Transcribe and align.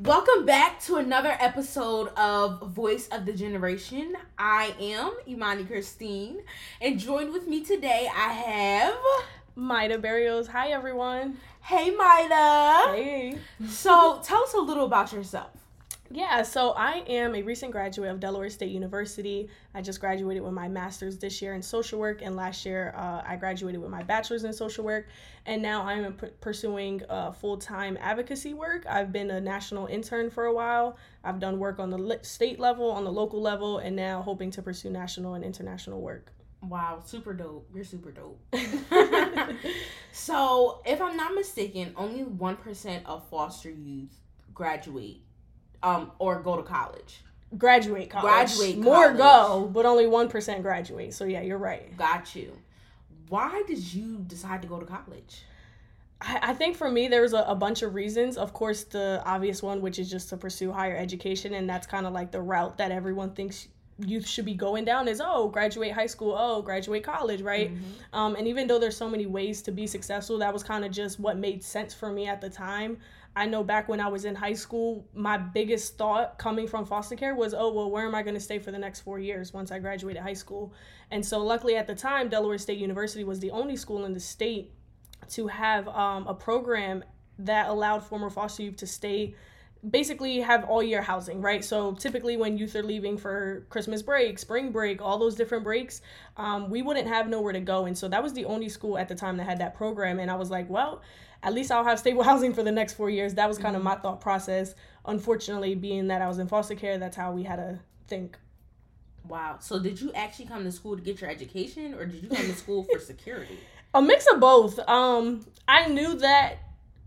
Welcome 0.00 0.44
back 0.44 0.80
to 0.86 0.96
another 0.96 1.36
episode 1.38 2.08
of 2.16 2.68
Voice 2.72 3.06
of 3.12 3.26
the 3.26 3.32
Generation. 3.32 4.16
I 4.36 4.74
am 4.80 5.12
Imani 5.28 5.62
Christine, 5.64 6.40
and 6.80 6.98
joined 6.98 7.32
with 7.32 7.46
me 7.46 7.64
today 7.64 8.08
I 8.12 8.32
have 8.32 8.96
Mayda 9.56 10.02
Berrios. 10.02 10.48
Hi, 10.48 10.70
everyone. 10.70 11.36
Hey, 11.60 11.94
Mayda. 11.94 12.92
Hey. 12.92 13.38
So, 13.68 14.20
tell 14.24 14.42
us 14.42 14.52
a 14.54 14.58
little 14.58 14.84
about 14.84 15.12
yourself. 15.12 15.63
Yeah, 16.10 16.42
so 16.42 16.74
I 16.76 17.02
am 17.08 17.34
a 17.34 17.42
recent 17.42 17.72
graduate 17.72 18.10
of 18.10 18.20
Delaware 18.20 18.50
State 18.50 18.70
University. 18.70 19.48
I 19.74 19.80
just 19.80 20.00
graduated 20.00 20.42
with 20.42 20.52
my 20.52 20.68
master's 20.68 21.18
this 21.18 21.40
year 21.40 21.54
in 21.54 21.62
social 21.62 21.98
work, 21.98 22.20
and 22.20 22.36
last 22.36 22.66
year 22.66 22.94
uh, 22.94 23.22
I 23.26 23.36
graduated 23.36 23.80
with 23.80 23.90
my 23.90 24.02
bachelor's 24.02 24.44
in 24.44 24.52
social 24.52 24.84
work. 24.84 25.08
And 25.46 25.62
now 25.62 25.82
I'm 25.82 26.12
p- 26.12 26.28
pursuing 26.42 27.02
uh, 27.08 27.32
full 27.32 27.56
time 27.56 27.96
advocacy 28.00 28.52
work. 28.52 28.84
I've 28.86 29.12
been 29.12 29.30
a 29.30 29.40
national 29.40 29.86
intern 29.86 30.30
for 30.30 30.44
a 30.44 30.52
while. 30.52 30.98
I've 31.24 31.40
done 31.40 31.58
work 31.58 31.78
on 31.78 31.88
the 31.88 32.18
state 32.20 32.60
level, 32.60 32.90
on 32.90 33.04
the 33.04 33.12
local 33.12 33.40
level, 33.40 33.78
and 33.78 33.96
now 33.96 34.20
hoping 34.20 34.50
to 34.52 34.62
pursue 34.62 34.90
national 34.90 35.34
and 35.34 35.44
international 35.44 36.02
work. 36.02 36.32
Wow, 36.62 37.00
super 37.04 37.32
dope. 37.32 37.68
You're 37.74 37.84
super 37.84 38.12
dope. 38.12 38.40
so, 40.12 40.82
if 40.84 41.00
I'm 41.00 41.16
not 41.16 41.34
mistaken, 41.34 41.92
only 41.96 42.24
1% 42.24 43.04
of 43.06 43.28
foster 43.28 43.70
youth 43.70 44.20
graduate 44.54 45.22
um, 45.84 46.10
or 46.18 46.40
go 46.40 46.56
to 46.56 46.62
college. 46.62 47.20
Graduate 47.56 48.10
college. 48.10 48.24
Graduate 48.24 48.78
More 48.78 49.14
college. 49.14 49.18
go, 49.18 49.70
but 49.72 49.86
only 49.86 50.06
1% 50.06 50.62
graduate. 50.62 51.14
So, 51.14 51.24
yeah, 51.24 51.42
you're 51.42 51.58
right. 51.58 51.96
Got 51.96 52.34
you. 52.34 52.52
Why 53.28 53.62
did 53.66 53.94
you 53.94 54.24
decide 54.26 54.62
to 54.62 54.68
go 54.68 54.80
to 54.80 54.86
college? 54.86 55.42
I, 56.20 56.40
I 56.42 56.54
think 56.54 56.76
for 56.76 56.90
me, 56.90 57.06
there's 57.06 57.32
a, 57.32 57.44
a 57.46 57.54
bunch 57.54 57.82
of 57.82 57.94
reasons. 57.94 58.36
Of 58.36 58.52
course, 58.52 58.84
the 58.84 59.22
obvious 59.24 59.62
one, 59.62 59.82
which 59.82 59.98
is 59.98 60.10
just 60.10 60.30
to 60.30 60.36
pursue 60.36 60.72
higher 60.72 60.96
education, 60.96 61.54
and 61.54 61.68
that's 61.68 61.86
kind 61.86 62.06
of 62.06 62.12
like 62.12 62.32
the 62.32 62.40
route 62.40 62.78
that 62.78 62.90
everyone 62.90 63.30
thinks 63.30 63.68
youth 63.98 64.26
should 64.26 64.44
be 64.44 64.54
going 64.54 64.84
down 64.84 65.06
is 65.06 65.22
oh 65.24 65.48
graduate 65.48 65.92
high 65.92 66.06
school 66.06 66.34
oh 66.36 66.60
graduate 66.60 67.04
college 67.04 67.42
right 67.42 67.72
mm-hmm. 67.72 68.16
um, 68.16 68.34
and 68.34 68.48
even 68.48 68.66
though 68.66 68.78
there's 68.78 68.96
so 68.96 69.08
many 69.08 69.26
ways 69.26 69.62
to 69.62 69.70
be 69.70 69.86
successful 69.86 70.36
that 70.38 70.52
was 70.52 70.64
kind 70.64 70.84
of 70.84 70.90
just 70.90 71.20
what 71.20 71.38
made 71.38 71.62
sense 71.62 71.94
for 71.94 72.10
me 72.10 72.26
at 72.26 72.40
the 72.40 72.50
time 72.50 72.96
I 73.36 73.46
know 73.46 73.64
back 73.64 73.88
when 73.88 74.00
I 74.00 74.08
was 74.08 74.24
in 74.24 74.34
high 74.34 74.52
school, 74.52 75.08
my 75.12 75.36
biggest 75.36 75.98
thought 75.98 76.38
coming 76.38 76.68
from 76.68 76.86
foster 76.86 77.16
care 77.16 77.34
was, 77.34 77.52
oh, 77.52 77.72
well, 77.72 77.90
where 77.90 78.06
am 78.06 78.14
I 78.14 78.22
going 78.22 78.34
to 78.34 78.40
stay 78.40 78.60
for 78.60 78.70
the 78.70 78.78
next 78.78 79.00
four 79.00 79.18
years 79.18 79.52
once 79.52 79.72
I 79.72 79.80
graduated 79.80 80.22
high 80.22 80.34
school? 80.34 80.72
And 81.10 81.24
so, 81.24 81.42
luckily 81.42 81.76
at 81.76 81.86
the 81.86 81.94
time, 81.94 82.28
Delaware 82.28 82.58
State 82.58 82.78
University 82.78 83.24
was 83.24 83.40
the 83.40 83.50
only 83.50 83.76
school 83.76 84.04
in 84.04 84.12
the 84.12 84.20
state 84.20 84.72
to 85.30 85.48
have 85.48 85.88
um, 85.88 86.26
a 86.28 86.34
program 86.34 87.02
that 87.38 87.68
allowed 87.68 88.04
former 88.04 88.30
foster 88.30 88.62
youth 88.62 88.76
to 88.76 88.86
stay 88.86 89.34
basically 89.90 90.40
have 90.40 90.64
all 90.64 90.82
year 90.82 91.02
housing, 91.02 91.40
right? 91.40 91.64
So 91.64 91.92
typically 91.92 92.36
when 92.36 92.56
youth 92.56 92.74
are 92.74 92.82
leaving 92.82 93.18
for 93.18 93.66
Christmas 93.68 94.02
break, 94.02 94.38
spring 94.38 94.72
break, 94.72 95.02
all 95.02 95.18
those 95.18 95.34
different 95.34 95.64
breaks, 95.64 96.00
um, 96.36 96.70
we 96.70 96.82
wouldn't 96.82 97.06
have 97.06 97.28
nowhere 97.28 97.52
to 97.52 97.60
go. 97.60 97.84
And 97.84 97.96
so 97.96 98.08
that 98.08 98.22
was 98.22 98.32
the 98.32 98.46
only 98.46 98.68
school 98.68 98.96
at 98.96 99.08
the 99.08 99.14
time 99.14 99.36
that 99.36 99.44
had 99.44 99.58
that 99.58 99.74
program. 99.74 100.20
And 100.20 100.30
I 100.30 100.36
was 100.36 100.50
like, 100.50 100.68
well, 100.70 101.02
at 101.44 101.52
least 101.54 101.70
I'll 101.70 101.84
have 101.84 101.98
stable 101.98 102.22
housing 102.30 102.52
for 102.52 102.62
the 102.62 102.72
next 102.72 102.94
four 102.94 103.10
years. 103.10 103.34
That 103.34 103.48
was 103.48 103.58
kind 103.58 103.76
of 103.76 103.80
mm-hmm. 103.80 103.90
my 103.90 103.96
thought 103.96 104.20
process. 104.20 104.74
Unfortunately, 105.04 105.74
being 105.74 106.08
that 106.08 106.22
I 106.22 106.26
was 106.26 106.38
in 106.38 106.48
foster 106.48 106.74
care, 106.74 106.98
that's 106.98 107.16
how 107.16 107.32
we 107.32 107.44
had 107.44 107.56
to 107.56 107.78
think. 108.08 108.38
Wow. 109.28 109.58
So 109.60 109.78
did 109.78 110.00
you 110.00 110.12
actually 110.12 110.46
come 110.46 110.64
to 110.64 110.72
school 110.72 110.96
to 110.96 111.02
get 111.02 111.20
your 111.20 111.30
education 111.30 111.94
or 111.94 112.06
did 112.06 112.22
you 112.22 112.28
come 112.28 112.46
to 112.46 112.54
school 112.54 112.84
for 112.84 112.98
security? 112.98 113.58
A 113.94 114.02
mix 114.02 114.26
of 114.32 114.40
both. 114.40 114.78
Um, 114.88 115.46
I 115.68 115.86
knew 115.86 116.16
that 116.16 116.58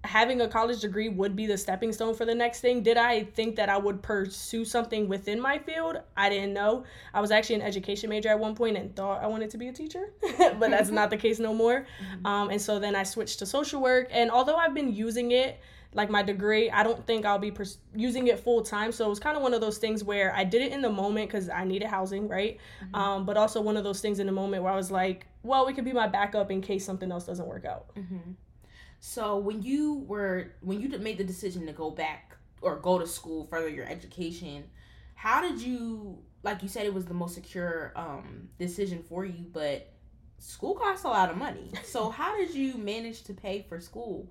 having 0.03 0.42
a 0.42 0.48
college 0.48 0.81
degree 0.81 1.09
would 1.09 1.36
be 1.36 1.45
the 1.45 1.58
stepping 1.58 1.92
stone 1.92 2.14
for 2.14 2.26
the 2.26 2.36
next 2.36 2.62
thing. 2.62 2.81
Did 2.81 2.98
I 2.98 3.23
think 3.23 3.56
that 3.56 3.70
I 3.70 3.78
would 3.78 4.02
pursue 4.02 4.64
something 4.64 5.08
within 5.08 5.40
my 5.40 5.58
field? 5.58 5.98
I 6.16 6.30
didn't 6.30 6.53
know. 6.53 6.86
I 7.14 7.22
was 7.22 7.31
actually 7.31 7.56
an 7.56 7.62
education 7.62 8.09
major 8.09 8.30
at 8.30 8.40
one 8.40 8.56
point 8.56 8.78
and 8.78 8.95
thought 8.95 9.23
I 9.23 9.28
wanted 9.28 9.50
to 9.52 9.58
be 9.58 9.68
a 9.68 9.73
teacher, 9.73 10.14
but 10.38 10.69
that's 10.69 10.90
not 10.90 11.09
the 11.09 11.18
case 11.18 11.40
no 11.40 11.53
more. 11.53 11.81
Mm-hmm. 11.81 12.25
Um, 12.25 12.50
and 12.50 12.62
so 12.62 12.80
then 12.80 12.96
I 12.96 13.03
switched 13.03 13.40
to 13.40 13.46
social 13.46 13.81
work. 13.81 14.07
And 14.12 14.31
although 14.31 14.56
I've 14.56 14.74
been 14.74 14.94
using 14.94 15.31
it, 15.31 15.59
like 15.94 16.09
my 16.09 16.22
degree, 16.22 16.69
I 16.69 16.84
don't 16.84 17.06
think 17.07 17.25
I'll 17.25 17.40
be 17.40 17.52
pers- 17.52 17.80
using 17.96 18.28
it 18.28 18.40
full 18.40 18.62
time. 18.62 18.91
So 18.91 19.06
it 19.06 19.09
was 19.09 19.19
kind 19.19 19.36
of 19.36 19.44
one 19.44 19.53
of 19.53 19.62
those 19.62 19.78
things 19.78 20.03
where 20.03 20.34
I 20.36 20.44
did 20.44 20.62
it 20.62 20.72
in 20.72 20.81
the 20.81 20.90
moment 20.90 21.30
because 21.30 21.50
I 21.50 21.63
needed 21.63 21.88
housing, 21.88 22.28
right? 22.28 22.57
Mm-hmm. 22.84 22.96
Um, 22.96 23.25
but 23.25 23.36
also 23.36 23.62
one 23.62 23.78
of 23.78 23.84
those 23.84 24.00
things 24.00 24.19
in 24.19 24.28
the 24.28 24.34
moment 24.34 24.63
where 24.63 24.72
I 24.72 24.75
was 24.75 24.91
like, 24.91 25.25
well, 25.44 25.68
it 25.68 25.74
could 25.74 25.86
be 25.86 25.94
my 25.94 26.07
backup 26.07 26.52
in 26.52 26.62
case 26.62 26.86
something 26.86 27.12
else 27.12 27.25
doesn't 27.25 27.47
work 27.47 27.66
out. 27.66 27.96
Mm-hmm. 27.96 28.31
So 29.00 29.38
when 29.38 29.62
you 29.62 30.06
were 30.08 30.53
when 30.62 30.81
you 30.81 30.90
made 31.00 31.18
the 31.18 31.24
decision 31.24 31.66
to 31.68 31.74
go 31.74 31.91
back 31.91 32.35
or 32.62 32.78
go 32.78 33.00
to 33.00 33.08
school, 33.08 33.46
further 33.46 33.69
your 33.69 33.85
education, 33.85 34.63
how 35.16 35.41
did 35.41 35.62
you 35.62 36.18
like 36.44 36.63
you 36.63 36.69
said 36.69 36.85
it 36.85 36.94
was 36.94 37.06
the 37.06 37.13
most 37.13 37.36
secure 37.36 37.91
um, 37.96 38.50
decision 38.57 39.03
for 39.07 39.25
you, 39.25 39.46
but 39.52 39.94
school 40.40 40.75
costs 40.75 41.03
a 41.03 41.07
lot 41.09 41.30
of 41.30 41.38
money. 41.38 41.72
So 41.84 42.09
how 42.09 42.38
did 42.38 42.53
you 42.53 42.78
manage 42.78 43.24
to 43.24 43.34
pay 43.34 43.66
for 43.68 43.80
school, 43.80 44.30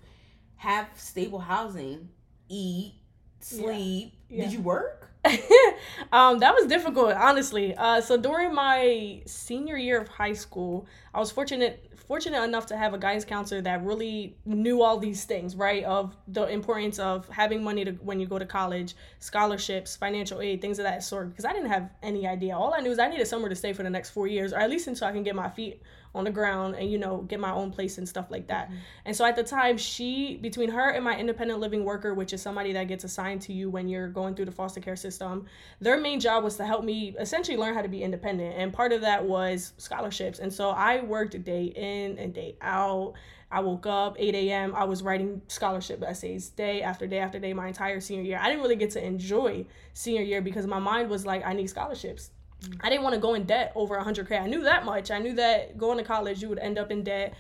have 0.56 0.88
stable 0.96 1.38
housing, 1.38 2.08
eat, 2.48 2.94
sleep? 3.40 4.12
Yeah. 4.28 4.36
Yeah. 4.36 4.44
Did 4.44 4.52
you 4.54 4.60
work? 4.60 5.10
um, 6.12 6.38
that 6.40 6.54
was 6.54 6.66
difficult, 6.66 7.12
honestly. 7.14 7.74
Uh, 7.74 8.00
so 8.00 8.16
during 8.16 8.54
my 8.54 9.22
senior 9.26 9.76
year 9.76 10.00
of 10.00 10.08
high 10.08 10.32
school, 10.32 10.86
I 11.14 11.20
was 11.20 11.30
fortunate 11.30 11.85
fortunate 12.06 12.42
enough 12.42 12.66
to 12.66 12.76
have 12.76 12.94
a 12.94 12.98
guidance 12.98 13.24
counselor 13.24 13.60
that 13.62 13.84
really 13.84 14.36
knew 14.44 14.82
all 14.82 14.98
these 14.98 15.24
things, 15.24 15.56
right? 15.56 15.84
Of 15.84 16.16
the 16.28 16.46
importance 16.46 16.98
of 16.98 17.28
having 17.28 17.62
money 17.64 17.84
to 17.84 17.92
when 17.92 18.20
you 18.20 18.26
go 18.26 18.38
to 18.38 18.46
college, 18.46 18.94
scholarships, 19.18 19.96
financial 19.96 20.40
aid, 20.40 20.60
things 20.60 20.78
of 20.78 20.84
that 20.84 21.02
sort. 21.02 21.30
Because 21.30 21.44
I 21.44 21.52
didn't 21.52 21.70
have 21.70 21.90
any 22.02 22.26
idea. 22.26 22.56
All 22.56 22.74
I 22.74 22.80
knew 22.80 22.90
is 22.90 22.98
I 22.98 23.08
needed 23.08 23.26
somewhere 23.26 23.48
to 23.48 23.56
stay 23.56 23.72
for 23.72 23.82
the 23.82 23.90
next 23.90 24.10
four 24.10 24.26
years, 24.26 24.52
or 24.52 24.58
at 24.58 24.70
least 24.70 24.86
until 24.86 25.08
I 25.08 25.12
can 25.12 25.22
get 25.22 25.34
my 25.34 25.48
feet 25.48 25.82
on 26.16 26.24
the 26.24 26.30
ground 26.30 26.74
and 26.76 26.90
you 26.90 26.98
know 26.98 27.18
get 27.22 27.38
my 27.38 27.52
own 27.52 27.70
place 27.70 27.98
and 27.98 28.08
stuff 28.08 28.30
like 28.30 28.46
that. 28.48 28.68
Mm-hmm. 28.68 28.76
And 29.04 29.16
so 29.16 29.24
at 29.24 29.36
the 29.36 29.42
time, 29.42 29.76
she 29.76 30.36
between 30.36 30.70
her 30.70 30.90
and 30.90 31.04
my 31.04 31.16
independent 31.16 31.60
living 31.60 31.84
worker, 31.84 32.14
which 32.14 32.32
is 32.32 32.42
somebody 32.42 32.72
that 32.72 32.88
gets 32.88 33.04
assigned 33.04 33.42
to 33.42 33.52
you 33.52 33.70
when 33.70 33.88
you're 33.88 34.08
going 34.08 34.34
through 34.34 34.46
the 34.46 34.52
foster 34.52 34.80
care 34.80 34.96
system, 34.96 35.46
their 35.80 35.98
main 35.98 36.18
job 36.18 36.42
was 36.42 36.56
to 36.56 36.66
help 36.66 36.84
me 36.84 37.14
essentially 37.18 37.56
learn 37.56 37.74
how 37.74 37.82
to 37.82 37.88
be 37.88 38.02
independent. 38.02 38.56
And 38.56 38.72
part 38.72 38.92
of 38.92 39.02
that 39.02 39.24
was 39.24 39.72
scholarships. 39.76 40.38
And 40.38 40.52
so 40.52 40.70
I 40.70 41.02
worked 41.02 41.42
day 41.44 41.64
in 41.64 42.18
and 42.18 42.32
day 42.32 42.56
out. 42.60 43.14
I 43.50 43.60
woke 43.60 43.86
up 43.86 44.16
8 44.18 44.34
a.m. 44.34 44.74
I 44.74 44.84
was 44.84 45.02
writing 45.02 45.40
scholarship 45.46 46.02
essays 46.02 46.48
day 46.48 46.82
after 46.82 47.06
day 47.06 47.18
after 47.18 47.38
day 47.38 47.52
my 47.52 47.68
entire 47.68 48.00
senior 48.00 48.24
year. 48.24 48.38
I 48.40 48.48
didn't 48.48 48.62
really 48.62 48.76
get 48.76 48.90
to 48.92 49.04
enjoy 49.04 49.66
senior 49.94 50.22
year 50.22 50.42
because 50.42 50.66
my 50.66 50.80
mind 50.80 51.08
was 51.08 51.24
like, 51.24 51.46
I 51.46 51.52
need 51.52 51.68
scholarships. 51.68 52.30
Mm-hmm. 52.62 52.80
I 52.80 52.90
didn't 52.90 53.02
want 53.02 53.14
to 53.14 53.20
go 53.20 53.34
in 53.34 53.44
debt 53.44 53.72
over 53.74 53.96
100K. 53.96 54.40
I 54.40 54.46
knew 54.46 54.62
that 54.62 54.84
much. 54.84 55.10
I 55.10 55.18
knew 55.18 55.34
that 55.34 55.76
going 55.76 55.98
to 55.98 56.04
college, 56.04 56.42
you 56.42 56.48
would 56.48 56.58
end 56.58 56.78
up 56.78 56.90
in 56.90 57.02
debt. 57.02 57.34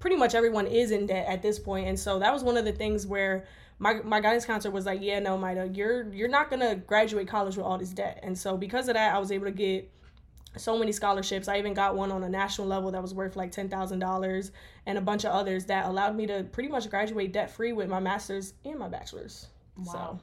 Pretty 0.00 0.16
much 0.16 0.34
everyone 0.34 0.66
is 0.66 0.90
in 0.90 1.06
debt 1.06 1.26
at 1.28 1.42
this 1.42 1.58
point. 1.58 1.88
And 1.88 1.98
so 1.98 2.18
that 2.18 2.32
was 2.32 2.42
one 2.42 2.56
of 2.56 2.64
the 2.64 2.72
things 2.72 3.06
where 3.06 3.46
my, 3.78 3.94
my 4.02 4.20
guidance 4.20 4.44
counselor 4.44 4.72
was 4.72 4.86
like, 4.86 5.00
yeah, 5.02 5.18
no, 5.18 5.36
Mayda, 5.36 5.76
you're 5.76 6.12
you're 6.12 6.28
not 6.28 6.50
gonna 6.50 6.76
graduate 6.76 7.28
college 7.28 7.56
with 7.56 7.66
all 7.66 7.78
this 7.78 7.90
debt. 7.90 8.20
And 8.22 8.36
so 8.36 8.56
because 8.56 8.88
of 8.88 8.94
that, 8.94 9.14
I 9.14 9.18
was 9.18 9.32
able 9.32 9.46
to 9.46 9.52
get 9.52 9.90
so 10.56 10.78
many 10.78 10.92
scholarships. 10.92 11.48
I 11.48 11.58
even 11.58 11.74
got 11.74 11.96
one 11.96 12.12
on 12.12 12.22
a 12.22 12.28
national 12.28 12.68
level 12.68 12.90
that 12.92 13.02
was 13.02 13.14
worth 13.14 13.36
like 13.36 13.50
ten 13.50 13.68
thousand 13.68 13.98
dollars, 13.98 14.52
and 14.86 14.96
a 14.98 15.00
bunch 15.00 15.24
of 15.24 15.32
others 15.32 15.64
that 15.66 15.86
allowed 15.86 16.16
me 16.16 16.26
to 16.26 16.44
pretty 16.52 16.68
much 16.68 16.88
graduate 16.88 17.32
debt 17.32 17.50
free 17.50 17.72
with 17.72 17.88
my 17.88 18.00
master's 18.00 18.54
and 18.64 18.78
my 18.78 18.88
bachelor's. 18.88 19.46
Wow. 19.76 19.92
So 19.92 20.20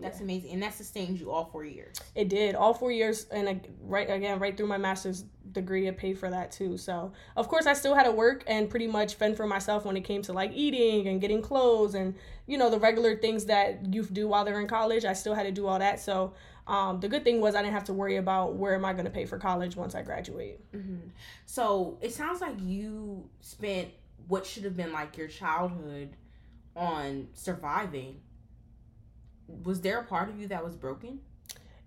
that's 0.00 0.18
yeah. 0.18 0.24
amazing, 0.24 0.50
and 0.52 0.62
that 0.62 0.74
sustained 0.74 1.20
you 1.20 1.30
all 1.30 1.44
four 1.44 1.64
years. 1.64 1.96
It 2.14 2.28
did 2.28 2.54
all 2.54 2.74
four 2.74 2.90
years, 2.90 3.26
and 3.30 3.66
right 3.80 4.10
again, 4.10 4.38
right 4.40 4.56
through 4.56 4.66
my 4.66 4.78
master's 4.78 5.24
degree, 5.52 5.86
it 5.86 5.96
paid 5.96 6.18
for 6.18 6.28
that 6.30 6.50
too. 6.50 6.76
So 6.76 7.12
of 7.36 7.48
course, 7.48 7.66
I 7.66 7.74
still 7.74 7.94
had 7.94 8.04
to 8.04 8.10
work 8.10 8.42
and 8.46 8.68
pretty 8.68 8.88
much 8.88 9.14
fend 9.14 9.36
for 9.36 9.46
myself 9.46 9.84
when 9.84 9.96
it 9.96 10.02
came 10.02 10.22
to 10.22 10.32
like 10.32 10.50
eating 10.52 11.06
and 11.06 11.20
getting 11.20 11.40
clothes 11.40 11.94
and 11.94 12.14
you 12.46 12.58
know 12.58 12.70
the 12.70 12.78
regular 12.78 13.16
things 13.16 13.44
that 13.46 13.94
youth 13.94 14.12
do 14.12 14.26
while 14.26 14.44
they're 14.44 14.60
in 14.60 14.66
college. 14.66 15.04
I 15.04 15.12
still 15.12 15.34
had 15.34 15.44
to 15.44 15.52
do 15.52 15.66
all 15.66 15.78
that. 15.78 16.00
So 16.00 16.34
um, 16.66 16.98
the 17.00 17.08
good 17.08 17.24
thing 17.24 17.40
was 17.40 17.54
I 17.54 17.62
didn't 17.62 17.74
have 17.74 17.84
to 17.84 17.92
worry 17.92 18.16
about 18.16 18.56
where 18.56 18.74
am 18.74 18.84
I 18.84 18.92
going 18.92 19.04
to 19.04 19.10
pay 19.10 19.26
for 19.26 19.38
college 19.38 19.76
once 19.76 19.94
I 19.94 20.02
graduate. 20.02 20.60
Mm-hmm. 20.72 21.08
So 21.46 21.98
it 22.00 22.12
sounds 22.12 22.40
like 22.40 22.56
you 22.60 23.28
spent 23.40 23.88
what 24.26 24.46
should 24.46 24.64
have 24.64 24.76
been 24.76 24.92
like 24.92 25.16
your 25.16 25.28
childhood 25.28 26.16
on 26.74 27.28
surviving 27.34 28.20
was 29.48 29.80
there 29.80 30.00
a 30.00 30.04
part 30.04 30.28
of 30.28 30.40
you 30.40 30.48
that 30.48 30.64
was 30.64 30.76
broken? 30.76 31.20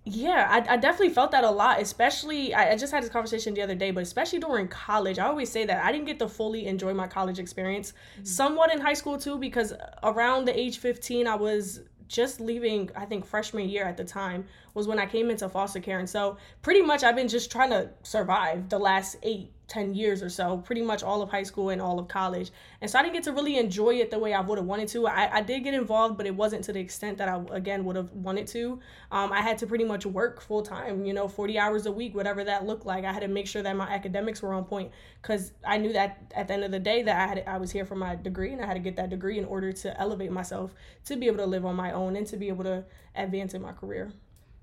Yeah, 0.10 0.48
I, 0.50 0.76
I 0.76 0.78
definitely 0.78 1.14
felt 1.14 1.32
that 1.32 1.44
a 1.44 1.52
lot, 1.52 1.82
especially. 1.82 2.54
I, 2.54 2.72
I 2.72 2.78
just 2.78 2.94
had 2.94 3.04
this 3.04 3.10
conversation 3.10 3.54
the 3.54 3.62
other 3.62 3.76
day, 3.76 3.92
but 3.92 4.04
especially 4.04 4.40
during 4.40 4.70
college. 4.70 5.20
I 5.20 5.26
always 5.26 5.52
say 5.52 5.66
that 5.66 5.84
I 5.84 5.92
didn't 5.92 6.06
get 6.06 6.18
to 6.20 6.30
fully 6.30 6.66
enjoy 6.66 6.94
my 6.94 7.08
college 7.08 7.40
experience, 7.40 7.92
mm-hmm. 7.92 8.24
somewhat 8.24 8.74
in 8.74 8.80
high 8.80 8.94
school 8.94 9.18
too, 9.18 9.38
because 9.38 9.74
around 10.04 10.46
the 10.46 10.58
age 10.58 10.78
15, 10.78 11.28
I 11.28 11.36
was 11.36 11.82
just 12.08 12.40
leaving, 12.40 12.90
I 12.96 13.04
think 13.04 13.26
freshman 13.26 13.68
year 13.68 13.84
at 13.84 13.98
the 13.98 14.06
time 14.06 14.46
was 14.78 14.88
when 14.88 15.00
I 15.00 15.08
came 15.08 15.30
into 15.30 15.50
foster 15.50 15.80
care. 15.80 16.00
And 16.00 16.10
so 16.10 16.38
pretty 16.62 16.82
much 16.82 17.04
I've 17.04 17.16
been 17.16 17.28
just 17.28 17.52
trying 17.52 17.72
to 17.72 17.90
survive 18.04 18.70
the 18.70 18.80
last 18.80 19.18
eight 19.24 19.52
10 19.68 19.94
years 19.94 20.24
or 20.24 20.30
so, 20.30 20.58
pretty 20.60 20.82
much 20.82 21.04
all 21.04 21.22
of 21.22 21.30
high 21.30 21.44
school 21.44 21.70
and 21.70 21.82
all 21.82 22.00
of 22.00 22.08
college. 22.08 22.52
And 22.80 22.90
so 22.90 22.98
I 22.98 23.02
didn't 23.02 23.16
get 23.16 23.24
to 23.24 23.34
really 23.34 23.58
enjoy 23.58 23.96
it 23.96 24.12
the 24.12 24.20
way 24.20 24.34
I 24.34 24.40
would 24.40 24.58
have 24.58 24.66
wanted 24.66 24.88
to. 24.90 25.08
I, 25.08 25.38
I 25.38 25.42
did 25.42 25.64
get 25.64 25.74
involved, 25.74 26.16
but 26.16 26.26
it 26.26 26.34
wasn't 26.34 26.64
to 26.66 26.74
the 26.74 26.80
extent 26.80 27.18
that 27.18 27.28
I, 27.28 27.44
again, 27.52 27.84
would 27.86 27.98
have 27.98 28.12
wanted 28.12 28.48
to. 28.48 28.80
Um, 29.12 29.34
I 29.34 29.42
had 29.42 29.58
to 29.60 29.68
pretty 29.68 29.84
much 29.84 30.06
work 30.06 30.42
full 30.42 30.62
time, 30.62 31.06
you 31.06 31.14
know, 31.14 31.28
40 31.28 31.60
hours 31.60 31.86
a 31.86 31.92
week, 31.92 32.16
whatever 32.16 32.44
that 32.46 32.66
looked 32.66 32.86
like. 32.86 33.04
I 33.04 33.12
had 33.12 33.22
to 33.22 33.28
make 33.28 33.48
sure 33.48 33.62
that 33.62 33.76
my 33.76 33.90
academics 33.90 34.42
were 34.42 34.54
on 34.54 34.64
point 34.64 34.92
because 35.22 35.52
I 35.66 35.78
knew 35.78 35.92
that 35.94 36.32
at 36.34 36.48
the 36.48 36.54
end 36.54 36.64
of 36.64 36.72
the 36.72 36.80
day 36.80 37.04
that 37.04 37.16
I 37.16 37.28
had 37.28 37.44
I 37.46 37.58
was 37.58 37.72
here 37.72 37.86
for 37.86 37.96
my 37.96 38.16
degree 38.16 38.54
and 38.54 38.62
I 38.62 38.66
had 38.66 38.76
to 38.76 38.80
get 38.80 38.96
that 38.96 39.10
degree 39.10 39.38
in 39.38 39.46
order 39.46 39.74
to 39.74 40.00
elevate 40.00 40.32
myself 40.32 40.74
to 41.06 41.18
be 41.18 41.28
able 41.28 41.38
to 41.38 41.46
live 41.46 41.66
on 41.66 41.76
my 41.76 41.92
own 41.92 42.16
and 42.16 42.26
to 42.28 42.38
be 42.38 42.48
able 42.48 42.64
to 42.64 42.86
advance 43.16 43.54
in 43.54 43.62
my 43.62 43.74
career. 43.74 44.12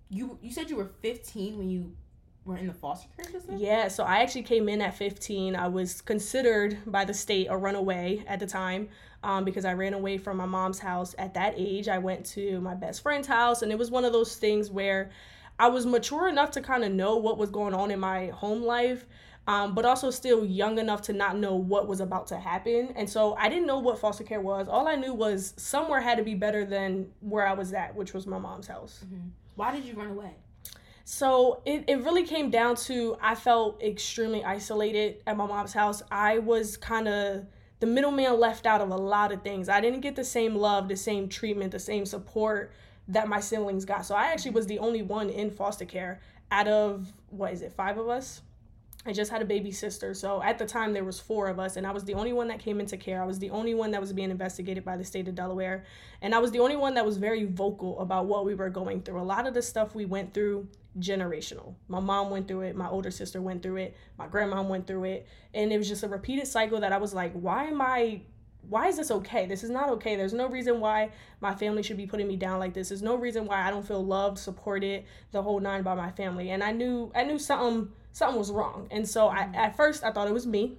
You 0.09 0.39
you 0.43 0.53
said 0.53 0.71
you 0.71 0.77
were 0.77 0.91
15 1.01 1.59
when 1.59 1.71
you 1.71 1.93
were 2.45 2.57
in 2.57 2.67
the 2.67 2.73
foster 2.73 3.09
care 3.17 3.31
system? 3.31 3.57
Yeah, 3.57 3.89
so 3.89 4.05
I 4.05 4.19
actually 4.19 4.43
came 4.43 4.69
in 4.69 4.81
at 4.81 4.95
15. 4.95 5.57
I 5.57 5.69
was 5.69 6.01
considered 6.01 6.79
by 6.87 7.05
the 7.05 7.15
state 7.15 7.47
a 7.51 7.57
runaway 7.57 8.23
at 8.27 8.41
the 8.41 8.47
time 8.47 8.89
um, 9.23 9.45
because 9.45 9.65
I 9.65 9.73
ran 9.73 9.95
away 9.95 10.19
from 10.19 10.37
my 10.37 10.47
mom's 10.47 10.79
house 10.79 11.15
at 11.19 11.35
that 11.35 11.55
age. 11.57 11.89
I 11.89 11.99
went 11.99 12.27
to 12.27 12.61
my 12.61 12.75
best 12.75 13.03
friend's 13.03 13.27
house, 13.27 13.63
and 13.63 13.73
it 13.73 13.79
was 13.79 13.91
one 13.91 14.05
of 14.05 14.13
those 14.13 14.37
things 14.37 14.71
where 14.71 15.11
I 15.59 15.69
was 15.69 15.87
mature 15.87 16.29
enough 16.29 16.51
to 16.53 16.61
kind 16.61 16.85
of 16.85 16.93
know 16.93 17.17
what 17.17 17.39
was 17.39 17.51
going 17.51 17.75
on 17.75 17.91
in 17.91 18.01
my 18.01 18.27
home 18.29 18.63
life. 18.63 19.07
Um, 19.47 19.75
but 19.75 19.85
also 19.85 20.11
still 20.11 20.43
young 20.43 20.79
enough 20.79 21.03
to 21.03 21.13
not 21.13 21.37
know 21.37 21.55
what 21.55 21.87
was 21.87 22.01
about 22.01 22.29
to 22.29 22.39
happen. 22.39 22.95
And 22.97 23.11
so 23.11 23.35
I 23.35 23.51
didn't 23.51 23.67
know 23.67 23.79
what 23.79 23.99
foster 23.99 24.25
care 24.25 24.41
was. 24.41 24.69
All 24.69 24.89
I 24.89 24.95
knew 24.95 25.13
was 25.13 25.53
somewhere 25.59 26.01
had 26.01 26.17
to 26.17 26.25
be 26.25 26.35
better 26.35 26.65
than 26.65 27.11
where 27.21 27.47
I 27.47 27.53
was 27.53 27.75
at, 27.75 27.95
which 27.95 28.15
was 28.15 28.27
my 28.27 28.39
mom's 28.39 28.69
house. 28.69 29.05
Mm-hmm. 29.05 29.29
Why 29.57 29.73
did 29.73 29.85
you 29.85 29.95
run 29.95 30.09
away? 30.09 30.35
So 31.05 31.61
it, 31.67 31.85
it 31.87 32.03
really 32.03 32.25
came 32.25 32.51
down 32.51 32.77
to 32.77 33.17
I 33.21 33.35
felt 33.35 33.83
extremely 33.83 34.43
isolated 34.43 35.23
at 35.27 35.37
my 35.37 35.47
mom's 35.47 35.73
house. 35.73 36.03
I 36.11 36.39
was 36.39 36.77
kind 36.77 37.09
of 37.09 37.47
the 37.81 37.87
middleman 37.87 38.41
left 38.41 38.65
out 38.67 38.81
of 38.81 38.91
a 38.91 38.97
lot 38.97 39.31
of 39.31 39.43
things. 39.43 39.69
I 39.69 39.81
didn't 39.81 40.01
get 40.01 40.17
the 40.17 40.25
same 40.25 40.55
love, 40.55 40.89
the 40.89 40.97
same 40.97 41.29
treatment, 41.29 41.73
the 41.73 41.79
same 41.79 42.07
support 42.07 42.73
that 43.09 43.29
my 43.29 43.41
siblings 43.41 43.85
got. 43.85 44.07
So 44.07 44.15
I 44.15 44.27
actually 44.27 44.53
was 44.53 44.67
the 44.67 44.79
only 44.79 45.03
one 45.03 45.29
in 45.29 45.51
foster 45.51 45.85
care 45.85 46.21
out 46.51 46.69
of 46.69 47.13
what 47.29 47.53
is 47.53 47.61
it, 47.61 47.73
five 47.73 47.99
of 47.99 48.09
us? 48.09 48.41
I 49.07 49.13
just 49.13 49.31
had 49.31 49.43
a 49.43 49.45
baby 49.45 49.71
sister. 49.71 50.15
So 50.15 50.43
at 50.43 50.59
the 50.59 50.65
time 50.65 50.93
there 50.93 51.05
was 51.05 51.21
four 51.21 51.49
of 51.49 51.59
us 51.59 51.77
and 51.77 51.87
I 51.87 51.91
was 51.91 52.05
the 52.05 52.15
only 52.15 52.33
one 52.33 52.49
that 52.49 52.59
came 52.59 52.81
into 52.81 52.97
care. 52.97 53.23
I 53.23 53.27
was 53.27 53.39
the 53.39 53.51
only 53.51 53.75
one 53.75 53.91
that 53.91 54.01
was 54.01 54.13
being 54.13 54.31
investigated 54.31 54.85
by 54.85 54.97
the 54.97 55.05
state 55.05 55.29
of 55.29 55.35
Delaware. 55.35 55.85
And 56.23 56.35
I 56.35 56.39
was 56.39 56.53
the 56.53 56.61
only 56.61 56.77
one 56.77 56.95
that 56.95 57.05
was 57.05 57.19
very 57.19 57.45
vocal 57.45 58.01
about 58.01 58.27
what 58.27 58.47
we 58.47 58.55
were 58.55 58.71
going 58.71 59.03
through. 59.03 59.21
A 59.21 59.23
lot 59.23 59.47
of 59.47 59.53
the 59.53 59.63
stuff 59.63 59.95
we 59.95 60.07
went 60.07 60.33
through 60.33 60.69
generational. 60.99 61.75
My 61.89 62.01
mom 62.01 62.31
went 62.31 62.49
through 62.49 62.63
it, 62.63 62.77
my 62.77 62.89
older 62.89 63.11
sister 63.11 63.43
went 63.43 63.63
through 63.63 63.77
it, 63.77 63.97
my 64.17 64.27
grandma 64.27 64.63
went 64.63 64.87
through 64.87 65.05
it, 65.05 65.27
and 65.53 65.73
it 65.73 65.79
was 65.79 65.89
just 65.89 66.05
a 66.05 66.09
repeated 66.09 66.47
cycle 66.47 66.81
that 66.81 66.93
I 66.93 66.99
was 66.99 67.13
like, 67.13 67.33
why 67.33 67.65
am 67.65 67.81
I 67.83 68.23
why 68.69 68.89
is 68.89 68.97
this 68.97 69.11
okay? 69.11 69.45
This 69.45 69.63
is 69.63 69.69
not 69.69 69.91
okay. 69.91 70.17
There's 70.17 70.33
no 70.33 70.49
reason 70.49 70.81
why 70.81 71.11
my 71.41 71.55
family 71.55 71.83
should 71.83 71.99
be 71.99 72.07
putting 72.07 72.27
me 72.27 72.37
down 72.37 72.59
like 72.59 72.73
this. 72.73 72.89
There's 72.89 73.03
no 73.03 73.15
reason 73.15 73.45
why 73.45 73.61
I 73.61 73.71
don't 73.71 73.87
feel 73.87 74.03
loved, 74.03 74.39
supported, 74.39 75.05
the 75.33 75.43
whole 75.43 75.61
nine 75.61 75.83
by 75.83 75.95
my 75.95 76.11
family. 76.11 76.49
And 76.49 76.65
I 76.65 76.73
knew 76.73 77.13
I 77.15 77.25
knew 77.25 77.39
something 77.39 77.93
something 78.15 78.39
was 78.39 78.51
wrong. 78.51 78.87
And 78.91 79.07
so 79.07 79.27
I 79.29 79.51
at 79.53 79.77
first 79.77 80.03
I 80.03 80.11
thought 80.11 80.29
it 80.29 80.33
was 80.33 80.47
me. 80.47 80.79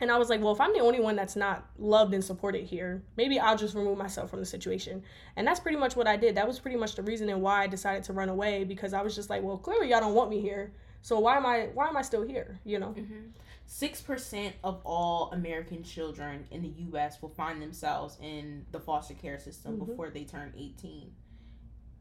And 0.00 0.10
I 0.10 0.18
was 0.18 0.28
like, 0.28 0.40
well, 0.42 0.52
if 0.52 0.60
I'm 0.60 0.72
the 0.72 0.80
only 0.80 0.98
one 0.98 1.14
that's 1.14 1.36
not 1.36 1.66
loved 1.78 2.14
and 2.14 2.24
supported 2.24 2.64
here, 2.64 3.04
maybe 3.16 3.38
I'll 3.38 3.56
just 3.56 3.76
remove 3.76 3.96
myself 3.96 4.28
from 4.28 4.40
the 4.40 4.46
situation. 4.46 5.04
And 5.36 5.46
that's 5.46 5.60
pretty 5.60 5.78
much 5.78 5.94
what 5.94 6.08
I 6.08 6.16
did. 6.16 6.34
That 6.34 6.48
was 6.48 6.58
pretty 6.58 6.76
much 6.76 6.96
the 6.96 7.02
reason 7.04 7.28
and 7.28 7.40
why 7.40 7.62
I 7.62 7.68
decided 7.68 8.02
to 8.04 8.12
run 8.12 8.28
away 8.28 8.64
because 8.64 8.92
I 8.92 9.02
was 9.02 9.14
just 9.14 9.30
like, 9.30 9.44
well, 9.44 9.56
clearly 9.56 9.90
y'all 9.90 10.00
don't 10.00 10.14
want 10.14 10.30
me 10.30 10.40
here. 10.40 10.72
So 11.02 11.20
why 11.20 11.36
am 11.36 11.46
I 11.46 11.68
why 11.74 11.86
am 11.86 11.96
I 11.96 12.02
still 12.02 12.26
here? 12.26 12.58
You 12.64 12.80
know. 12.80 12.88
Mm-hmm. 12.88 13.28
6% 13.66 14.52
of 14.62 14.80
all 14.84 15.30
American 15.32 15.82
children 15.82 16.44
in 16.50 16.60
the 16.60 16.68
US 16.90 17.22
will 17.22 17.30
find 17.30 17.62
themselves 17.62 18.18
in 18.20 18.66
the 18.72 18.80
foster 18.80 19.14
care 19.14 19.38
system 19.38 19.76
mm-hmm. 19.76 19.86
before 19.86 20.10
they 20.10 20.24
turn 20.24 20.52
18. 20.58 21.10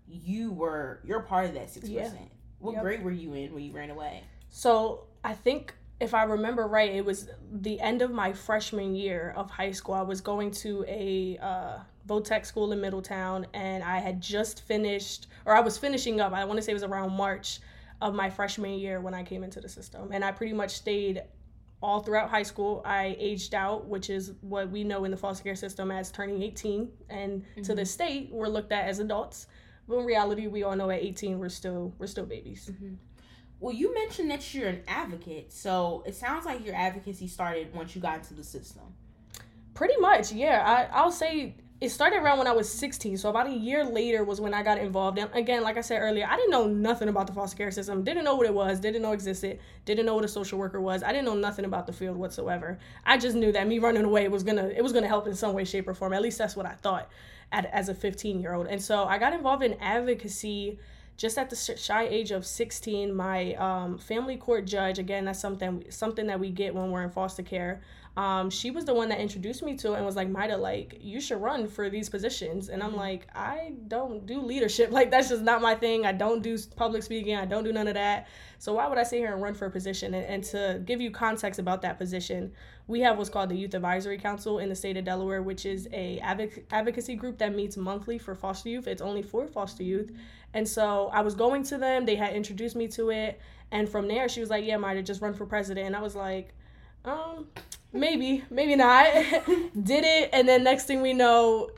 You 0.07 0.51
were 0.51 0.99
you're 1.05 1.21
part 1.21 1.45
of 1.45 1.53
that 1.53 1.67
6%. 1.67 1.83
Yeah. 1.89 2.09
What 2.57 2.73
yep. 2.73 2.81
grade 2.81 3.03
were 3.03 3.11
you 3.11 3.33
in 3.33 3.53
when 3.53 3.63
you 3.63 3.71
ran 3.71 3.91
away? 3.91 4.23
So, 4.55 5.07
I 5.23 5.33
think 5.33 5.73
if 5.99 6.13
I 6.13 6.23
remember 6.23 6.67
right, 6.67 6.91
it 6.91 7.03
was 7.03 7.27
the 7.51 7.79
end 7.79 8.03
of 8.03 8.11
my 8.11 8.33
freshman 8.33 8.95
year 8.95 9.33
of 9.35 9.49
high 9.49 9.71
school. 9.71 9.95
I 9.95 10.03
was 10.03 10.21
going 10.21 10.51
to 10.51 10.85
a 10.87 11.39
uh, 11.41 11.77
Votech 12.07 12.45
school 12.45 12.71
in 12.71 12.79
Middletown, 12.79 13.47
and 13.55 13.83
I 13.83 13.97
had 13.97 14.21
just 14.21 14.61
finished, 14.61 15.25
or 15.47 15.55
I 15.55 15.59
was 15.59 15.79
finishing 15.79 16.21
up. 16.21 16.33
I 16.33 16.45
want 16.45 16.57
to 16.57 16.61
say 16.61 16.71
it 16.71 16.75
was 16.75 16.83
around 16.83 17.13
March 17.13 17.61
of 17.99 18.13
my 18.13 18.29
freshman 18.29 18.77
year 18.77 19.01
when 19.01 19.15
I 19.15 19.23
came 19.23 19.43
into 19.43 19.59
the 19.59 19.67
system, 19.67 20.11
and 20.11 20.23
I 20.23 20.31
pretty 20.31 20.53
much 20.53 20.71
stayed 20.71 21.23
all 21.81 22.01
throughout 22.01 22.29
high 22.29 22.43
school. 22.43 22.83
I 22.85 23.15
aged 23.17 23.55
out, 23.55 23.87
which 23.87 24.11
is 24.11 24.33
what 24.41 24.69
we 24.69 24.83
know 24.83 25.03
in 25.05 25.09
the 25.09 25.17
foster 25.17 25.43
care 25.43 25.55
system 25.55 25.89
as 25.89 26.11
turning 26.11 26.43
18, 26.43 26.89
and 27.09 27.41
mm-hmm. 27.41 27.63
to 27.63 27.73
the 27.73 27.85
state, 27.87 28.29
we're 28.31 28.49
looked 28.49 28.71
at 28.71 28.87
as 28.87 28.99
adults. 28.99 29.47
But 29.87 29.97
in 29.97 30.05
reality, 30.05 30.45
we 30.45 30.61
all 30.61 30.75
know 30.75 30.91
at 30.91 31.01
18 31.01 31.39
we're 31.39 31.49
still 31.49 31.91
we're 31.97 32.07
still 32.07 32.25
babies. 32.27 32.69
Mm-hmm. 32.71 32.93
Well, 33.63 33.73
you 33.73 33.93
mentioned 33.93 34.29
that 34.29 34.53
you're 34.53 34.67
an 34.67 34.81
advocate, 34.89 35.53
so 35.53 36.03
it 36.05 36.15
sounds 36.15 36.45
like 36.45 36.65
your 36.65 36.75
advocacy 36.75 37.29
started 37.29 37.73
once 37.73 37.95
you 37.95 38.01
got 38.01 38.17
into 38.17 38.33
the 38.33 38.43
system. 38.43 38.83
Pretty 39.73 39.95
much, 40.01 40.33
yeah. 40.33 40.89
I 40.91 40.93
I'll 40.93 41.13
say 41.13 41.55
it 41.79 41.87
started 41.87 42.17
around 42.17 42.39
when 42.39 42.47
I 42.47 42.51
was 42.51 42.69
16. 42.69 43.15
So 43.15 43.29
about 43.29 43.47
a 43.47 43.53
year 43.53 43.85
later 43.85 44.25
was 44.25 44.41
when 44.41 44.53
I 44.53 44.63
got 44.63 44.79
involved. 44.79 45.17
And 45.17 45.33
again, 45.33 45.63
like 45.63 45.77
I 45.77 45.81
said 45.81 45.99
earlier, 45.99 46.27
I 46.29 46.35
didn't 46.35 46.51
know 46.51 46.67
nothing 46.67 47.07
about 47.07 47.25
the 47.25 47.31
foster 47.31 47.55
care 47.55 47.71
system. 47.71 48.03
Didn't 48.03 48.25
know 48.25 48.35
what 48.35 48.47
it 48.47 48.53
was. 48.53 48.81
Didn't 48.81 49.01
know 49.01 49.13
existed. 49.13 49.59
Didn't 49.85 50.05
know 50.05 50.15
what 50.15 50.25
a 50.25 50.27
social 50.27 50.59
worker 50.59 50.81
was. 50.81 51.01
I 51.01 51.13
didn't 51.13 51.23
know 51.23 51.35
nothing 51.35 51.63
about 51.63 51.87
the 51.87 51.93
field 51.93 52.17
whatsoever. 52.17 52.79
I 53.05 53.17
just 53.17 53.37
knew 53.37 53.53
that 53.53 53.65
me 53.65 53.79
running 53.79 54.03
away 54.03 54.27
was 54.27 54.43
gonna 54.43 54.67
it 54.67 54.83
was 54.83 54.91
gonna 54.91 55.07
help 55.07 55.25
in 55.25 55.35
some 55.35 55.53
way, 55.53 55.63
shape, 55.63 55.87
or 55.87 55.93
form. 55.93 56.11
At 56.11 56.21
least 56.21 56.37
that's 56.37 56.57
what 56.57 56.65
I 56.65 56.73
thought 56.73 57.09
at, 57.53 57.63
as 57.67 57.87
a 57.87 57.95
15 57.95 58.41
year 58.41 58.55
old. 58.55 58.67
And 58.67 58.81
so 58.81 59.05
I 59.05 59.17
got 59.17 59.31
involved 59.31 59.63
in 59.63 59.75
advocacy 59.75 60.79
just 61.17 61.37
at 61.37 61.49
the 61.49 61.55
shy 61.55 62.03
age 62.03 62.31
of 62.31 62.45
16 62.45 63.13
my 63.13 63.53
um, 63.55 63.97
family 63.97 64.37
court 64.37 64.65
judge 64.65 64.99
again 64.99 65.25
that's 65.25 65.39
something 65.39 65.83
something 65.89 66.27
that 66.27 66.39
we 66.39 66.49
get 66.49 66.73
when 66.73 66.91
we're 66.91 67.03
in 67.03 67.09
foster 67.09 67.43
care 67.43 67.81
um, 68.15 68.51
she 68.51 68.69
was 68.69 68.85
the 68.85 68.93
one 68.93 69.09
that 69.09 69.19
introduced 69.19 69.63
me 69.63 69.75
to 69.77 69.93
it 69.93 69.97
and 69.97 70.05
was 70.05 70.15
like 70.15 70.31
Mayda 70.31 70.59
like 70.59 70.97
you 71.01 71.19
should 71.19 71.41
run 71.41 71.67
for 71.67 71.89
these 71.89 72.09
positions 72.09 72.69
and 72.69 72.83
i'm 72.83 72.91
mm-hmm. 72.91 72.99
like 72.99 73.27
i 73.35 73.73
don't 73.87 74.25
do 74.25 74.39
leadership 74.39 74.91
like 74.97 75.09
that's 75.09 75.29
just 75.29 75.41
not 75.41 75.61
my 75.61 75.73
thing 75.75 76.05
i 76.05 76.11
don't 76.11 76.43
do 76.43 76.57
public 76.75 77.03
speaking 77.03 77.35
i 77.35 77.45
don't 77.45 77.63
do 77.63 77.73
none 77.73 77.87
of 77.87 77.95
that 77.95 78.27
so 78.59 78.73
why 78.73 78.87
would 78.87 78.97
i 78.97 79.03
sit 79.03 79.17
here 79.17 79.33
and 79.33 79.41
run 79.41 79.53
for 79.53 79.65
a 79.65 79.71
position 79.71 80.13
and, 80.13 80.25
and 80.25 80.43
to 80.43 80.81
give 80.85 81.01
you 81.01 81.09
context 81.09 81.59
about 81.59 81.81
that 81.81 81.97
position 81.97 82.51
we 82.85 82.99
have 82.99 83.17
what's 83.17 83.29
called 83.29 83.49
the 83.49 83.55
youth 83.55 83.73
advisory 83.73 84.17
council 84.17 84.59
in 84.59 84.69
the 84.69 84.75
state 84.75 84.95
of 84.95 85.03
delaware 85.03 85.41
which 85.41 85.65
is 85.65 85.87
a 85.91 86.19
advocacy 86.71 87.15
group 87.15 87.37
that 87.37 87.55
meets 87.55 87.77
monthly 87.77 88.17
for 88.17 88.35
foster 88.35 88.69
youth 88.69 88.87
it's 88.87 89.01
only 89.01 89.23
for 89.23 89.47
foster 89.47 89.83
youth 89.83 90.11
and 90.53 90.67
so 90.67 91.09
I 91.11 91.21
was 91.21 91.35
going 91.35 91.63
to 91.63 91.77
them. 91.77 92.05
They 92.05 92.15
had 92.15 92.33
introduced 92.35 92.75
me 92.75 92.87
to 92.89 93.09
it. 93.09 93.41
And 93.71 93.89
from 93.89 94.07
there, 94.07 94.29
she 94.29 94.39
was 94.39 94.49
like, 94.49 94.65
Yeah, 94.65 94.77
Mayda, 94.77 95.03
just 95.03 95.21
run 95.21 95.33
for 95.33 95.45
president. 95.45 95.87
And 95.87 95.95
I 95.95 96.01
was 96.01 96.15
like, 96.15 96.53
um, 97.05 97.47
maybe, 97.93 98.43
maybe 98.49 98.75
not. 98.75 99.05
Did 99.83 100.03
it. 100.03 100.29
And 100.33 100.47
then 100.47 100.63
next 100.63 100.85
thing 100.85 101.01
we 101.01 101.13
know, 101.13 101.69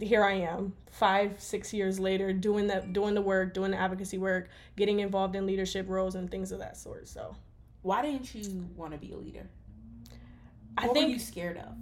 here 0.00 0.24
I 0.24 0.34
am, 0.34 0.74
five, 0.90 1.40
six 1.40 1.72
years 1.72 1.98
later, 1.98 2.32
doing 2.32 2.66
that, 2.68 2.92
doing 2.92 3.14
the 3.14 3.22
work, 3.22 3.54
doing 3.54 3.70
the 3.70 3.78
advocacy 3.78 4.18
work, 4.18 4.48
getting 4.76 5.00
involved 5.00 5.34
in 5.34 5.46
leadership 5.46 5.88
roles 5.88 6.14
and 6.14 6.30
things 6.30 6.52
of 6.52 6.58
that 6.60 6.76
sort. 6.76 7.08
So, 7.08 7.34
why 7.82 8.02
didn't 8.02 8.34
you 8.34 8.68
want 8.76 8.92
to 8.92 8.98
be 8.98 9.12
a 9.12 9.16
leader? 9.16 9.48
What 10.74 10.90
I 10.90 10.92
think, 10.92 11.06
were 11.06 11.12
you 11.12 11.18
scared 11.18 11.56
of? 11.56 11.72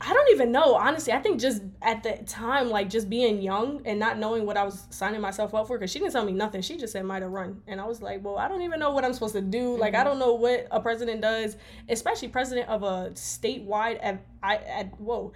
I 0.00 0.12
don't 0.12 0.30
even 0.30 0.52
know. 0.52 0.76
Honestly, 0.76 1.12
I 1.12 1.18
think 1.18 1.40
just 1.40 1.62
at 1.82 2.04
the 2.04 2.22
time, 2.24 2.70
like 2.70 2.88
just 2.88 3.10
being 3.10 3.42
young 3.42 3.82
and 3.84 3.98
not 3.98 4.16
knowing 4.18 4.46
what 4.46 4.56
I 4.56 4.64
was 4.64 4.86
signing 4.90 5.20
myself 5.20 5.54
up 5.54 5.66
for, 5.66 5.76
because 5.76 5.90
she 5.90 5.98
didn't 5.98 6.12
tell 6.12 6.24
me 6.24 6.32
nothing. 6.32 6.62
She 6.62 6.76
just 6.76 6.92
said 6.92 7.04
Mayda 7.04 7.30
run, 7.30 7.62
and 7.66 7.80
I 7.80 7.84
was 7.84 8.00
like, 8.00 8.24
well, 8.24 8.38
I 8.38 8.46
don't 8.46 8.62
even 8.62 8.78
know 8.78 8.92
what 8.92 9.04
I'm 9.04 9.12
supposed 9.12 9.34
to 9.34 9.40
do. 9.40 9.76
Like, 9.76 9.94
mm-hmm. 9.94 10.00
I 10.00 10.04
don't 10.04 10.20
know 10.20 10.34
what 10.34 10.68
a 10.70 10.80
president 10.80 11.20
does, 11.20 11.56
especially 11.88 12.28
president 12.28 12.68
of 12.68 12.84
a 12.84 13.10
statewide, 13.14 13.98
ad, 14.00 14.20
ad, 14.42 14.92
whoa, 14.98 15.32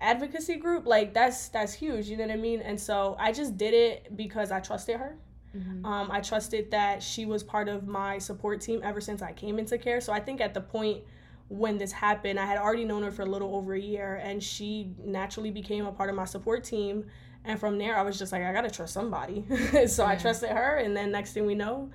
advocacy 0.00 0.56
group. 0.56 0.86
Like 0.86 1.14
that's 1.14 1.48
that's 1.48 1.72
huge. 1.72 2.08
You 2.08 2.16
know 2.16 2.26
what 2.26 2.32
I 2.32 2.36
mean? 2.36 2.60
And 2.60 2.78
so 2.78 3.16
I 3.18 3.32
just 3.32 3.56
did 3.56 3.74
it 3.74 4.16
because 4.16 4.50
I 4.50 4.60
trusted 4.60 4.96
her. 4.96 5.16
Mm-hmm. 5.56 5.86
Um, 5.86 6.10
I 6.10 6.20
trusted 6.20 6.70
that 6.72 7.02
she 7.02 7.24
was 7.24 7.42
part 7.42 7.68
of 7.68 7.86
my 7.86 8.18
support 8.18 8.60
team 8.60 8.80
ever 8.84 9.00
since 9.00 9.22
I 9.22 9.32
came 9.32 9.58
into 9.58 9.78
care. 9.78 10.00
So 10.00 10.12
I 10.12 10.20
think 10.20 10.40
at 10.40 10.52
the 10.52 10.60
point 10.60 11.04
when 11.48 11.78
this 11.78 11.92
happened. 11.92 12.38
I 12.38 12.46
had 12.46 12.58
already 12.58 12.84
known 12.84 13.02
her 13.02 13.10
for 13.10 13.22
a 13.22 13.26
little 13.26 13.54
over 13.54 13.74
a 13.74 13.80
year, 13.80 14.20
and 14.22 14.42
she 14.42 14.92
naturally 15.04 15.50
became 15.50 15.86
a 15.86 15.92
part 15.92 16.10
of 16.10 16.16
my 16.16 16.24
support 16.24 16.64
team. 16.64 17.06
And 17.44 17.58
from 17.58 17.78
there, 17.78 17.96
I 17.96 18.02
was 18.02 18.18
just 18.18 18.32
like, 18.32 18.42
I 18.42 18.52
gotta 18.52 18.70
trust 18.70 18.92
somebody. 18.92 19.44
so 19.86 20.04
yeah. 20.04 20.10
I 20.10 20.16
trusted 20.16 20.50
her, 20.50 20.76
and 20.76 20.96
then 20.96 21.10
next 21.10 21.32
thing 21.32 21.46
we 21.46 21.54
know, 21.54 21.90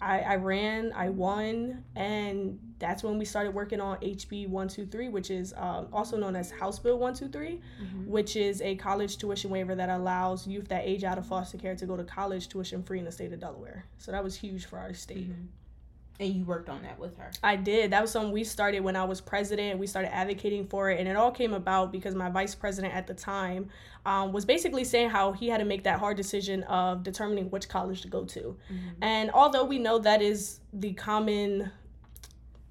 I, 0.00 0.20
I 0.20 0.36
ran, 0.36 0.92
I 0.94 1.08
won, 1.08 1.82
and 1.96 2.58
that's 2.78 3.02
when 3.02 3.18
we 3.18 3.24
started 3.24 3.54
working 3.54 3.80
on 3.80 3.96
HB 3.98 4.48
123, 4.48 5.08
which 5.08 5.30
is 5.30 5.54
um, 5.56 5.88
also 5.92 6.16
known 6.16 6.36
as 6.36 6.50
House 6.50 6.78
Bill 6.78 6.98
123, 6.98 7.60
mm-hmm. 7.60 8.10
which 8.10 8.36
is 8.36 8.60
a 8.60 8.76
college 8.76 9.16
tuition 9.16 9.50
waiver 9.50 9.74
that 9.74 9.88
allows 9.88 10.46
youth 10.46 10.68
that 10.68 10.82
age 10.84 11.04
out 11.04 11.16
of 11.16 11.26
foster 11.26 11.56
care 11.56 11.74
to 11.74 11.86
go 11.86 11.96
to 11.96 12.04
college 12.04 12.48
tuition 12.48 12.82
free 12.82 12.98
in 12.98 13.04
the 13.04 13.12
state 13.12 13.32
of 13.32 13.40
Delaware. 13.40 13.86
So 13.98 14.12
that 14.12 14.22
was 14.22 14.36
huge 14.36 14.66
for 14.66 14.78
our 14.78 14.92
state. 14.92 15.30
Mm-hmm. 15.30 15.46
And 16.20 16.32
you 16.32 16.44
worked 16.44 16.68
on 16.68 16.82
that 16.82 16.98
with 16.98 17.16
her. 17.18 17.32
I 17.42 17.56
did. 17.56 17.90
That 17.90 18.00
was 18.00 18.12
something 18.12 18.30
we 18.30 18.44
started 18.44 18.80
when 18.80 18.94
I 18.94 19.04
was 19.04 19.20
president. 19.20 19.80
We 19.80 19.88
started 19.88 20.14
advocating 20.14 20.66
for 20.66 20.88
it, 20.90 21.00
and 21.00 21.08
it 21.08 21.16
all 21.16 21.32
came 21.32 21.54
about 21.54 21.90
because 21.90 22.14
my 22.14 22.30
vice 22.30 22.54
president 22.54 22.94
at 22.94 23.08
the 23.08 23.14
time 23.14 23.68
um, 24.06 24.32
was 24.32 24.44
basically 24.44 24.84
saying 24.84 25.10
how 25.10 25.32
he 25.32 25.48
had 25.48 25.58
to 25.58 25.64
make 25.64 25.82
that 25.84 25.98
hard 25.98 26.16
decision 26.16 26.62
of 26.64 27.02
determining 27.02 27.50
which 27.50 27.68
college 27.68 28.02
to 28.02 28.08
go 28.08 28.24
to. 28.26 28.40
Mm-hmm. 28.40 29.02
And 29.02 29.30
although 29.32 29.64
we 29.64 29.78
know 29.78 29.98
that 29.98 30.22
is 30.22 30.60
the 30.72 30.92
common 30.92 31.72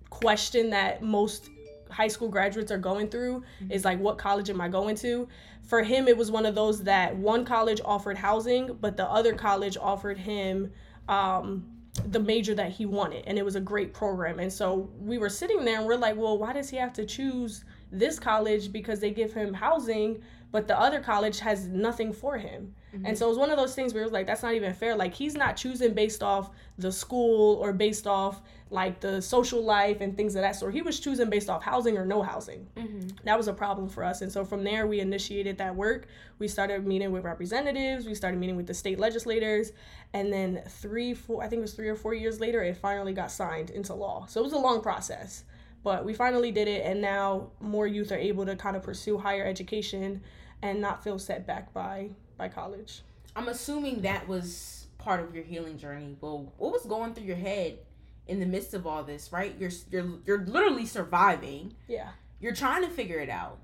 question 0.09 0.69
that 0.69 1.01
most 1.01 1.49
high 1.89 2.07
school 2.07 2.29
graduates 2.29 2.71
are 2.71 2.77
going 2.77 3.07
through 3.09 3.39
mm-hmm. 3.39 3.71
is 3.71 3.83
like 3.85 3.99
what 3.99 4.17
college 4.17 4.49
am 4.49 4.59
i 4.59 4.67
going 4.67 4.95
to 4.95 5.27
for 5.61 5.83
him 5.83 6.07
it 6.07 6.17
was 6.17 6.31
one 6.31 6.45
of 6.45 6.55
those 6.55 6.83
that 6.83 7.15
one 7.15 7.45
college 7.45 7.79
offered 7.85 8.17
housing 8.17 8.73
but 8.81 8.97
the 8.97 9.05
other 9.05 9.33
college 9.33 9.77
offered 9.77 10.17
him 10.17 10.71
um, 11.07 11.65
the 12.07 12.19
major 12.19 12.55
that 12.55 12.71
he 12.71 12.85
wanted 12.85 13.23
and 13.27 13.37
it 13.37 13.45
was 13.45 13.55
a 13.55 13.61
great 13.61 13.93
program. 13.93 14.39
And 14.39 14.51
so 14.51 14.89
we 14.99 15.17
were 15.17 15.29
sitting 15.29 15.63
there 15.63 15.77
and 15.77 15.85
we're 15.85 15.95
like 15.95 16.17
well 16.17 16.37
why 16.37 16.53
does 16.53 16.69
he 16.69 16.77
have 16.77 16.93
to 16.93 17.05
choose 17.05 17.65
this 17.91 18.19
college 18.19 18.71
because 18.71 18.99
they 18.99 19.11
give 19.11 19.33
him 19.33 19.53
housing 19.53 20.21
but 20.51 20.67
the 20.67 20.79
other 20.79 20.99
college 20.99 21.39
has 21.39 21.67
nothing 21.67 22.11
for 22.11 22.37
him 22.37 22.73
mm-hmm. 22.93 23.05
and 23.05 23.17
so 23.17 23.25
it 23.25 23.29
was 23.29 23.37
one 23.37 23.51
of 23.51 23.57
those 23.57 23.75
things 23.75 23.93
where 23.93 24.03
it 24.03 24.05
was 24.05 24.13
like 24.13 24.27
that's 24.27 24.43
not 24.43 24.53
even 24.53 24.73
fair 24.73 24.95
like 24.95 25.13
he's 25.13 25.35
not 25.35 25.57
choosing 25.57 25.93
based 25.93 26.23
off 26.23 26.51
the 26.77 26.91
school 26.91 27.55
or 27.57 27.73
based 27.73 28.07
off 28.07 28.41
like 28.73 28.99
the 28.99 29.21
social 29.21 29.63
life 29.63 30.01
and 30.01 30.17
things 30.17 30.35
of 30.35 30.41
that 30.41 30.55
sort. 30.55 30.73
He 30.73 30.81
was 30.81 30.99
choosing 30.99 31.29
based 31.29 31.47
off 31.47 31.63
housing 31.63 31.95
or 31.95 32.05
no 32.05 32.23
housing. 32.23 32.67
Mm-hmm. 32.75 33.09
That 33.23 33.37
was 33.37 33.47
a 33.47 33.53
problem 33.53 33.87
for 33.87 34.03
us. 34.03 34.21
And 34.21 34.31
so 34.31 34.43
from 34.43 34.63
there, 34.63 34.87
we 34.87 34.99
initiated 34.99 35.59
that 35.59 35.75
work. 35.75 36.07
We 36.39 36.47
started 36.47 36.85
meeting 36.85 37.11
with 37.11 37.23
representatives, 37.23 38.07
we 38.07 38.15
started 38.15 38.39
meeting 38.39 38.55
with 38.55 38.65
the 38.65 38.73
state 38.73 38.99
legislators. 38.99 39.71
And 40.13 40.33
then 40.33 40.63
three, 40.67 41.13
four, 41.13 41.43
I 41.43 41.47
think 41.47 41.59
it 41.59 41.61
was 41.61 41.73
three 41.73 41.87
or 41.87 41.95
four 41.95 42.15
years 42.15 42.39
later, 42.39 42.63
it 42.63 42.75
finally 42.75 43.13
got 43.13 43.31
signed 43.31 43.69
into 43.69 43.93
law. 43.93 44.25
So 44.25 44.41
it 44.41 44.43
was 44.43 44.53
a 44.53 44.57
long 44.57 44.81
process. 44.81 45.43
But 45.83 46.03
we 46.03 46.13
finally 46.13 46.51
did 46.51 46.69
it, 46.69 46.85
and 46.85 47.01
now 47.01 47.51
more 47.59 47.85
youth 47.85 48.11
are 48.13 48.17
able 48.17 48.45
to 48.45 48.55
kind 48.55 48.77
of 48.77 48.83
pursue 48.83 49.17
higher 49.17 49.45
education 49.45 50.21
and 50.61 50.79
not 50.79 51.03
feel 51.03 51.19
set 51.19 51.45
back 51.45 51.73
by 51.73 52.09
by 52.43 52.49
college. 52.53 53.01
I'm 53.35 53.47
assuming 53.47 54.01
that 54.01 54.27
was 54.27 54.87
part 54.97 55.21
of 55.21 55.33
your 55.33 55.45
healing 55.45 55.77
journey. 55.77 56.17
Well, 56.19 56.53
what 56.57 56.73
was 56.73 56.85
going 56.85 57.13
through 57.13 57.25
your 57.25 57.37
head 57.37 57.79
in 58.27 58.39
the 58.39 58.45
midst 58.45 58.73
of 58.73 58.85
all 58.85 59.03
this, 59.03 59.31
right? 59.31 59.55
You're 59.57 59.71
you're 59.89 60.19
you're 60.25 60.45
literally 60.45 60.85
surviving. 60.85 61.73
Yeah. 61.87 62.09
You're 62.41 62.55
trying 62.55 62.83
to 62.83 62.89
figure 62.89 63.19
it 63.19 63.29
out. 63.29 63.59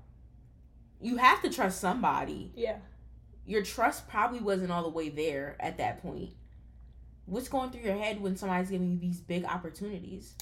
You 1.00 1.18
have 1.18 1.42
to 1.42 1.50
trust 1.50 1.80
somebody. 1.80 2.52
Yeah. 2.54 2.78
Your 3.46 3.62
trust 3.62 4.08
probably 4.08 4.40
wasn't 4.40 4.70
all 4.70 4.82
the 4.82 4.88
way 4.88 5.10
there 5.10 5.56
at 5.60 5.76
that 5.78 6.00
point. 6.02 6.30
What's 7.26 7.48
going 7.48 7.70
through 7.70 7.82
your 7.82 7.98
head 7.98 8.20
when 8.20 8.36
somebody's 8.36 8.70
giving 8.70 8.90
you 8.92 8.98
these 8.98 9.20
big 9.20 9.44
opportunities? 9.44 10.34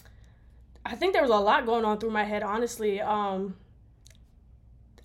I 0.87 0.95
think 0.95 1.13
there 1.13 1.23
was 1.23 1.31
a 1.31 1.37
lot 1.37 1.67
going 1.67 1.85
on 1.85 1.99
through 1.99 2.11
my 2.11 2.25
head, 2.25 2.45
honestly. 2.45 3.01
Um 3.01 3.57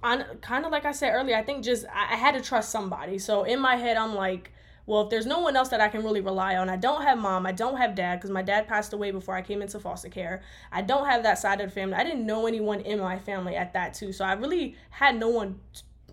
on 0.03 0.23
kind 0.41 0.65
of 0.65 0.71
like 0.71 0.85
I 0.85 0.91
said 0.91 1.13
earlier, 1.13 1.35
I 1.35 1.43
think 1.43 1.63
just 1.63 1.85
I, 1.87 2.13
I 2.13 2.17
had 2.17 2.35
to 2.35 2.41
trust 2.41 2.69
somebody. 2.69 3.17
So 3.17 3.43
in 3.43 3.59
my 3.59 3.75
head 3.75 3.97
I'm 3.97 4.13
like 4.13 4.51
well, 4.85 5.03
if 5.03 5.09
there's 5.09 5.25
no 5.25 5.39
one 5.39 5.55
else 5.55 5.69
that 5.69 5.79
I 5.79 5.87
can 5.87 6.03
really 6.03 6.19
rely 6.19 6.57
on, 6.57 6.69
I 6.69 6.75
don't 6.75 7.03
have 7.03 7.17
mom, 7.17 7.45
I 7.45 7.53
don't 7.53 7.77
have 7.77 7.95
dad 7.95 8.17
because 8.17 8.31
my 8.31 8.41
dad 8.41 8.67
passed 8.67 8.91
away 8.91 9.11
before 9.11 9.33
I 9.33 9.41
came 9.41 9.61
into 9.61 9.79
foster 9.79 10.09
care. 10.09 10.41
I 10.73 10.81
don't 10.81 11.05
have 11.05 11.23
that 11.23 11.39
side 11.39 11.61
of 11.61 11.69
the 11.69 11.73
family. 11.73 11.95
I 11.95 12.03
didn't 12.03 12.25
know 12.25 12.47
anyone 12.47 12.81
in 12.81 12.99
my 12.99 13.17
family 13.17 13.55
at 13.55 13.73
that 13.73 13.93
too. 13.93 14.11
So 14.11 14.25
I 14.25 14.33
really 14.33 14.75
had 14.89 15.17
no 15.17 15.29
one 15.29 15.59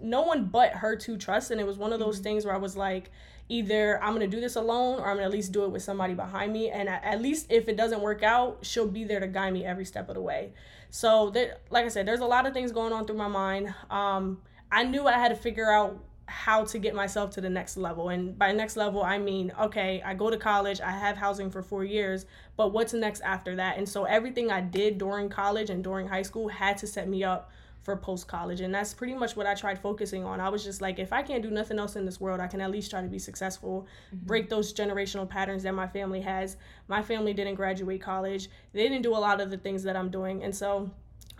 no 0.02 0.22
one 0.22 0.46
but 0.46 0.72
her 0.72 0.96
to 0.96 1.18
trust 1.18 1.50
and 1.50 1.60
it 1.60 1.66
was 1.66 1.76
one 1.76 1.92
of 1.92 1.98
those 1.98 2.16
mm-hmm. 2.16 2.24
things 2.24 2.46
where 2.46 2.54
I 2.54 2.58
was 2.58 2.74
like 2.74 3.10
either 3.50 4.02
I'm 4.02 4.18
to 4.20 4.26
do 4.26 4.40
this 4.40 4.56
alone 4.56 5.00
or 5.00 5.10
I'm 5.10 5.16
to 5.16 5.24
at 5.24 5.30
least 5.30 5.52
do 5.52 5.64
it 5.64 5.70
with 5.70 5.82
somebody 5.82 6.14
behind 6.14 6.52
me 6.52 6.70
and 6.70 6.88
at 6.88 7.20
least 7.20 7.46
if 7.50 7.68
it 7.68 7.76
doesn't 7.76 8.00
work 8.00 8.22
out, 8.22 8.58
she'll 8.62 8.86
be 8.86 9.04
there 9.04 9.20
to 9.20 9.26
guide 9.26 9.52
me 9.52 9.64
every 9.64 9.84
step 9.84 10.08
of 10.08 10.14
the 10.14 10.20
way. 10.22 10.52
So 10.90 11.30
there, 11.30 11.58
like 11.68 11.84
I 11.84 11.88
said, 11.88 12.06
there's 12.06 12.20
a 12.20 12.26
lot 12.26 12.46
of 12.46 12.54
things 12.54 12.70
going 12.72 12.92
on 12.92 13.06
through 13.06 13.16
my 13.16 13.28
mind. 13.28 13.74
Um, 13.90 14.40
I 14.70 14.84
knew 14.84 15.06
I 15.06 15.12
had 15.12 15.28
to 15.28 15.36
figure 15.36 15.70
out 15.70 15.98
how 16.26 16.64
to 16.64 16.78
get 16.78 16.94
myself 16.94 17.30
to 17.32 17.40
the 17.40 17.50
next 17.50 17.76
level. 17.76 18.10
And 18.10 18.38
by 18.38 18.52
next 18.52 18.76
level, 18.76 19.02
I 19.02 19.18
mean, 19.18 19.52
okay, 19.60 20.00
I 20.04 20.14
go 20.14 20.30
to 20.30 20.36
college, 20.36 20.80
I 20.80 20.92
have 20.92 21.16
housing 21.16 21.50
for 21.50 21.60
four 21.60 21.84
years, 21.84 22.26
but 22.56 22.72
what's 22.72 22.92
next 22.92 23.20
after 23.22 23.56
that? 23.56 23.78
And 23.78 23.88
so 23.88 24.04
everything 24.04 24.52
I 24.52 24.60
did 24.60 24.96
during 24.96 25.28
college 25.28 25.70
and 25.70 25.82
during 25.82 26.06
high 26.06 26.22
school 26.22 26.48
had 26.48 26.78
to 26.78 26.86
set 26.86 27.08
me 27.08 27.24
up 27.24 27.50
for 27.82 27.96
post 27.96 28.28
college. 28.28 28.60
And 28.60 28.74
that's 28.74 28.92
pretty 28.92 29.14
much 29.14 29.36
what 29.36 29.46
I 29.46 29.54
tried 29.54 29.78
focusing 29.78 30.24
on. 30.24 30.40
I 30.40 30.48
was 30.48 30.62
just 30.62 30.80
like, 30.80 30.98
if 30.98 31.12
I 31.12 31.22
can't 31.22 31.42
do 31.42 31.50
nothing 31.50 31.78
else 31.78 31.96
in 31.96 32.04
this 32.04 32.20
world, 32.20 32.40
I 32.40 32.46
can 32.46 32.60
at 32.60 32.70
least 32.70 32.90
try 32.90 33.00
to 33.00 33.08
be 33.08 33.18
successful, 33.18 33.86
mm-hmm. 34.14 34.26
break 34.26 34.50
those 34.50 34.72
generational 34.72 35.28
patterns 35.28 35.62
that 35.62 35.74
my 35.74 35.86
family 35.86 36.20
has. 36.20 36.56
My 36.88 37.02
family 37.02 37.32
didn't 37.32 37.54
graduate 37.54 38.02
college, 38.02 38.48
they 38.72 38.82
didn't 38.82 39.02
do 39.02 39.14
a 39.14 39.18
lot 39.18 39.40
of 39.40 39.50
the 39.50 39.58
things 39.58 39.82
that 39.84 39.96
I'm 39.96 40.10
doing. 40.10 40.42
And 40.42 40.54
so 40.54 40.90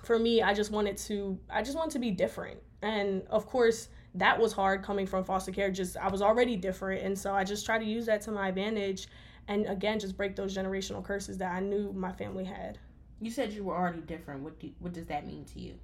for 0.02 0.18
me, 0.18 0.42
I 0.42 0.54
just 0.54 0.70
wanted 0.70 0.96
to, 0.98 1.38
I 1.50 1.62
just 1.62 1.76
wanted 1.76 1.92
to 1.92 1.98
be 1.98 2.10
different. 2.10 2.60
And 2.82 3.22
of 3.28 3.46
course, 3.46 3.88
that 4.14 4.38
was 4.38 4.52
hard 4.52 4.82
coming 4.82 5.06
from 5.06 5.24
foster 5.24 5.52
care. 5.52 5.70
Just 5.70 5.96
I 5.96 6.08
was 6.08 6.22
already 6.22 6.56
different, 6.56 7.02
and 7.02 7.18
so 7.18 7.32
I 7.32 7.44
just 7.44 7.64
try 7.64 7.78
to 7.78 7.84
use 7.84 8.06
that 8.06 8.22
to 8.22 8.32
my 8.32 8.48
advantage, 8.48 9.08
and 9.48 9.66
again, 9.66 10.00
just 10.00 10.16
break 10.16 10.36
those 10.36 10.56
generational 10.56 11.04
curses 11.04 11.38
that 11.38 11.52
I 11.52 11.60
knew 11.60 11.92
my 11.92 12.12
family 12.12 12.44
had. 12.44 12.78
You 13.20 13.30
said 13.30 13.52
you 13.52 13.64
were 13.64 13.76
already 13.76 14.00
different. 14.00 14.42
What 14.42 14.58
do 14.58 14.70
what 14.78 14.92
does 14.92 15.06
that 15.06 15.26
mean 15.26 15.44
to 15.46 15.60
you? 15.60 15.74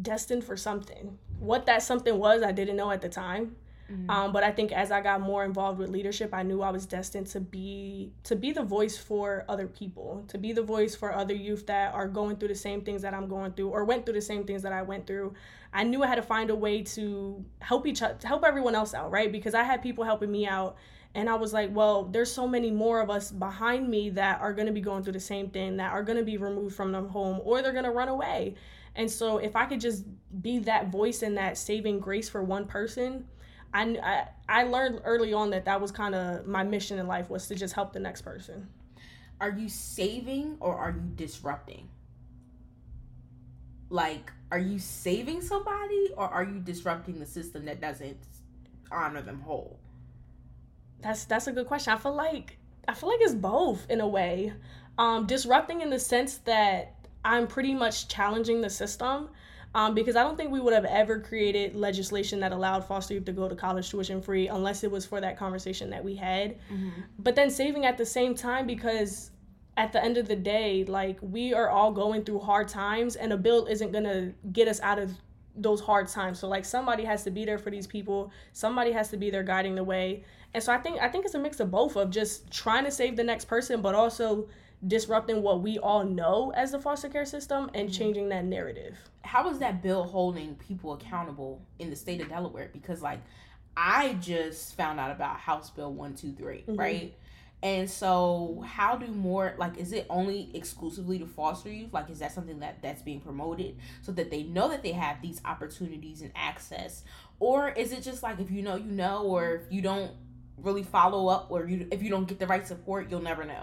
Destined 0.00 0.44
for 0.44 0.56
something. 0.56 1.18
What 1.38 1.66
that 1.66 1.82
something 1.82 2.18
was, 2.18 2.42
I 2.42 2.52
didn't 2.52 2.76
know 2.76 2.90
at 2.90 3.00
the 3.00 3.08
time. 3.08 3.56
Mm-hmm. 3.92 4.10
Um, 4.10 4.32
but 4.32 4.42
I 4.42 4.52
think 4.52 4.72
as 4.72 4.90
I 4.90 5.00
got 5.00 5.20
more 5.20 5.44
involved 5.44 5.78
with 5.78 5.90
leadership, 5.90 6.30
I 6.32 6.42
knew 6.42 6.62
I 6.62 6.70
was 6.70 6.86
destined 6.86 7.26
to 7.28 7.40
be 7.40 8.12
to 8.24 8.36
be 8.36 8.52
the 8.52 8.62
voice 8.62 8.96
for 8.96 9.44
other 9.48 9.66
people, 9.66 10.24
to 10.28 10.38
be 10.38 10.52
the 10.52 10.62
voice 10.62 10.94
for 10.94 11.12
other 11.12 11.34
youth 11.34 11.66
that 11.66 11.92
are 11.92 12.08
going 12.08 12.36
through 12.36 12.48
the 12.48 12.54
same 12.54 12.82
things 12.82 13.02
that 13.02 13.12
I'm 13.12 13.28
going 13.28 13.52
through 13.52 13.68
or 13.68 13.84
went 13.84 14.06
through 14.06 14.14
the 14.14 14.22
same 14.22 14.44
things 14.44 14.62
that 14.62 14.72
I 14.72 14.82
went 14.82 15.06
through. 15.06 15.34
I 15.72 15.84
knew 15.84 16.02
I 16.02 16.06
had 16.06 16.14
to 16.16 16.22
find 16.22 16.50
a 16.50 16.54
way 16.54 16.82
to 16.82 17.44
help 17.60 17.86
each 17.86 18.02
other, 18.02 18.16
help 18.24 18.44
everyone 18.44 18.74
else 18.74 18.94
out, 18.94 19.10
right? 19.10 19.30
Because 19.30 19.54
I 19.54 19.62
had 19.62 19.82
people 19.82 20.04
helping 20.04 20.30
me 20.30 20.46
out 20.46 20.76
and 21.14 21.28
I 21.28 21.34
was 21.34 21.52
like, 21.52 21.74
well, 21.74 22.04
there's 22.04 22.32
so 22.32 22.48
many 22.48 22.70
more 22.70 23.00
of 23.00 23.10
us 23.10 23.30
behind 23.30 23.88
me 23.88 24.10
that 24.10 24.40
are 24.40 24.54
going 24.54 24.66
to 24.66 24.72
be 24.72 24.80
going 24.80 25.02
through 25.02 25.12
the 25.12 25.20
same 25.20 25.50
thing, 25.50 25.76
that 25.76 25.92
are 25.92 26.02
going 26.02 26.18
to 26.18 26.24
be 26.24 26.38
removed 26.38 26.74
from 26.74 26.92
their 26.92 27.02
home 27.02 27.40
or 27.44 27.60
they're 27.60 27.72
going 27.72 27.84
to 27.84 27.90
run 27.90 28.08
away. 28.08 28.54
And 28.94 29.10
so 29.10 29.38
if 29.38 29.56
I 29.56 29.64
could 29.64 29.80
just 29.80 30.04
be 30.42 30.58
that 30.60 30.88
voice 30.88 31.22
and 31.22 31.36
that 31.36 31.56
saving 31.56 32.00
grace 32.00 32.28
for 32.28 32.42
one 32.42 32.66
person, 32.66 33.26
I, 33.72 33.96
I, 34.02 34.28
I 34.48 34.62
learned 34.64 35.00
early 35.04 35.32
on 35.32 35.50
that 35.50 35.64
that 35.64 35.80
was 35.80 35.90
kind 35.90 36.14
of 36.14 36.46
my 36.46 36.62
mission 36.62 36.98
in 36.98 37.06
life 37.06 37.30
was 37.30 37.46
to 37.48 37.54
just 37.54 37.74
help 37.74 37.92
the 37.92 38.00
next 38.00 38.22
person. 38.22 38.68
Are 39.40 39.50
you 39.50 39.68
saving 39.68 40.56
or 40.60 40.76
are 40.76 40.90
you 40.90 41.10
disrupting? 41.16 41.88
Like, 43.88 44.30
are 44.50 44.58
you 44.58 44.78
saving 44.78 45.40
somebody 45.40 46.10
or 46.16 46.28
are 46.28 46.44
you 46.44 46.60
disrupting 46.60 47.18
the 47.18 47.26
system 47.26 47.64
that 47.64 47.80
doesn't 47.80 48.18
honor 48.90 49.22
them 49.22 49.40
whole? 49.40 49.78
That's 51.00 51.24
that's 51.24 51.46
a 51.46 51.52
good 51.52 51.66
question. 51.66 51.92
I 51.92 51.96
feel 51.96 52.14
like 52.14 52.58
I 52.86 52.94
feel 52.94 53.08
like 53.08 53.20
it's 53.20 53.34
both 53.34 53.90
in 53.90 54.00
a 54.00 54.06
way. 54.06 54.52
Um, 54.98 55.26
disrupting 55.26 55.80
in 55.80 55.90
the 55.90 55.98
sense 55.98 56.38
that 56.38 56.94
I'm 57.24 57.46
pretty 57.46 57.74
much 57.74 58.08
challenging 58.08 58.60
the 58.60 58.70
system 58.70 59.28
um, 59.74 59.94
because 59.94 60.16
I 60.16 60.22
don't 60.22 60.36
think 60.36 60.50
we 60.50 60.60
would 60.60 60.74
have 60.74 60.84
ever 60.84 61.18
created 61.18 61.74
legislation 61.74 62.40
that 62.40 62.52
allowed 62.52 62.84
foster 62.84 63.14
youth 63.14 63.24
to 63.26 63.32
go 63.32 63.48
to 63.48 63.54
college 63.54 63.88
tuition 63.90 64.20
free 64.20 64.48
unless 64.48 64.84
it 64.84 64.90
was 64.90 65.06
for 65.06 65.20
that 65.20 65.38
conversation 65.38 65.90
that 65.90 66.04
we 66.04 66.14
had. 66.14 66.58
Mm-hmm. 66.70 66.90
But 67.18 67.36
then 67.36 67.50
saving 67.50 67.86
at 67.86 67.96
the 67.96 68.06
same 68.06 68.34
time 68.34 68.66
because 68.66 69.30
at 69.76 69.92
the 69.92 70.04
end 70.04 70.18
of 70.18 70.28
the 70.28 70.36
day, 70.36 70.84
like 70.84 71.18
we 71.22 71.54
are 71.54 71.70
all 71.70 71.92
going 71.92 72.24
through 72.24 72.40
hard 72.40 72.68
times, 72.68 73.16
and 73.16 73.32
a 73.32 73.36
bill 73.36 73.66
isn't 73.66 73.92
gonna 73.92 74.32
get 74.52 74.68
us 74.68 74.80
out 74.80 74.98
of 74.98 75.12
those 75.56 75.80
hard 75.80 76.08
times. 76.08 76.38
So 76.38 76.48
like 76.48 76.64
somebody 76.64 77.04
has 77.04 77.24
to 77.24 77.30
be 77.30 77.44
there 77.44 77.58
for 77.58 77.70
these 77.70 77.86
people. 77.86 78.30
Somebody 78.52 78.92
has 78.92 79.08
to 79.10 79.16
be 79.16 79.30
there 79.30 79.42
guiding 79.42 79.74
the 79.74 79.84
way. 79.84 80.24
And 80.54 80.62
so 80.62 80.72
I 80.72 80.78
think 80.78 81.00
I 81.00 81.08
think 81.08 81.24
it's 81.24 81.34
a 81.34 81.38
mix 81.38 81.60
of 81.60 81.70
both 81.70 81.96
of 81.96 82.10
just 82.10 82.50
trying 82.50 82.84
to 82.84 82.90
save 82.90 83.16
the 83.16 83.24
next 83.24 83.46
person, 83.46 83.80
but 83.80 83.94
also 83.94 84.48
disrupting 84.86 85.42
what 85.42 85.62
we 85.62 85.78
all 85.78 86.04
know 86.04 86.52
as 86.56 86.72
the 86.72 86.78
foster 86.78 87.08
care 87.08 87.24
system 87.24 87.70
and 87.74 87.88
mm-hmm. 87.88 87.98
changing 87.98 88.28
that 88.30 88.44
narrative. 88.44 88.96
How 89.22 89.48
is 89.48 89.58
that 89.60 89.82
bill 89.82 90.04
holding 90.04 90.56
people 90.56 90.92
accountable 90.94 91.62
in 91.78 91.90
the 91.90 91.96
state 91.96 92.20
of 92.20 92.28
Delaware? 92.28 92.70
Because 92.72 93.02
like 93.02 93.20
I 93.76 94.14
just 94.14 94.76
found 94.76 95.00
out 95.00 95.10
about 95.10 95.38
House 95.38 95.70
Bill 95.70 95.92
123, 95.92 96.56
mm-hmm. 96.56 96.76
right? 96.76 97.14
And 97.62 97.88
so 97.88 98.64
how 98.66 98.96
do 98.96 99.06
more 99.06 99.54
like 99.56 99.78
is 99.78 99.92
it 99.92 100.06
only 100.10 100.50
exclusively 100.52 101.20
to 101.20 101.26
foster 101.26 101.70
youth? 101.70 101.92
Like 101.92 102.10
is 102.10 102.18
that 102.18 102.32
something 102.32 102.58
that 102.58 102.82
that's 102.82 103.02
being 103.02 103.20
promoted 103.20 103.76
so 104.02 104.10
that 104.12 104.32
they 104.32 104.42
know 104.42 104.68
that 104.68 104.82
they 104.82 104.92
have 104.92 105.22
these 105.22 105.40
opportunities 105.44 106.22
and 106.22 106.32
access? 106.34 107.04
Or 107.38 107.68
is 107.68 107.92
it 107.92 108.02
just 108.02 108.22
like 108.22 108.40
if 108.40 108.50
you 108.50 108.62
know 108.62 108.74
you 108.74 108.90
know 108.90 109.22
or 109.22 109.54
if 109.54 109.62
you 109.70 109.80
don't 109.80 110.10
really 110.56 110.82
follow 110.82 111.28
up 111.28 111.52
or 111.52 111.66
you 111.68 111.86
if 111.92 112.02
you 112.02 112.10
don't 112.10 112.26
get 112.26 112.40
the 112.40 112.48
right 112.48 112.66
support, 112.66 113.08
you'll 113.08 113.22
never 113.22 113.44
know? 113.44 113.62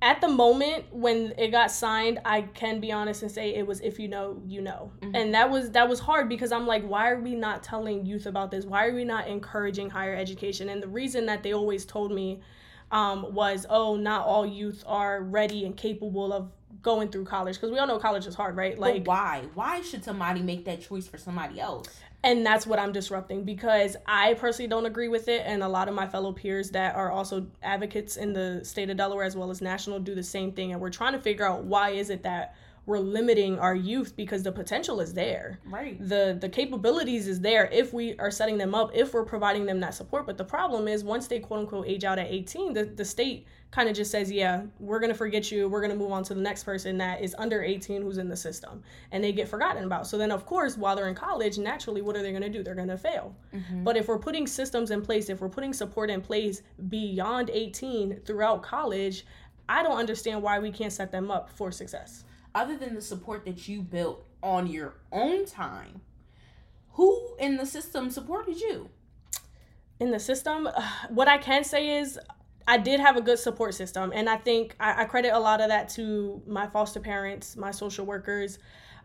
At 0.00 0.20
the 0.20 0.28
moment 0.28 0.84
when 0.92 1.32
it 1.36 1.48
got 1.48 1.70
signed 1.70 2.20
i 2.24 2.42
can 2.42 2.78
be 2.80 2.92
honest 2.92 3.22
and 3.22 3.30
say 3.30 3.54
it 3.54 3.66
was 3.66 3.80
if 3.80 3.98
you 3.98 4.06
know 4.06 4.40
you 4.46 4.60
know 4.60 4.92
mm-hmm. 5.00 5.14
and 5.14 5.34
that 5.34 5.50
was 5.50 5.70
that 5.72 5.88
was 5.88 5.98
hard 5.98 6.28
because 6.28 6.52
i'm 6.52 6.66
like 6.66 6.84
why 6.84 7.10
are 7.10 7.20
we 7.20 7.34
not 7.34 7.62
telling 7.62 8.06
youth 8.06 8.26
about 8.26 8.50
this 8.50 8.64
why 8.64 8.86
are 8.86 8.94
we 8.94 9.04
not 9.04 9.26
encouraging 9.26 9.90
higher 9.90 10.14
education 10.14 10.68
and 10.68 10.82
the 10.82 10.88
reason 10.88 11.26
that 11.26 11.42
they 11.42 11.52
always 11.52 11.84
told 11.84 12.12
me 12.12 12.40
um, 12.90 13.34
was, 13.34 13.66
oh, 13.68 13.96
not 13.96 14.26
all 14.26 14.46
youth 14.46 14.82
are 14.86 15.22
ready 15.22 15.64
and 15.64 15.76
capable 15.76 16.32
of 16.32 16.50
going 16.82 17.08
through 17.08 17.24
college 17.24 17.56
because 17.56 17.70
we 17.70 17.78
all 17.78 17.86
know 17.86 17.98
college 17.98 18.26
is 18.26 18.34
hard, 18.34 18.56
right? 18.56 18.78
Like, 18.78 19.04
but 19.04 19.08
why? 19.08 19.44
Why 19.54 19.82
should 19.82 20.04
somebody 20.04 20.42
make 20.42 20.64
that 20.66 20.80
choice 20.80 21.06
for 21.06 21.18
somebody 21.18 21.60
else? 21.60 21.88
And 22.24 22.44
that's 22.44 22.66
what 22.66 22.80
I'm 22.80 22.90
disrupting 22.90 23.44
because 23.44 23.96
I 24.04 24.34
personally 24.34 24.68
don't 24.68 24.86
agree 24.86 25.08
with 25.08 25.28
it. 25.28 25.42
And 25.46 25.62
a 25.62 25.68
lot 25.68 25.88
of 25.88 25.94
my 25.94 26.06
fellow 26.08 26.32
peers 26.32 26.70
that 26.70 26.96
are 26.96 27.12
also 27.12 27.46
advocates 27.62 28.16
in 28.16 28.32
the 28.32 28.64
state 28.64 28.90
of 28.90 28.96
Delaware 28.96 29.24
as 29.24 29.36
well 29.36 29.50
as 29.50 29.62
national 29.62 30.00
do 30.00 30.14
the 30.16 30.22
same 30.22 30.52
thing. 30.52 30.72
And 30.72 30.80
we're 30.80 30.90
trying 30.90 31.12
to 31.12 31.20
figure 31.20 31.46
out 31.46 31.62
why 31.62 31.90
is 31.90 32.10
it 32.10 32.24
that 32.24 32.56
we're 32.88 32.98
limiting 32.98 33.58
our 33.58 33.74
youth 33.74 34.16
because 34.16 34.42
the 34.42 34.50
potential 34.50 34.98
is 35.02 35.12
there. 35.12 35.60
Right. 35.66 35.96
The 36.00 36.38
the 36.40 36.48
capabilities 36.48 37.28
is 37.28 37.38
there 37.38 37.68
if 37.70 37.92
we 37.92 38.18
are 38.18 38.30
setting 38.30 38.56
them 38.56 38.74
up, 38.74 38.92
if 38.94 39.12
we're 39.12 39.26
providing 39.26 39.66
them 39.66 39.78
that 39.80 39.92
support. 39.92 40.24
But 40.24 40.38
the 40.38 40.44
problem 40.44 40.88
is 40.88 41.04
once 41.04 41.28
they 41.28 41.38
quote 41.38 41.60
unquote 41.60 41.86
age 41.86 42.04
out 42.04 42.18
at 42.18 42.28
18, 42.28 42.72
the, 42.72 42.84
the 42.86 43.04
state 43.04 43.46
kind 43.70 43.90
of 43.90 43.94
just 43.94 44.10
says, 44.10 44.32
yeah, 44.32 44.62
we're 44.80 45.00
going 45.00 45.10
to 45.10 45.18
forget 45.18 45.52
you. 45.52 45.68
We're 45.68 45.82
going 45.82 45.90
to 45.90 45.98
move 45.98 46.12
on 46.12 46.22
to 46.24 46.34
the 46.34 46.40
next 46.40 46.64
person 46.64 46.96
that 46.96 47.20
is 47.20 47.36
under 47.38 47.62
18 47.62 48.00
who's 48.00 48.16
in 48.16 48.26
the 48.26 48.36
system. 48.36 48.82
And 49.12 49.22
they 49.22 49.32
get 49.32 49.48
forgotten 49.48 49.84
about. 49.84 50.06
So 50.06 50.16
then, 50.16 50.30
of 50.30 50.46
course, 50.46 50.78
while 50.78 50.96
they're 50.96 51.08
in 51.08 51.14
college, 51.14 51.58
naturally, 51.58 52.00
what 52.00 52.16
are 52.16 52.22
they 52.22 52.30
going 52.30 52.42
to 52.42 52.48
do? 52.48 52.62
They're 52.62 52.74
going 52.74 52.88
to 52.88 52.96
fail. 52.96 53.36
Mm-hmm. 53.54 53.84
But 53.84 53.98
if 53.98 54.08
we're 54.08 54.18
putting 54.18 54.46
systems 54.46 54.90
in 54.90 55.02
place, 55.02 55.28
if 55.28 55.42
we're 55.42 55.50
putting 55.50 55.74
support 55.74 56.08
in 56.08 56.22
place 56.22 56.62
beyond 56.88 57.50
18 57.50 58.20
throughout 58.24 58.62
college, 58.62 59.26
I 59.68 59.82
don't 59.82 59.98
understand 59.98 60.42
why 60.42 60.58
we 60.58 60.72
can't 60.72 60.92
set 60.92 61.12
them 61.12 61.30
up 61.30 61.50
for 61.50 61.70
success 61.70 62.24
other 62.58 62.76
than 62.76 62.96
the 62.96 63.00
support 63.00 63.44
that 63.44 63.68
you 63.68 63.80
built 63.80 64.26
on 64.42 64.66
your 64.66 64.94
own 65.12 65.46
time, 65.46 66.00
who 66.94 67.36
in 67.38 67.56
the 67.56 67.64
system 67.64 68.10
supported 68.10 68.60
you? 68.60 68.90
In 70.00 70.10
the 70.10 70.18
system, 70.18 70.68
what 71.08 71.28
I 71.28 71.38
can 71.38 71.62
say 71.62 71.98
is 71.98 72.18
I 72.66 72.76
did 72.76 72.98
have 72.98 73.16
a 73.16 73.20
good 73.20 73.38
support 73.38 73.74
system, 73.74 74.12
and 74.12 74.28
I 74.28 74.36
think 74.36 74.74
I, 74.80 75.02
I 75.02 75.04
credit 75.04 75.32
a 75.32 75.38
lot 75.38 75.60
of 75.60 75.68
that 75.68 75.88
to 75.90 76.42
my 76.48 76.66
foster 76.66 76.98
parents, 76.98 77.56
my 77.56 77.70
social 77.70 78.04
workers. 78.04 78.58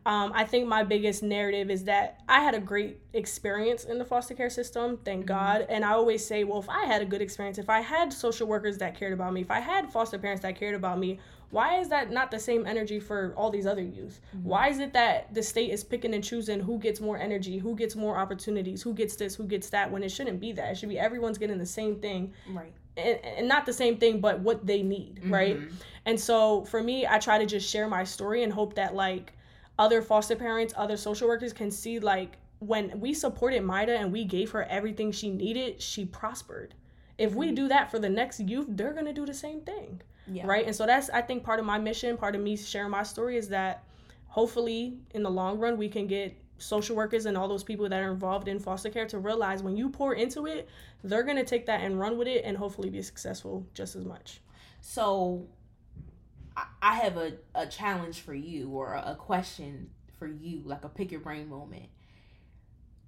Um, 0.05 0.33
I 0.35 0.43
think 0.43 0.67
my 0.67 0.83
biggest 0.83 1.23
narrative 1.23 1.69
is 1.69 1.85
that 1.85 2.19
I 2.27 2.41
had 2.41 2.55
a 2.55 2.59
great 2.59 2.99
experience 3.13 3.85
in 3.85 3.99
the 3.99 4.03
foster 4.03 4.33
care 4.33 4.49
system, 4.49 4.97
thank 5.05 5.21
mm-hmm. 5.21 5.27
God. 5.27 5.65
And 5.69 5.85
I 5.85 5.91
always 5.91 6.25
say, 6.25 6.43
well, 6.43 6.59
if 6.59 6.67
I 6.69 6.85
had 6.85 7.03
a 7.03 7.05
good 7.05 7.21
experience, 7.21 7.57
if 7.57 7.69
I 7.69 7.81
had 7.81 8.11
social 8.11 8.47
workers 8.47 8.79
that 8.79 8.99
cared 8.99 9.13
about 9.13 9.31
me, 9.31 9.41
if 9.41 9.51
I 9.51 9.59
had 9.59 9.93
foster 9.93 10.17
parents 10.17 10.41
that 10.41 10.57
cared 10.57 10.75
about 10.75 10.99
me, 10.99 11.19
why 11.53 11.79
is 11.79 11.87
that 11.89 12.09
not 12.09 12.31
the 12.31 12.39
same 12.39 12.65
energy 12.65 12.99
for 12.99 13.31
all 13.37 13.51
these 13.51 13.67
other 13.67 13.83
youth? 13.83 14.19
Mm-hmm. 14.35 14.49
Why 14.49 14.69
is 14.69 14.79
it 14.79 14.91
that 14.93 15.31
the 15.35 15.43
state 15.43 15.69
is 15.69 15.83
picking 15.83 16.15
and 16.15 16.23
choosing 16.23 16.59
who 16.59 16.79
gets 16.79 16.99
more 16.99 17.15
energy, 17.15 17.59
who 17.59 17.75
gets 17.75 17.95
more 17.95 18.17
opportunities, 18.17 18.81
who 18.81 18.91
gets 18.91 19.15
this, 19.15 19.35
who 19.35 19.43
gets 19.43 19.69
that, 19.69 19.91
when 19.91 20.01
it 20.01 20.09
shouldn't 20.09 20.39
be 20.39 20.51
that? 20.53 20.71
It 20.71 20.77
should 20.79 20.89
be 20.89 20.97
everyone's 20.97 21.37
getting 21.37 21.59
the 21.59 21.65
same 21.67 21.99
thing. 21.99 22.33
Right. 22.49 22.73
And, 22.97 23.19
and 23.23 23.47
not 23.47 23.67
the 23.67 23.73
same 23.73 23.97
thing, 23.97 24.19
but 24.19 24.39
what 24.39 24.65
they 24.65 24.81
need, 24.81 25.17
mm-hmm. 25.17 25.31
right? 25.31 25.59
And 26.07 26.19
so 26.19 26.65
for 26.65 26.81
me, 26.81 27.05
I 27.05 27.19
try 27.19 27.37
to 27.37 27.45
just 27.45 27.69
share 27.69 27.87
my 27.87 28.03
story 28.03 28.41
and 28.41 28.51
hope 28.51 28.73
that, 28.73 28.95
like, 28.95 29.33
other 29.77 30.01
foster 30.01 30.35
parents, 30.35 30.73
other 30.75 30.97
social 30.97 31.27
workers 31.27 31.53
can 31.53 31.69
see, 31.69 31.99
like, 31.99 32.37
when 32.59 32.99
we 32.99 33.13
supported 33.13 33.61
Mayda 33.61 33.99
and 33.99 34.11
we 34.11 34.25
gave 34.25 34.49
her 34.51 34.63
everything 34.63 35.11
she 35.11 35.29
needed, 35.29 35.79
she 35.79 36.03
prospered. 36.05 36.73
If 37.19 37.35
we 37.35 37.47
mm-hmm. 37.47 37.55
do 37.55 37.67
that 37.67 37.91
for 37.91 37.99
the 37.99 38.09
next 38.09 38.39
youth, 38.39 38.65
they're 38.69 38.93
to 38.93 39.13
do 39.13 39.27
the 39.27 39.35
same 39.35 39.61
thing. 39.61 40.01
Yeah. 40.27 40.47
Right. 40.47 40.65
And 40.65 40.75
so 40.75 40.85
that's, 40.85 41.09
I 41.09 41.21
think, 41.21 41.43
part 41.43 41.59
of 41.59 41.65
my 41.65 41.77
mission, 41.77 42.17
part 42.17 42.35
of 42.35 42.41
me 42.41 42.55
sharing 42.55 42.91
my 42.91 43.03
story 43.03 43.37
is 43.37 43.49
that 43.49 43.83
hopefully 44.27 44.97
in 45.11 45.23
the 45.23 45.29
long 45.29 45.59
run, 45.59 45.77
we 45.77 45.89
can 45.89 46.07
get 46.07 46.35
social 46.57 46.95
workers 46.95 47.25
and 47.25 47.37
all 47.37 47.47
those 47.47 47.63
people 47.63 47.89
that 47.89 48.01
are 48.01 48.11
involved 48.11 48.47
in 48.47 48.59
foster 48.59 48.89
care 48.89 49.05
to 49.07 49.19
realize 49.19 49.61
when 49.61 49.75
you 49.75 49.89
pour 49.89 50.13
into 50.13 50.45
it, 50.45 50.69
they're 51.03 51.23
going 51.23 51.37
to 51.37 51.43
take 51.43 51.65
that 51.65 51.81
and 51.81 51.99
run 51.99 52.17
with 52.17 52.27
it 52.27 52.43
and 52.45 52.57
hopefully 52.57 52.89
be 52.89 53.01
successful 53.01 53.67
just 53.73 53.95
as 53.95 54.05
much. 54.05 54.41
So 54.81 55.47
I 56.81 56.95
have 56.95 57.17
a, 57.17 57.33
a 57.55 57.65
challenge 57.65 58.21
for 58.21 58.33
you 58.33 58.69
or 58.69 58.93
a 58.93 59.15
question 59.15 59.89
for 60.17 60.27
you, 60.27 60.61
like 60.65 60.83
a 60.85 60.89
pick 60.89 61.11
your 61.11 61.21
brain 61.21 61.49
moment. 61.49 61.85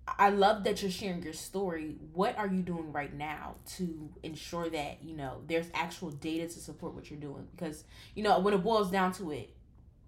I 0.07 0.29
love 0.29 0.63
that 0.65 0.81
you're 0.81 0.91
sharing 0.91 1.23
your 1.23 1.33
story. 1.33 1.95
What 2.13 2.37
are 2.37 2.47
you 2.47 2.61
doing 2.61 2.91
right 2.91 3.13
now 3.13 3.55
to 3.77 4.09
ensure 4.23 4.69
that, 4.69 5.03
you 5.03 5.15
know, 5.15 5.41
there's 5.47 5.67
actual 5.73 6.11
data 6.11 6.47
to 6.47 6.59
support 6.59 6.93
what 6.93 7.09
you're 7.09 7.19
doing? 7.19 7.47
Because, 7.55 7.83
you 8.13 8.23
know, 8.23 8.39
when 8.39 8.53
it 8.53 8.63
boils 8.63 8.91
down 8.91 9.13
to 9.13 9.31
it, 9.31 9.55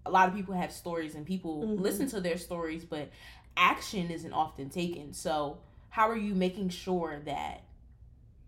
a 0.06 0.10
lot 0.10 0.28
of 0.28 0.34
people 0.34 0.54
have 0.54 0.72
stories 0.72 1.14
and 1.14 1.26
people 1.26 1.62
mm-hmm. 1.62 1.82
listen 1.82 2.08
to 2.10 2.20
their 2.20 2.38
stories, 2.38 2.84
but 2.84 3.10
action 3.56 4.10
isn't 4.10 4.32
often 4.32 4.70
taken. 4.70 5.12
So, 5.12 5.58
how 5.90 6.08
are 6.08 6.16
you 6.16 6.34
making 6.34 6.68
sure 6.68 7.20
that 7.24 7.64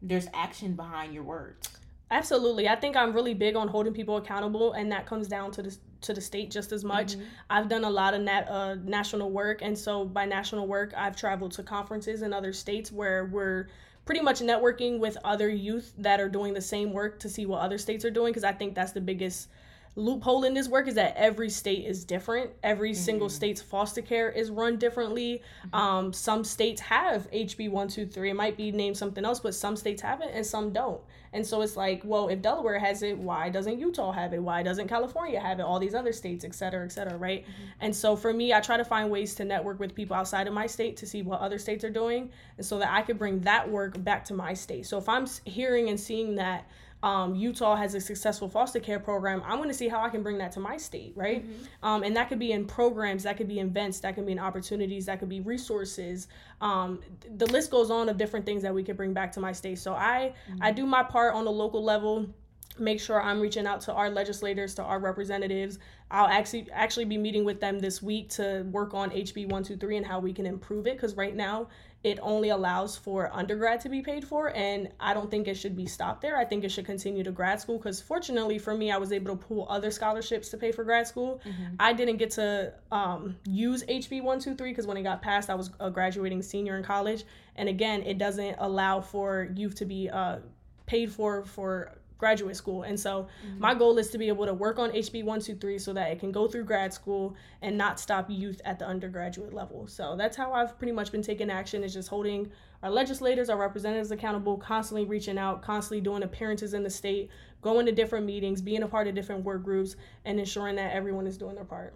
there's 0.00 0.28
action 0.32 0.74
behind 0.74 1.12
your 1.12 1.24
words? 1.24 1.68
Absolutely. 2.10 2.68
I 2.68 2.76
think 2.76 2.96
I'm 2.96 3.12
really 3.12 3.34
big 3.34 3.56
on 3.56 3.68
holding 3.68 3.92
people 3.92 4.16
accountable, 4.16 4.72
and 4.72 4.90
that 4.92 5.06
comes 5.06 5.28
down 5.28 5.50
to 5.52 5.62
the 5.62 5.76
to 6.02 6.14
the 6.14 6.20
state 6.20 6.50
just 6.50 6.72
as 6.72 6.84
much. 6.84 7.12
Mm-hmm. 7.12 7.24
I've 7.50 7.68
done 7.68 7.84
a 7.84 7.90
lot 7.90 8.14
of 8.14 8.22
nat, 8.22 8.48
uh, 8.48 8.76
national 8.76 9.30
work, 9.30 9.60
and 9.62 9.76
so 9.76 10.04
by 10.04 10.24
national 10.24 10.66
work, 10.66 10.92
I've 10.96 11.16
traveled 11.16 11.52
to 11.52 11.62
conferences 11.62 12.22
in 12.22 12.32
other 12.32 12.52
states 12.52 12.90
where 12.90 13.26
we're 13.26 13.68
pretty 14.04 14.20
much 14.20 14.40
networking 14.40 14.98
with 14.98 15.16
other 15.24 15.48
youth 15.48 15.92
that 15.98 16.20
are 16.20 16.28
doing 16.28 16.54
the 16.54 16.60
same 16.60 16.92
work 16.92 17.18
to 17.20 17.28
see 17.28 17.46
what 17.46 17.60
other 17.60 17.78
states 17.78 18.04
are 18.04 18.10
doing 18.10 18.32
because 18.32 18.44
I 18.44 18.52
think 18.52 18.74
that's 18.74 18.92
the 18.92 19.00
biggest 19.00 19.48
loophole 19.96 20.44
in 20.44 20.54
this 20.54 20.68
work 20.68 20.88
is 20.88 20.94
that 20.94 21.14
every 21.16 21.50
state 21.50 21.84
is 21.84 22.04
different. 22.04 22.50
Every 22.62 22.92
mm-hmm. 22.92 23.02
single 23.02 23.28
state's 23.28 23.60
foster 23.60 24.02
care 24.02 24.30
is 24.30 24.50
run 24.50 24.76
differently. 24.76 25.42
Mm-hmm. 25.66 25.74
Um, 25.74 26.12
some 26.12 26.44
states 26.44 26.80
have 26.80 27.30
HB 27.30 27.70
one 27.70 27.88
two 27.88 28.06
three. 28.06 28.30
It 28.30 28.34
might 28.34 28.56
be 28.56 28.70
named 28.72 28.96
something 28.96 29.24
else, 29.24 29.40
but 29.40 29.54
some 29.54 29.76
states 29.76 30.02
have 30.02 30.20
it 30.20 30.30
and 30.32 30.46
some 30.46 30.72
don't. 30.72 31.00
And 31.32 31.46
so 31.46 31.62
it's 31.62 31.76
like, 31.76 32.02
well, 32.04 32.28
if 32.28 32.42
Delaware 32.42 32.78
has 32.78 33.02
it, 33.02 33.16
why 33.16 33.50
doesn't 33.50 33.78
Utah 33.78 34.10
have 34.10 34.32
it? 34.32 34.42
Why 34.42 34.62
doesn't 34.62 34.88
California 34.88 35.38
have 35.38 35.60
it? 35.60 35.62
All 35.62 35.78
these 35.78 35.94
other 35.94 36.12
states, 36.12 36.44
et 36.44 36.54
cetera, 36.54 36.84
et 36.84 36.90
cetera, 36.90 37.16
right? 37.16 37.42
Mm-hmm. 37.42 37.62
And 37.80 37.94
so 37.94 38.16
for 38.16 38.32
me, 38.32 38.52
I 38.52 38.60
try 38.60 38.76
to 38.76 38.84
find 38.84 39.10
ways 39.10 39.34
to 39.36 39.44
network 39.44 39.78
with 39.78 39.94
people 39.94 40.16
outside 40.16 40.48
of 40.48 40.54
my 40.54 40.66
state 40.66 40.96
to 40.98 41.06
see 41.06 41.22
what 41.22 41.40
other 41.40 41.58
states 41.58 41.84
are 41.84 41.90
doing, 41.90 42.30
and 42.56 42.66
so 42.66 42.78
that 42.78 42.92
I 42.92 43.02
could 43.02 43.18
bring 43.18 43.40
that 43.40 43.70
work 43.70 44.02
back 44.02 44.24
to 44.26 44.34
my 44.34 44.54
state. 44.54 44.86
So 44.86 44.98
if 44.98 45.08
I'm 45.08 45.26
hearing 45.44 45.88
and 45.88 46.00
seeing 46.00 46.34
that 46.36 46.66
um, 47.02 47.34
Utah 47.34 47.76
has 47.76 47.94
a 47.94 48.00
successful 48.00 48.48
foster 48.48 48.80
care 48.80 48.98
program. 48.98 49.42
I 49.44 49.54
want 49.56 49.68
to 49.68 49.74
see 49.74 49.88
how 49.88 50.02
I 50.02 50.08
can 50.10 50.22
bring 50.22 50.38
that 50.38 50.52
to 50.52 50.60
my 50.60 50.76
state, 50.76 51.12
right? 51.16 51.46
Mm-hmm. 51.46 51.84
Um, 51.84 52.02
and 52.02 52.16
that 52.16 52.28
could 52.28 52.38
be 52.38 52.52
in 52.52 52.66
programs, 52.66 53.22
that 53.22 53.36
could 53.36 53.48
be 53.48 53.58
in 53.58 53.68
events, 53.68 54.00
that 54.00 54.14
could 54.14 54.26
be 54.26 54.32
in 54.32 54.38
opportunities, 54.38 55.06
that 55.06 55.18
could 55.18 55.28
be 55.28 55.40
resources. 55.40 56.28
Um, 56.60 57.00
the 57.36 57.46
list 57.46 57.70
goes 57.70 57.90
on 57.90 58.08
of 58.08 58.18
different 58.18 58.44
things 58.44 58.62
that 58.62 58.74
we 58.74 58.82
could 58.82 58.96
bring 58.96 59.14
back 59.14 59.32
to 59.32 59.40
my 59.40 59.52
state. 59.52 59.78
So 59.78 59.94
I 59.94 60.34
mm-hmm. 60.50 60.62
I 60.62 60.72
do 60.72 60.84
my 60.84 61.02
part 61.02 61.34
on 61.34 61.44
the 61.44 61.52
local 61.52 61.82
level 61.82 62.26
make 62.80 63.00
sure 63.00 63.22
I'm 63.22 63.40
reaching 63.40 63.66
out 63.66 63.80
to 63.82 63.92
our 63.92 64.10
legislators, 64.10 64.74
to 64.76 64.82
our 64.82 64.98
representatives. 64.98 65.78
I'll 66.10 66.26
actually 66.26 66.68
actually 66.72 67.04
be 67.04 67.18
meeting 67.18 67.44
with 67.44 67.60
them 67.60 67.78
this 67.78 68.02
week 68.02 68.30
to 68.30 68.66
work 68.70 68.94
on 68.94 69.10
HB 69.10 69.46
123 69.46 69.98
and 69.98 70.06
how 70.06 70.18
we 70.18 70.32
can 70.32 70.46
improve 70.46 70.86
it 70.86 70.96
because 70.96 71.14
right 71.14 71.36
now 71.36 71.68
it 72.02 72.18
only 72.22 72.48
allows 72.48 72.96
for 72.96 73.30
undergrad 73.32 73.80
to 73.82 73.88
be 73.88 74.00
paid 74.00 74.26
for 74.26 74.54
and 74.56 74.88
I 74.98 75.12
don't 75.12 75.30
think 75.30 75.46
it 75.46 75.54
should 75.54 75.76
be 75.76 75.86
stopped 75.86 76.22
there. 76.22 76.36
I 76.36 76.46
think 76.46 76.64
it 76.64 76.70
should 76.70 76.86
continue 76.86 77.22
to 77.22 77.30
grad 77.30 77.60
school 77.60 77.76
because 77.76 78.00
fortunately 78.00 78.58
for 78.58 78.74
me 78.74 78.90
I 78.90 78.96
was 78.96 79.12
able 79.12 79.36
to 79.36 79.44
pull 79.44 79.66
other 79.68 79.90
scholarships 79.90 80.48
to 80.50 80.56
pay 80.56 80.72
for 80.72 80.82
grad 80.82 81.06
school. 81.06 81.42
Mm-hmm. 81.44 81.74
I 81.78 81.92
didn't 81.92 82.16
get 82.16 82.30
to 82.32 82.72
um, 82.90 83.36
use 83.44 83.84
HB 83.84 84.22
123 84.22 84.70
because 84.70 84.86
when 84.86 84.96
it 84.96 85.02
got 85.02 85.20
passed 85.20 85.50
I 85.50 85.54
was 85.54 85.70
a 85.78 85.90
graduating 85.90 86.40
senior 86.40 86.78
in 86.78 86.84
college 86.84 87.24
and 87.56 87.68
again 87.68 88.02
it 88.02 88.16
doesn't 88.16 88.56
allow 88.58 89.02
for 89.02 89.50
youth 89.54 89.74
to 89.76 89.84
be 89.84 90.08
uh, 90.08 90.38
paid 90.86 91.12
for 91.12 91.44
for 91.44 91.99
graduate 92.20 92.54
school. 92.54 92.82
And 92.82 92.98
so 92.98 93.26
mm-hmm. 93.44 93.58
my 93.58 93.74
goal 93.74 93.98
is 93.98 94.10
to 94.10 94.18
be 94.18 94.28
able 94.28 94.46
to 94.46 94.54
work 94.54 94.78
on 94.78 94.90
HB 94.90 95.24
123 95.24 95.78
so 95.78 95.92
that 95.94 96.12
it 96.12 96.20
can 96.20 96.30
go 96.30 96.46
through 96.46 96.64
grad 96.64 96.92
school 96.92 97.34
and 97.62 97.76
not 97.76 97.98
stop 97.98 98.30
youth 98.30 98.60
at 98.64 98.78
the 98.78 98.86
undergraduate 98.86 99.52
level. 99.52 99.88
So 99.88 100.14
that's 100.16 100.36
how 100.36 100.52
I've 100.52 100.78
pretty 100.78 100.92
much 100.92 101.10
been 101.10 101.22
taking 101.22 101.50
action 101.50 101.82
is 101.82 101.92
just 101.92 102.08
holding 102.08 102.52
our 102.82 102.90
legislators, 102.90 103.50
our 103.50 103.58
representatives 103.58 104.10
accountable, 104.10 104.56
constantly 104.56 105.04
reaching 105.04 105.38
out, 105.38 105.62
constantly 105.62 106.00
doing 106.00 106.22
appearances 106.22 106.74
in 106.74 106.82
the 106.82 106.90
state, 106.90 107.30
going 107.62 107.86
to 107.86 107.92
different 107.92 108.26
meetings, 108.26 108.62
being 108.62 108.82
a 108.82 108.88
part 108.88 109.08
of 109.08 109.14
different 109.14 109.44
work 109.44 109.62
groups, 109.62 109.96
and 110.24 110.38
ensuring 110.38 110.76
that 110.76 110.92
everyone 110.92 111.26
is 111.26 111.36
doing 111.36 111.54
their 111.56 111.64
part. 111.64 111.94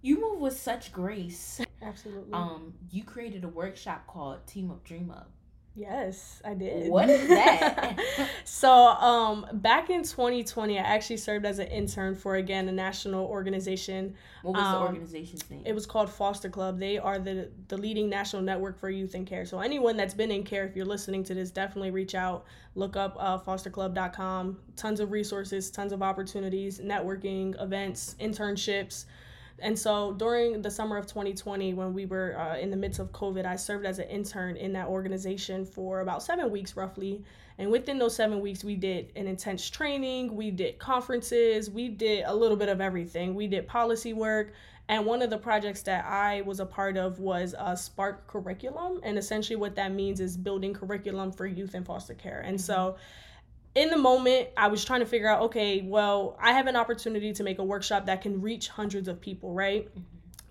You 0.00 0.20
move 0.20 0.40
with 0.40 0.58
such 0.58 0.92
grace. 0.92 1.60
Absolutely. 1.82 2.32
Um, 2.32 2.74
you 2.90 3.04
created 3.04 3.44
a 3.44 3.48
workshop 3.48 4.06
called 4.06 4.46
Team 4.46 4.70
Up 4.70 4.84
Dream 4.84 5.10
Up. 5.10 5.30
Yes, 5.78 6.42
I 6.44 6.54
did. 6.54 6.90
What 6.90 7.08
is 7.08 7.28
that? 7.28 8.00
so, 8.44 8.68
um, 8.68 9.46
back 9.52 9.90
in 9.90 10.02
2020, 10.02 10.76
I 10.76 10.82
actually 10.82 11.18
served 11.18 11.46
as 11.46 11.60
an 11.60 11.68
intern 11.68 12.16
for 12.16 12.34
again 12.34 12.68
a 12.68 12.72
national 12.72 13.24
organization. 13.26 14.14
What 14.42 14.54
was 14.54 14.64
um, 14.64 14.72
the 14.72 14.80
organization's 14.80 15.48
name? 15.48 15.62
It 15.64 15.74
was 15.76 15.86
called 15.86 16.08
FosterClub. 16.08 16.80
They 16.80 16.98
are 16.98 17.20
the 17.20 17.50
the 17.68 17.76
leading 17.76 18.08
national 18.08 18.42
network 18.42 18.80
for 18.80 18.90
youth 18.90 19.14
in 19.14 19.24
care. 19.24 19.44
So 19.44 19.60
anyone 19.60 19.96
that's 19.96 20.14
been 20.14 20.32
in 20.32 20.42
care, 20.42 20.64
if 20.64 20.74
you're 20.74 20.84
listening 20.84 21.22
to 21.24 21.34
this, 21.34 21.52
definitely 21.52 21.92
reach 21.92 22.16
out. 22.16 22.46
Look 22.74 22.96
up 22.96 23.16
uh, 23.16 23.38
fosterclub.com. 23.38 24.58
Tons 24.74 24.98
of 24.98 25.12
resources, 25.12 25.70
tons 25.70 25.92
of 25.92 26.02
opportunities, 26.02 26.80
networking, 26.80 27.60
events, 27.62 28.16
internships 28.18 29.04
And 29.60 29.78
so 29.78 30.12
during 30.12 30.62
the 30.62 30.70
summer 30.70 30.96
of 30.96 31.06
2020, 31.06 31.74
when 31.74 31.92
we 31.92 32.06
were 32.06 32.38
uh, 32.38 32.58
in 32.58 32.70
the 32.70 32.76
midst 32.76 33.00
of 33.00 33.12
COVID, 33.12 33.44
I 33.44 33.56
served 33.56 33.86
as 33.86 33.98
an 33.98 34.08
intern 34.08 34.56
in 34.56 34.72
that 34.74 34.86
organization 34.86 35.64
for 35.64 36.00
about 36.00 36.22
seven 36.22 36.50
weeks, 36.50 36.76
roughly. 36.76 37.24
And 37.58 37.70
within 37.70 37.98
those 37.98 38.14
seven 38.14 38.40
weeks, 38.40 38.62
we 38.62 38.76
did 38.76 39.12
an 39.16 39.26
intense 39.26 39.68
training, 39.68 40.36
we 40.36 40.50
did 40.50 40.78
conferences, 40.78 41.68
we 41.68 41.88
did 41.88 42.24
a 42.24 42.34
little 42.34 42.56
bit 42.56 42.68
of 42.68 42.80
everything. 42.80 43.34
We 43.34 43.48
did 43.48 43.66
policy 43.66 44.12
work. 44.12 44.52
And 44.88 45.04
one 45.04 45.20
of 45.20 45.28
the 45.28 45.36
projects 45.38 45.82
that 45.82 46.06
I 46.06 46.40
was 46.42 46.60
a 46.60 46.66
part 46.66 46.96
of 46.96 47.18
was 47.18 47.54
a 47.58 47.76
Spark 47.76 48.26
curriculum. 48.26 49.00
And 49.02 49.18
essentially, 49.18 49.56
what 49.56 49.74
that 49.74 49.92
means 49.92 50.18
is 50.18 50.36
building 50.36 50.72
curriculum 50.72 51.30
for 51.32 51.46
youth 51.46 51.74
in 51.74 51.84
foster 51.84 52.14
care. 52.14 52.40
And 52.40 52.58
so, 52.58 52.96
in 53.74 53.90
the 53.90 53.98
moment, 53.98 54.48
I 54.56 54.68
was 54.68 54.84
trying 54.84 55.00
to 55.00 55.06
figure 55.06 55.28
out 55.28 55.42
okay, 55.42 55.82
well, 55.82 56.36
I 56.40 56.52
have 56.52 56.66
an 56.66 56.76
opportunity 56.76 57.32
to 57.32 57.42
make 57.42 57.58
a 57.58 57.64
workshop 57.64 58.06
that 58.06 58.22
can 58.22 58.40
reach 58.40 58.68
hundreds 58.68 59.08
of 59.08 59.20
people, 59.20 59.52
right? 59.52 59.88
Mm-hmm. 59.88 60.00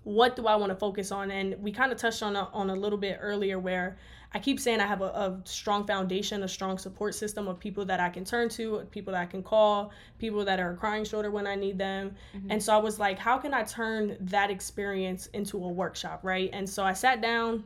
What 0.04 0.36
do 0.36 0.46
I 0.46 0.56
want 0.56 0.70
to 0.70 0.76
focus 0.76 1.12
on? 1.12 1.30
And 1.30 1.56
we 1.60 1.70
kind 1.70 1.92
of 1.92 1.98
touched 1.98 2.22
on 2.22 2.34
a, 2.34 2.48
on 2.54 2.70
a 2.70 2.74
little 2.74 2.96
bit 2.96 3.18
earlier 3.20 3.58
where 3.58 3.98
I 4.32 4.38
keep 4.38 4.60
saying 4.60 4.80
I 4.80 4.86
have 4.86 5.00
a, 5.00 5.06
a, 5.06 5.40
strong 5.44 5.86
foundation, 5.86 6.42
a 6.42 6.48
strong 6.48 6.76
support 6.76 7.14
system 7.14 7.48
of 7.48 7.58
people 7.58 7.84
that 7.86 7.98
I 7.98 8.10
can 8.10 8.24
turn 8.24 8.48
to, 8.50 8.86
people 8.90 9.12
that 9.12 9.22
I 9.22 9.26
can 9.26 9.42
call, 9.42 9.90
people 10.18 10.44
that 10.44 10.60
are 10.60 10.74
crying 10.74 11.04
shoulder 11.04 11.30
when 11.30 11.46
I 11.46 11.54
need 11.54 11.78
them. 11.78 12.14
Mm-hmm. 12.36 12.52
And 12.52 12.62
so 12.62 12.74
I 12.74 12.78
was 12.78 12.98
like, 12.98 13.18
how 13.18 13.38
can 13.38 13.54
I 13.54 13.62
turn 13.62 14.16
that 14.20 14.50
experience 14.50 15.26
into 15.28 15.62
a 15.64 15.68
workshop, 15.68 16.20
right? 16.22 16.50
And 16.52 16.68
so 16.68 16.84
I 16.84 16.92
sat 16.92 17.22
down 17.22 17.64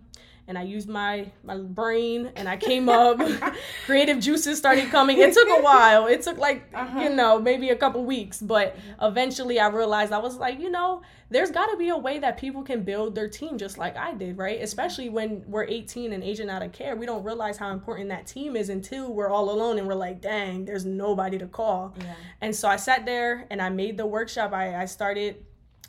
and 0.49 0.59
I 0.59 0.63
used 0.63 0.89
my 0.89 1.31
my 1.45 1.57
brain 1.57 2.33
and 2.37 2.49
I 2.49 2.57
came 2.57 2.89
up. 2.89 3.21
creative 3.87 4.19
juices 4.19 4.59
started 4.59 4.91
coming. 4.91 5.19
It 5.19 5.33
took 5.33 5.49
a 5.49 5.63
while. 5.63 6.07
It 6.07 6.23
took 6.23 6.39
like 6.39 6.65
uh-huh. 6.75 7.01
you 7.01 7.11
know 7.11 7.39
maybe 7.39 7.71
a 7.71 7.77
couple 7.77 8.05
weeks, 8.05 8.41
but 8.41 8.77
mm-hmm. 8.77 9.05
eventually 9.05 9.61
I 9.61 9.69
realized 9.69 10.13
I 10.13 10.19
was 10.19 10.37
like 10.37 10.61
you 10.61 10.71
know 10.71 11.03
there's 11.31 11.51
got 11.51 11.67
to 11.67 11.77
be 11.77 11.89
a 11.89 11.97
way 11.97 12.19
that 12.19 12.37
people 12.37 12.63
can 12.63 12.83
build 12.83 13.15
their 13.15 13.29
team 13.29 13.57
just 13.57 13.79
like 13.79 13.97
I 13.97 14.13
did, 14.13 14.37
right? 14.37 14.61
Especially 14.61 15.09
when 15.09 15.43
we're 15.47 15.65
18 15.65 16.13
and 16.13 16.23
aging 16.23 16.51
out 16.51 16.63
of 16.63 16.73
care, 16.73 16.95
we 16.95 17.07
don't 17.07 17.25
realize 17.25 17.57
how 17.57 17.71
important 17.71 18.11
that 18.11 18.27
team 18.27 18.55
is 18.55 18.69
until 18.69 19.15
we're 19.15 19.31
all 19.31 19.51
alone 19.51 19.79
and 19.79 19.87
we're 19.87 19.95
like, 19.95 20.21
dang, 20.21 20.67
there's 20.67 20.85
nobody 20.85 21.39
to 21.39 21.47
call. 21.47 21.95
Yeah. 21.99 22.15
And 22.43 22.55
so 22.55 22.69
I 22.69 22.77
sat 22.77 23.07
there 23.07 23.47
and 23.51 23.63
I 23.63 23.71
made 23.71 23.97
the 23.97 24.07
workshop. 24.07 24.53
I 24.53 24.83
I 24.83 24.85
started 24.85 25.37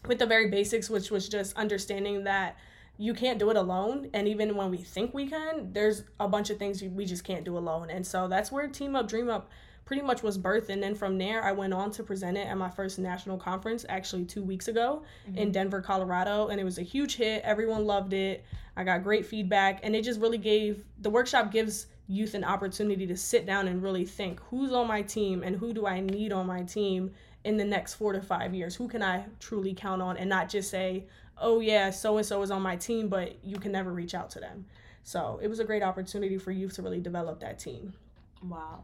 with 0.08 0.20
the 0.20 0.26
very 0.26 0.50
basics, 0.50 0.90
which 0.90 1.12
was 1.12 1.28
just 1.28 1.56
understanding 1.58 2.24
that 2.26 2.58
you 3.04 3.14
can't 3.14 3.38
do 3.38 3.50
it 3.50 3.58
alone 3.58 4.10
and 4.14 4.30
even 4.30 4.56
when 4.56 4.72
we 4.72 4.78
think 4.78 5.14
we 5.14 5.28
can 5.28 5.74
there's 5.74 6.06
a 6.22 6.28
bunch 6.28 6.50
of 6.50 6.58
things 6.58 6.82
we 6.82 7.04
just 7.04 7.26
can't 7.26 7.44
do 7.44 7.58
alone. 7.58 7.90
And 7.90 8.08
so 8.08 8.30
that's 8.30 8.50
where 8.50 8.66
team 8.70 8.96
up 8.96 9.10
dream 9.10 9.30
up 9.30 9.52
pretty 9.84 10.02
much 10.02 10.24
was 10.24 10.38
birthed. 10.38 10.70
And 10.70 10.82
then 10.82 10.96
from 10.96 11.18
there 11.18 11.44
i 11.44 11.52
went 11.52 11.74
on 11.74 11.92
to 11.92 12.02
present 12.04 12.38
it 12.38 12.48
at 12.48 12.58
my 12.58 12.70
first 12.70 13.00
national 13.00 13.38
conference 13.38 13.86
actually 13.90 14.24
two 14.24 14.42
weeks 14.42 14.70
ago 14.70 15.04
mm-hmm. 15.28 15.38
in 15.38 15.52
denver 15.52 15.82
colorado. 15.82 16.48
And 16.48 16.62
it 16.62 16.64
was 16.64 16.78
a 16.78 16.82
huge 16.82 17.18
hit. 17.18 17.44
Everyone 17.44 17.86
loved 17.86 18.14
it. 18.14 18.46
I 18.78 18.86
got 18.86 19.04
great 19.04 19.26
feedback. 19.26 19.82
And 19.84 19.98
it 19.98 20.06
just 20.06 20.22
really 20.22 20.38
gave 20.38 20.86
the 21.02 21.10
workshop 21.10 21.52
gives 21.52 21.88
youth 22.08 22.36
an 22.36 22.46
opportunity 22.46 23.06
to 23.08 23.18
sit 23.18 23.46
down 23.46 23.68
and 23.68 23.84
really 23.84 24.06
think 24.06 24.40
who's 24.50 24.72
on 24.72 24.88
my 24.88 25.02
team 25.02 25.44
and 25.44 25.58
who 25.58 25.74
do 25.74 25.86
i 25.86 26.00
need 26.00 26.32
on 26.32 26.48
my 26.48 26.64
team 26.64 27.12
in 27.44 27.58
the 27.58 27.66
next 27.66 27.96
four 27.96 28.14
to 28.14 28.22
five 28.22 28.54
years? 28.54 28.76
Who 28.78 28.88
can 28.88 29.04
i 29.04 29.26
truly 29.42 29.74
count 29.74 30.02
on 30.02 30.16
and 30.16 30.30
not 30.30 30.48
just 30.48 30.70
say 30.70 31.06
oh 31.38 31.60
yeah, 31.60 31.90
so 31.90 32.18
and 32.18 32.26
so 32.26 32.42
is 32.42 32.52
on 32.52 32.62
my 32.62 32.76
team, 32.76 33.10
but 33.10 33.38
you 33.44 33.58
can 33.58 33.72
never 33.72 33.92
reach 33.92 34.14
out 34.14 34.30
to 34.32 34.40
them. 34.40 34.66
So 35.04 35.40
it 35.42 35.48
was 35.48 35.60
a 35.60 35.66
great 35.66 35.84
opportunity 35.84 36.38
for 36.38 36.52
youth 36.52 36.76
to 36.76 36.82
really 36.82 37.02
develop 37.02 37.40
that 37.42 37.60
team. 37.60 37.94
Wow. 38.42 38.84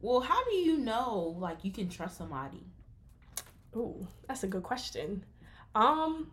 Well, 0.00 0.20
how 0.20 0.42
do 0.44 0.54
you 0.54 0.78
know 0.78 1.36
like 1.38 1.64
you 1.64 1.70
can 1.70 1.88
trust 1.88 2.18
somebody? 2.18 2.64
Oh, 3.74 4.06
that's 4.26 4.42
a 4.42 4.48
good 4.48 4.62
question. 4.62 5.24
Um, 5.74 6.30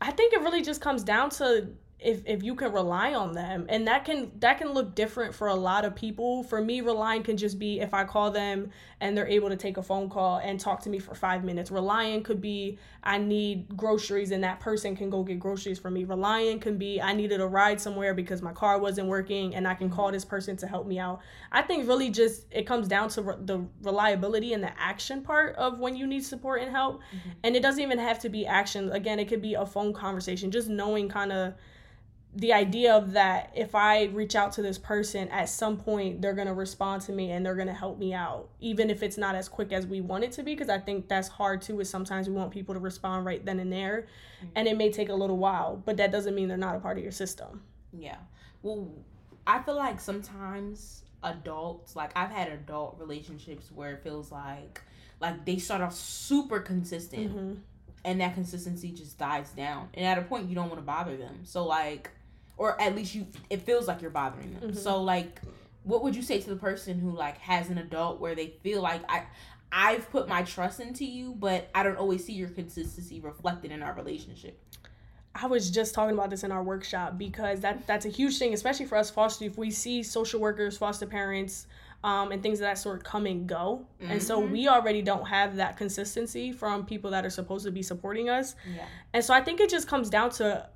I 0.00 0.10
think 0.10 0.32
it 0.34 0.40
really 0.40 0.62
just 0.62 0.80
comes 0.80 1.02
down 1.02 1.30
to 1.30 1.68
if 2.04 2.22
if 2.26 2.42
you 2.42 2.54
can 2.54 2.70
rely 2.72 3.14
on 3.14 3.32
them. 3.32 3.66
And 3.68 3.86
that 3.88 4.04
can 4.04 4.30
that 4.40 4.58
can 4.58 4.72
look 4.72 4.94
different 4.94 5.34
for 5.34 5.48
a 5.48 5.54
lot 5.54 5.84
of 5.84 5.94
people. 5.96 6.42
For 6.44 6.60
me 6.60 6.82
relying 6.82 7.22
can 7.22 7.36
just 7.36 7.58
be 7.58 7.80
if 7.80 7.94
i 7.94 8.04
call 8.04 8.30
them 8.30 8.70
and 9.00 9.16
they're 9.16 9.26
able 9.26 9.48
to 9.48 9.56
take 9.56 9.76
a 9.78 9.82
phone 9.82 10.08
call 10.10 10.38
and 10.38 10.60
talk 10.60 10.82
to 10.82 10.90
me 10.90 10.98
for 10.98 11.14
five 11.14 11.42
minutes. 11.44 11.70
Relying 11.70 12.22
could 12.22 12.40
be 12.40 12.78
i 13.02 13.18
need 13.18 13.76
groceries 13.76 14.30
and 14.30 14.44
that 14.44 14.60
person 14.60 14.94
can 14.94 15.10
go 15.10 15.22
get 15.22 15.38
groceries 15.38 15.78
for 15.78 15.90
me. 15.90 16.04
Relying 16.04 16.60
can 16.60 16.76
be 16.76 17.00
i 17.00 17.12
needed 17.14 17.40
a 17.40 17.46
ride 17.46 17.80
somewhere 17.80 18.12
because 18.14 18.42
my 18.42 18.52
car 18.52 18.78
wasn't 18.78 19.08
working 19.08 19.54
and 19.54 19.66
i 19.66 19.74
can 19.74 19.88
call 19.88 20.12
this 20.12 20.24
person 20.24 20.56
to 20.58 20.66
help 20.66 20.86
me 20.86 20.98
out. 20.98 21.20
I 21.50 21.62
think 21.62 21.88
really 21.88 22.10
just 22.10 22.46
it 22.50 22.66
comes 22.66 22.86
down 22.86 23.08
to 23.10 23.22
re- 23.22 23.36
the 23.40 23.64
reliability 23.82 24.52
and 24.52 24.62
the 24.62 24.78
action 24.78 25.22
part 25.22 25.56
of 25.56 25.78
when 25.78 25.96
you 25.96 26.06
need 26.06 26.24
support 26.24 26.60
and 26.60 26.70
help. 26.70 27.00
Mm-hmm. 27.00 27.30
and 27.44 27.56
it 27.56 27.62
doesn't 27.62 27.82
even 27.82 27.98
have 27.98 28.18
to 28.20 28.28
be 28.28 28.46
action. 28.46 28.92
Again 28.92 29.18
it 29.18 29.26
could 29.26 29.40
be 29.42 29.54
a 29.54 29.64
phone 29.64 29.94
conversation. 29.94 30.50
Just 30.50 30.68
knowing 30.68 31.08
kind 31.08 31.32
of 31.32 31.54
the 32.36 32.52
idea 32.52 32.92
of 32.92 33.12
that 33.12 33.52
if 33.54 33.74
I 33.74 34.04
reach 34.06 34.34
out 34.34 34.52
to 34.52 34.62
this 34.62 34.76
person 34.76 35.28
at 35.28 35.48
some 35.48 35.76
point 35.76 36.20
they're 36.20 36.34
going 36.34 36.48
to 36.48 36.54
respond 36.54 37.02
to 37.02 37.12
me 37.12 37.30
and 37.30 37.46
they're 37.46 37.54
going 37.54 37.68
to 37.68 37.74
help 37.74 37.98
me 37.98 38.12
out 38.12 38.48
even 38.60 38.90
if 38.90 39.02
it's 39.02 39.16
not 39.16 39.34
as 39.34 39.48
quick 39.48 39.72
as 39.72 39.86
we 39.86 40.00
want 40.00 40.24
it 40.24 40.32
to 40.32 40.42
be 40.42 40.54
because 40.54 40.68
I 40.68 40.78
think 40.78 41.08
that's 41.08 41.28
hard 41.28 41.62
too 41.62 41.78
is 41.80 41.88
sometimes 41.88 42.28
we 42.28 42.34
want 42.34 42.50
people 42.50 42.74
to 42.74 42.80
respond 42.80 43.24
right 43.24 43.44
then 43.44 43.60
and 43.60 43.72
there 43.72 44.06
mm-hmm. 44.38 44.48
and 44.56 44.66
it 44.66 44.76
may 44.76 44.90
take 44.90 45.08
a 45.10 45.14
little 45.14 45.36
while 45.36 45.80
but 45.84 45.96
that 45.98 46.10
doesn't 46.10 46.34
mean 46.34 46.48
they're 46.48 46.56
not 46.56 46.74
a 46.74 46.80
part 46.80 46.98
of 46.98 47.02
your 47.02 47.12
system. 47.12 47.62
Yeah. 47.96 48.16
Well, 48.62 48.90
I 49.46 49.62
feel 49.62 49.76
like 49.76 50.00
sometimes 50.00 51.02
adults 51.22 51.94
like 51.94 52.10
I've 52.16 52.30
had 52.30 52.50
adult 52.50 52.96
relationships 52.98 53.70
where 53.72 53.92
it 53.92 54.02
feels 54.02 54.32
like 54.32 54.82
like 55.20 55.46
they 55.46 55.58
start 55.58 55.80
off 55.80 55.94
super 55.94 56.58
consistent 56.58 57.34
mm-hmm. 57.34 57.54
and 58.04 58.20
that 58.20 58.34
consistency 58.34 58.90
just 58.90 59.18
dies 59.18 59.50
down 59.50 59.88
and 59.94 60.04
at 60.04 60.18
a 60.18 60.22
point 60.22 60.48
you 60.48 60.56
don't 60.56 60.68
want 60.68 60.80
to 60.80 60.84
bother 60.84 61.16
them. 61.16 61.40
So 61.44 61.64
like 61.64 62.10
or 62.56 62.80
at 62.80 62.94
least 62.94 63.14
you 63.14 63.26
it 63.50 63.62
feels 63.62 63.88
like 63.88 64.00
you're 64.02 64.10
bothering 64.10 64.54
them. 64.54 64.70
Mm-hmm. 64.70 64.78
So 64.78 65.02
like 65.02 65.40
what 65.84 66.02
would 66.02 66.16
you 66.16 66.22
say 66.22 66.40
to 66.40 66.50
the 66.50 66.56
person 66.56 66.98
who 66.98 67.10
like 67.10 67.38
has 67.38 67.68
an 67.70 67.78
adult 67.78 68.20
where 68.20 68.34
they 68.34 68.54
feel 68.62 68.82
like 68.82 69.02
I 69.08 69.24
I've 69.70 70.08
put 70.10 70.28
my 70.28 70.42
trust 70.44 70.78
into 70.78 71.04
you, 71.04 71.34
but 71.36 71.68
I 71.74 71.82
don't 71.82 71.96
always 71.96 72.24
see 72.24 72.32
your 72.32 72.48
consistency 72.48 73.20
reflected 73.20 73.72
in 73.72 73.82
our 73.82 73.92
relationship. 73.92 74.60
I 75.34 75.46
was 75.46 75.68
just 75.68 75.94
talking 75.94 76.14
about 76.14 76.30
this 76.30 76.44
in 76.44 76.52
our 76.52 76.62
workshop 76.62 77.18
because 77.18 77.60
that 77.60 77.86
that's 77.86 78.06
a 78.06 78.08
huge 78.08 78.38
thing, 78.38 78.54
especially 78.54 78.86
for 78.86 78.96
us 78.96 79.10
foster 79.10 79.46
If 79.46 79.58
We 79.58 79.70
see 79.70 80.02
social 80.04 80.40
workers, 80.40 80.78
foster 80.78 81.06
parents, 81.06 81.66
um, 82.04 82.30
and 82.30 82.40
things 82.40 82.60
of 82.60 82.64
that 82.64 82.78
sort 82.78 83.02
come 83.02 83.26
and 83.26 83.48
go, 83.48 83.84
mm-hmm. 84.00 84.12
and 84.12 84.22
so 84.22 84.40
mm-hmm. 84.40 84.52
we 84.52 84.68
already 84.68 85.02
don't 85.02 85.26
have 85.26 85.56
that 85.56 85.76
consistency 85.76 86.52
from 86.52 86.86
people 86.86 87.10
that 87.10 87.26
are 87.26 87.30
supposed 87.30 87.64
to 87.64 87.72
be 87.72 87.82
supporting 87.82 88.28
us. 88.28 88.54
Yeah. 88.72 88.84
And 89.12 89.24
so 89.24 89.34
I 89.34 89.40
think 89.40 89.58
it 89.58 89.70
just 89.70 89.88
comes 89.88 90.08
down 90.08 90.30
to 90.32 90.68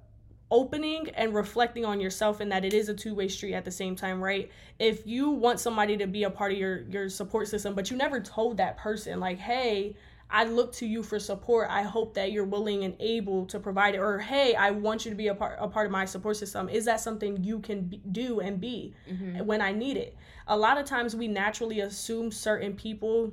opening 0.51 1.09
and 1.11 1.35
reflecting 1.35 1.85
on 1.85 2.01
yourself 2.01 2.41
and 2.41 2.51
that 2.51 2.65
it 2.65 2.73
is 2.73 2.89
a 2.89 2.95
two-way 2.95 3.29
street 3.29 3.55
at 3.55 3.65
the 3.65 3.71
same 3.71 3.95
time 3.95 4.23
right 4.23 4.51
if 4.79 5.07
you 5.07 5.31
want 5.31 5.61
somebody 5.61 5.97
to 5.97 6.07
be 6.07 6.25
a 6.25 6.31
part 6.31 6.53
of 6.53 6.59
your 6.59 6.83
your 6.89 7.09
support 7.09 7.47
system 7.47 7.75
but 7.75 7.91
you 7.91 7.97
never 7.97 8.19
told 8.19 8.57
that 8.57 8.77
person 8.79 9.21
like 9.21 9.39
hey 9.39 9.95
I 10.31 10.45
look 10.45 10.73
to 10.75 10.87
you 10.87 11.03
for 11.03 11.19
support. 11.19 11.69
I 11.71 11.83
hope 11.83 12.15
that 12.15 12.33
you're 12.33 12.45
willing 12.45 12.85
and 12.85 12.95
able 13.01 13.47
to 13.47 13.59
provide 13.59 13.95
it. 13.95 13.99
Or 13.99 14.19
hey, 14.19 14.55
I 14.55 14.71
want 14.71 15.05
you 15.05 15.11
to 15.11 15.17
be 15.17 15.29
a 15.29 15.35
part 15.35 15.57
a 15.59 15.69
part 15.69 15.87
of 15.87 15.93
my 15.93 16.05
support 16.05 16.37
system. 16.37 16.69
Is 16.69 16.85
that 16.85 17.01
something 17.01 17.43
you 17.43 17.61
can 17.61 17.83
be, 17.83 18.03
do 18.13 18.41
and 18.41 18.61
be 18.61 18.95
mm-hmm. 19.11 19.45
when 19.47 19.63
I 19.63 19.73
need 19.73 19.97
it? 19.97 20.17
A 20.47 20.57
lot 20.57 20.77
of 20.77 20.85
times 20.85 21.17
we 21.17 21.29
naturally 21.29 21.81
assume 21.81 22.31
certain 22.31 22.75
people 22.75 23.33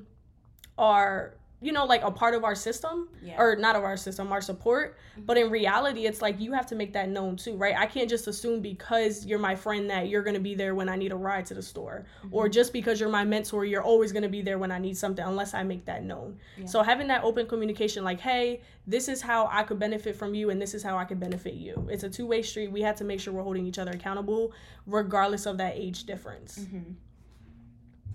are 0.78 1.36
you 1.65 1.71
know 1.71 1.86
like 1.86 2.04
a 2.04 2.12
part 2.12 2.36
of 2.36 2.43
our 2.43 2.54
system 2.54 3.10
yeah. 3.23 3.41
or 3.41 3.56
not 3.56 3.75
of 3.75 3.84
our 3.84 3.97
system 3.97 4.32
our 4.32 4.41
support 4.41 4.97
mm-hmm. 4.97 5.25
but 5.25 5.38
in 5.38 5.49
reality 5.49 6.06
it's 6.06 6.21
like 6.21 6.39
you 6.39 6.54
have 6.54 6.67
to 6.67 6.75
make 6.75 6.93
that 6.93 7.10
known 7.10 7.36
too 7.36 7.56
right 7.58 7.75
i 7.75 7.86
can't 7.86 8.10
just 8.10 8.28
assume 8.28 8.62
because 8.62 9.25
you're 9.25 9.39
my 9.39 9.56
friend 9.56 9.89
that 9.89 10.08
you're 10.08 10.21
going 10.21 10.36
to 10.36 10.39
be 10.39 10.54
there 10.54 10.75
when 10.75 10.88
i 10.88 10.95
need 10.95 11.12
a 11.12 11.15
ride 11.15 11.45
to 11.45 11.56
the 11.56 11.62
store 11.62 12.06
mm-hmm. 12.23 12.36
or 12.36 12.47
just 12.47 12.71
because 12.71 12.99
you're 12.99 13.10
my 13.10 13.23
mentor 13.23 13.65
you're 13.65 13.82
always 13.82 14.12
going 14.12 14.23
to 14.23 14.30
be 14.30 14.41
there 14.41 14.60
when 14.60 14.71
i 14.71 14.78
need 14.78 14.95
something 14.95 15.25
unless 15.25 15.54
i 15.54 15.63
make 15.63 15.84
that 15.86 16.04
known 16.04 16.38
yeah. 16.58 16.65
so 16.65 16.84
having 16.84 17.08
that 17.08 17.23
open 17.23 17.47
communication 17.47 18.04
like 18.04 18.19
hey 18.19 18.62
this 18.86 19.08
is 19.08 19.21
how 19.21 19.49
i 19.51 19.63
could 19.63 19.80
benefit 19.80 20.15
from 20.15 20.36
you 20.36 20.51
and 20.51 20.62
this 20.62 20.75
is 20.75 20.84
how 20.84 20.97
i 20.97 21.04
could 21.04 21.19
benefit 21.19 21.56
you 21.56 21.88
it's 21.91 22.04
a 22.04 22.10
two-way 22.10 22.41
street 22.43 22.71
we 22.71 22.82
have 22.82 22.95
to 22.95 23.04
make 23.04 23.19
sure 23.19 23.34
we're 23.34 23.41
holding 23.41 23.65
each 23.65 23.80
other 23.80 23.91
accountable 23.91 24.54
regardless 24.86 25.47
of 25.47 25.58
that 25.58 25.73
age 25.75 26.04
difference 26.04 26.60
mm-hmm. 26.60 26.91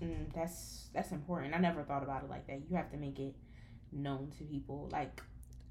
Mm, 0.03 0.33
that's 0.35 0.89
that's 0.93 1.13
important. 1.13 1.55
I 1.55 1.59
never 1.59 1.83
thought 1.83 2.03
about 2.03 2.25
it 2.25 2.31
like 2.31 2.47
that. 2.47 2.61
You 2.69 2.77
have 2.77 2.91
to 2.91 2.97
make 2.97 3.19
it 3.19 3.35
known 3.93 4.33
to 4.39 4.45
people. 4.45 4.89
Like 4.93 5.21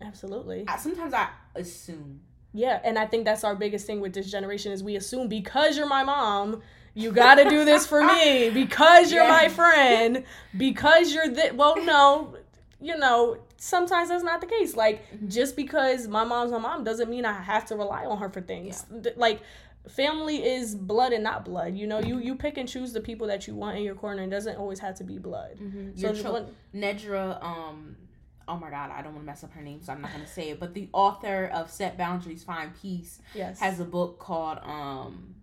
absolutely. 0.02 0.66
I, 0.68 0.78
sometimes 0.78 1.14
I 1.14 1.30
assume. 1.56 2.22
Yeah, 2.54 2.80
and 2.84 2.98
I 2.98 3.06
think 3.06 3.26
that's 3.26 3.44
our 3.44 3.56
biggest 3.56 3.86
thing 3.86 4.02
with 4.02 4.14
this 4.14 4.32
generation 4.32 4.72
is 4.72 4.84
we 4.84 4.96
assume 4.96 5.28
because 5.28 5.78
you're 5.78 5.88
my 5.88 6.04
mom, 6.04 6.62
you 6.96 7.12
got 7.12 7.36
to 7.36 7.48
do 7.48 7.64
this 7.64 7.86
for 7.86 8.04
me 8.04 8.50
because 8.54 9.12
you're 9.12 9.28
my 9.28 9.50
friend, 9.50 10.24
because 10.58 11.14
you're 11.14 11.30
the 11.30 11.52
well 11.54 11.84
no, 11.84 12.36
you 12.82 12.98
know, 12.98 13.38
sometimes 13.58 14.10
that's 14.10 14.24
not 14.24 14.42
the 14.42 14.48
case. 14.48 14.76
Like 14.76 15.06
mm-hmm. 15.12 15.28
just 15.28 15.56
because 15.56 16.08
my 16.08 16.24
mom's 16.24 16.52
my 16.52 16.58
mom 16.58 16.84
doesn't 16.84 17.10
mean 17.10 17.26
I 17.26 17.34
have 17.34 17.66
to 17.68 17.76
rely 17.76 18.06
on 18.06 18.18
her 18.18 18.30
for 18.30 18.42
things. 18.42 18.86
Yeah. 18.92 19.12
Like 19.16 19.42
family 19.90 20.44
is 20.46 20.76
blood 20.76 21.14
and 21.14 21.24
not 21.24 21.46
blood. 21.46 21.76
You 21.76 21.88
know, 21.88 22.00
you 22.00 22.20
you 22.20 22.36
pick 22.36 22.58
and 22.58 22.68
choose 22.70 22.94
the 22.94 23.02
people 23.02 23.28
that 23.28 23.48
you 23.48 23.56
want 23.56 23.78
in 23.78 23.84
your 23.84 23.96
corner. 23.96 24.24
It 24.24 24.30
doesn't 24.30 24.58
always 24.58 24.80
have 24.80 24.96
to 24.96 25.04
be 25.04 25.18
blood. 25.18 25.58
Mm-hmm. 25.62 26.00
So 26.00 26.14
cho- 26.14 26.48
Nedra, 26.74 27.44
um, 27.44 27.96
oh 28.48 28.58
my 28.58 28.70
god, 28.70 28.92
I 28.92 29.02
don't 29.02 29.14
want 29.14 29.26
to 29.26 29.26
mess 29.26 29.44
up 29.44 29.52
her 29.54 29.62
name, 29.62 29.82
so 29.82 29.92
I'm 29.94 30.02
not 30.02 30.12
gonna 30.12 30.28
say 30.28 30.50
it. 30.50 30.60
But 30.60 30.74
the 30.74 30.90
author 30.94 31.46
of 31.54 31.70
Set 31.72 31.98
Boundaries, 31.98 32.44
Find 32.44 32.72
Peace, 32.82 33.20
yes. 33.34 33.60
has 33.60 33.80
a 33.80 33.86
book 33.86 34.20
called 34.20 34.60
um, 34.64 35.36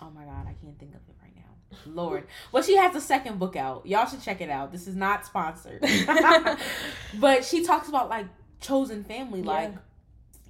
oh 0.00 0.10
my 0.10 0.24
god, 0.24 0.46
I 0.46 0.54
can't 0.64 0.78
think 0.78 0.94
of 0.94 1.00
it 1.08 1.14
right 1.22 1.34
now. 1.34 1.42
Lord, 1.86 2.26
well, 2.52 2.62
she 2.62 2.76
has 2.76 2.94
a 2.94 3.00
second 3.00 3.38
book 3.38 3.56
out. 3.56 3.86
Y'all 3.86 4.06
should 4.06 4.22
check 4.22 4.40
it 4.40 4.50
out. 4.50 4.72
This 4.72 4.86
is 4.86 4.94
not 4.94 5.24
sponsored, 5.26 5.82
but 7.20 7.44
she 7.44 7.64
talks 7.64 7.88
about 7.88 8.08
like 8.08 8.26
chosen 8.60 9.04
family, 9.04 9.40
Yeah. 9.40 9.46
like 9.46 9.74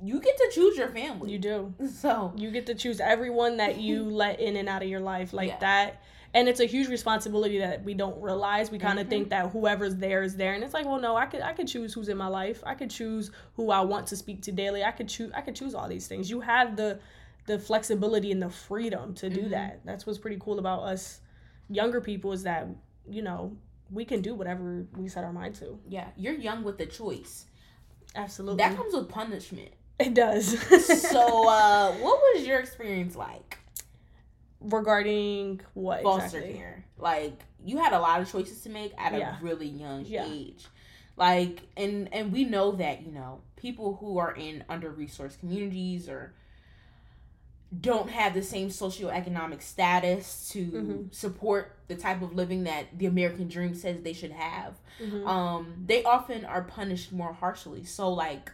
you 0.02 0.20
get 0.20 0.36
to 0.36 0.50
choose 0.52 0.76
your 0.76 0.88
family. 0.88 1.30
you 1.32 1.38
do. 1.38 1.74
So 1.88 2.32
You 2.36 2.50
get 2.50 2.66
to 2.66 2.74
choose 2.74 3.00
everyone 3.00 3.58
that 3.58 3.78
you 3.80 4.04
let 4.10 4.40
in 4.40 4.56
and 4.56 4.68
out 4.68 4.82
of 4.82 4.88
your 4.88 5.00
life 5.00 5.32
like 5.32 5.48
Yeah. 5.48 5.58
that. 5.60 6.02
And 6.34 6.48
it's 6.48 6.60
a 6.60 6.64
huge 6.64 6.88
responsibility 6.88 7.58
that 7.58 7.84
we 7.84 7.92
don't 7.92 8.20
realize. 8.22 8.70
We 8.70 8.78
kind 8.78 8.98
of 8.98 9.06
Mhm. 9.06 9.10
think 9.10 9.28
that 9.30 9.50
whoever's 9.50 9.96
there 9.96 10.22
is 10.22 10.34
there, 10.34 10.54
and 10.54 10.64
it's 10.64 10.72
like, 10.72 10.86
well, 10.86 10.98
no, 10.98 11.14
I 11.14 11.26
could 11.26 11.42
I 11.42 11.52
could 11.52 11.68
choose 11.68 11.92
who's 11.92 12.08
in 12.08 12.16
my 12.16 12.26
life. 12.28 12.62
I 12.64 12.74
could 12.74 12.88
choose 12.90 13.30
who 13.54 13.70
I 13.70 13.82
want 13.82 14.06
to 14.08 14.16
speak 14.16 14.40
to 14.42 14.52
daily. 14.52 14.82
I 14.82 14.92
could 14.92 15.08
choose 15.08 15.30
I 15.34 15.42
could 15.42 15.54
choose 15.54 15.74
all 15.74 15.88
these 15.88 16.06
things. 16.08 16.30
You 16.30 16.40
have 16.40 16.74
the 16.76 16.98
the 17.46 17.58
flexibility 17.58 18.32
and 18.32 18.40
the 18.40 18.48
freedom 18.48 19.12
to 19.16 19.28
do 19.28 19.42
Mhm. 19.42 19.50
that. 19.50 19.80
That's 19.84 20.06
what's 20.06 20.18
pretty 20.18 20.38
cool 20.40 20.58
about 20.58 20.84
us 20.84 21.20
younger 21.68 22.00
people 22.00 22.32
is 22.32 22.42
that 22.44 22.66
you 23.08 23.20
know 23.22 23.54
we 23.90 24.04
can 24.06 24.22
do 24.22 24.34
whatever 24.34 24.86
we 24.96 25.08
set 25.08 25.22
our 25.24 25.32
mind 25.34 25.54
to. 25.56 25.78
yeah, 25.86 26.08
you're 26.16 26.32
young 26.34 26.64
with 26.64 26.78
the 26.78 26.86
choice. 26.86 27.44
Absolutely, 28.14 28.56
That 28.58 28.74
comes 28.76 28.94
with 28.94 29.08
punishment. 29.08 29.70
It 30.06 30.14
does. 30.14 30.46
so, 31.10 31.48
uh, 31.48 31.92
what 31.92 32.20
was 32.34 32.46
your 32.46 32.58
experience 32.60 33.16
like? 33.16 33.58
regarding 34.60 35.60
what 35.74 36.02
foster 36.02 36.38
exactly? 36.38 36.54
care. 36.58 36.84
Like 36.96 37.40
you 37.64 37.78
had 37.78 37.92
a 37.92 37.98
lot 37.98 38.20
of 38.20 38.30
choices 38.30 38.60
to 38.62 38.68
make 38.70 38.92
at 38.96 39.12
Yeah. 39.12 39.36
a 39.38 39.42
really 39.42 39.66
young 39.66 40.04
Yeah. 40.04 40.24
age. 40.30 40.66
Like 41.16 41.62
and 41.76 42.08
and 42.14 42.32
we 42.32 42.44
know 42.44 42.72
that, 42.72 43.04
you 43.04 43.10
know, 43.10 43.40
people 43.56 43.96
who 43.96 44.18
are 44.18 44.32
in 44.34 44.64
under 44.68 44.92
resourced 44.92 45.40
communities 45.40 46.08
or 46.08 46.32
don't 47.80 48.10
have 48.10 48.34
the 48.34 48.42
same 48.42 48.68
socioeconomic 48.68 49.62
status 49.62 50.48
to 50.50 50.64
Mhm. 50.70 51.14
support 51.14 51.78
the 51.88 51.96
type 51.96 52.20
of 52.22 52.34
living 52.34 52.64
that 52.64 52.98
the 52.98 53.06
American 53.06 53.48
dream 53.48 53.74
says 53.74 54.02
they 54.02 54.12
should 54.12 54.30
have. 54.32 54.78
Mhm. 55.00 55.26
Um 55.26 55.82
they 55.86 56.04
often 56.04 56.44
are 56.44 56.62
punished 56.62 57.12
more 57.12 57.32
harshly. 57.32 57.82
So 57.84 58.12
like 58.12 58.52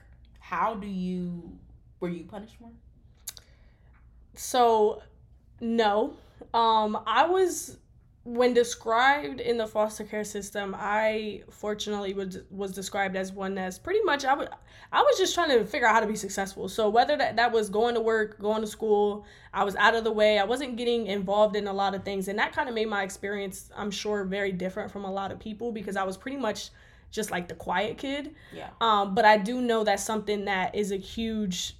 how 0.48 0.74
do 0.74 0.86
you 0.86 1.58
were 2.00 2.08
you 2.08 2.24
punished 2.24 2.58
more? 2.60 2.70
So, 4.34 5.02
no. 5.60 6.14
Um, 6.54 6.98
I 7.06 7.26
was 7.26 7.76
when 8.24 8.54
described 8.54 9.40
in 9.40 9.58
the 9.58 9.66
foster 9.66 10.04
care 10.04 10.24
system. 10.24 10.74
I 10.78 11.42
fortunately 11.50 12.14
was 12.14 12.38
was 12.50 12.72
described 12.72 13.14
as 13.14 13.30
one 13.30 13.54
that's 13.54 13.78
pretty 13.78 14.00
much 14.04 14.24
I 14.24 14.32
would 14.34 14.48
I 14.90 15.02
was 15.02 15.18
just 15.18 15.34
trying 15.34 15.50
to 15.50 15.66
figure 15.66 15.86
out 15.86 15.94
how 15.94 16.00
to 16.00 16.06
be 16.06 16.16
successful. 16.16 16.68
So 16.68 16.88
whether 16.88 17.16
that 17.18 17.36
that 17.36 17.52
was 17.52 17.68
going 17.68 17.94
to 17.94 18.00
work, 18.00 18.38
going 18.38 18.62
to 18.62 18.66
school, 18.66 19.26
I 19.52 19.64
was 19.64 19.76
out 19.76 19.94
of 19.94 20.04
the 20.04 20.12
way. 20.12 20.38
I 20.38 20.44
wasn't 20.44 20.76
getting 20.76 21.08
involved 21.08 21.56
in 21.56 21.66
a 21.66 21.72
lot 21.74 21.94
of 21.94 22.04
things, 22.04 22.28
and 22.28 22.38
that 22.38 22.52
kind 22.52 22.70
of 22.70 22.74
made 22.74 22.88
my 22.88 23.02
experience, 23.02 23.70
I'm 23.76 23.90
sure, 23.90 24.24
very 24.24 24.52
different 24.52 24.90
from 24.90 25.04
a 25.04 25.12
lot 25.12 25.30
of 25.30 25.38
people 25.38 25.72
because 25.72 25.96
I 25.96 26.04
was 26.04 26.16
pretty 26.16 26.38
much 26.38 26.70
just 27.10 27.30
like 27.30 27.48
the 27.48 27.54
quiet 27.54 27.98
kid. 27.98 28.34
Yeah. 28.54 28.70
Um, 28.80 29.14
but 29.14 29.24
I 29.24 29.38
do 29.38 29.60
know 29.60 29.84
that 29.84 30.00
something 30.00 30.44
that 30.46 30.74
is 30.74 30.92
a 30.92 30.96
huge 30.96 31.76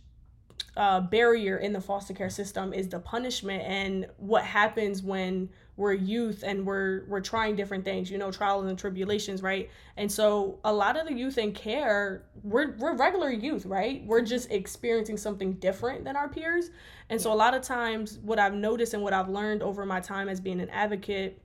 uh, 0.77 1.01
barrier 1.01 1.57
in 1.59 1.73
the 1.73 1.81
foster 1.81 2.15
care 2.15 2.31
system 2.31 2.73
is 2.73 2.89
the 2.89 3.01
punishment 3.01 3.63
and 3.65 4.07
what 4.17 4.45
happens 4.45 5.03
when 5.03 5.49
we're 5.77 5.93
youth 5.93 6.43
and 6.45 6.67
we're 6.67 7.05
we're 7.07 7.21
trying 7.21 7.55
different 7.55 7.85
things, 7.85 8.11
you 8.11 8.19
know, 8.19 8.33
trials 8.33 8.67
and 8.67 8.77
tribulations, 8.77 9.43
right? 9.43 9.71
And 9.97 10.11
so 10.11 10.59
a 10.65 10.73
lot 10.73 10.97
of 10.97 11.07
the 11.07 11.15
youth 11.15 11.39
in 11.39 11.53
care, 11.53 12.25
we're 12.43 12.77
we're 12.79 12.97
regular 12.97 13.31
youth, 13.31 13.65
right? 13.65 14.05
We're 14.05 14.23
just 14.23 14.51
experiencing 14.51 15.17
something 15.17 15.55
different 15.55 16.05
than 16.05 16.17
our 16.17 16.29
peers. 16.29 16.71
And 17.11 17.21
so 17.21 17.33
a 17.33 17.35
lot 17.35 17.55
of 17.55 17.63
times 17.63 18.19
what 18.23 18.39
I've 18.41 18.55
noticed 18.55 18.95
and 18.95 19.03
what 19.03 19.13
I've 19.13 19.29
learned 19.29 19.63
over 19.63 19.87
my 19.87 20.01
time 20.01 20.29
as 20.29 20.41
being 20.41 20.61
an 20.61 20.69
advocate 20.71 21.41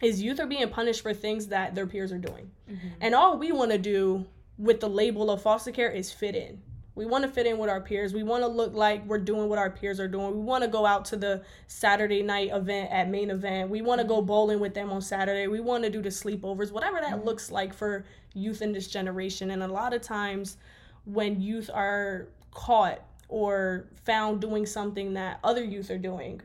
is 0.00 0.22
youth 0.22 0.40
are 0.40 0.46
being 0.46 0.68
punished 0.68 1.02
for 1.02 1.12
things 1.12 1.48
that 1.48 1.74
their 1.74 1.86
peers 1.86 2.12
are 2.12 2.18
doing. 2.18 2.50
Mm-hmm. 2.70 2.88
And 3.00 3.14
all 3.14 3.38
we 3.38 3.52
want 3.52 3.72
to 3.72 3.78
do 3.78 4.26
with 4.56 4.80
the 4.80 4.88
label 4.88 5.30
of 5.30 5.42
foster 5.42 5.72
care 5.72 5.90
is 5.90 6.12
fit 6.12 6.34
in. 6.34 6.60
We 6.98 7.06
want 7.06 7.22
to 7.22 7.30
fit 7.30 7.46
in 7.46 7.58
with 7.58 7.70
our 7.70 7.80
peers. 7.80 8.12
We 8.12 8.24
want 8.24 8.42
to 8.42 8.48
look 8.48 8.74
like 8.74 9.06
we're 9.06 9.18
doing 9.18 9.48
what 9.48 9.56
our 9.56 9.70
peers 9.70 10.00
are 10.00 10.08
doing. 10.08 10.32
We 10.32 10.42
want 10.42 10.64
to 10.64 10.68
go 10.68 10.84
out 10.84 11.04
to 11.06 11.16
the 11.16 11.44
Saturday 11.68 12.22
night 12.22 12.50
event 12.52 12.90
at 12.90 13.08
main 13.08 13.30
event. 13.30 13.70
We 13.70 13.82
want 13.82 14.00
to 14.00 14.06
go 14.06 14.20
bowling 14.20 14.58
with 14.58 14.74
them 14.74 14.90
on 14.90 15.00
Saturday. 15.00 15.46
We 15.46 15.60
want 15.60 15.84
to 15.84 15.90
do 15.90 16.02
the 16.02 16.08
sleepovers, 16.08 16.72
whatever 16.72 17.00
that 17.00 17.24
looks 17.24 17.52
like 17.52 17.72
for 17.72 18.04
youth 18.34 18.62
in 18.62 18.72
this 18.72 18.88
generation. 18.88 19.52
And 19.52 19.62
a 19.62 19.68
lot 19.68 19.94
of 19.94 20.02
times 20.02 20.56
when 21.04 21.40
youth 21.40 21.70
are 21.72 22.26
caught 22.50 23.00
or 23.28 23.86
found 24.04 24.40
doing 24.40 24.66
something 24.66 25.14
that 25.14 25.38
other 25.44 25.62
youth 25.62 25.92
are 25.92 25.98
doing, 25.98 26.40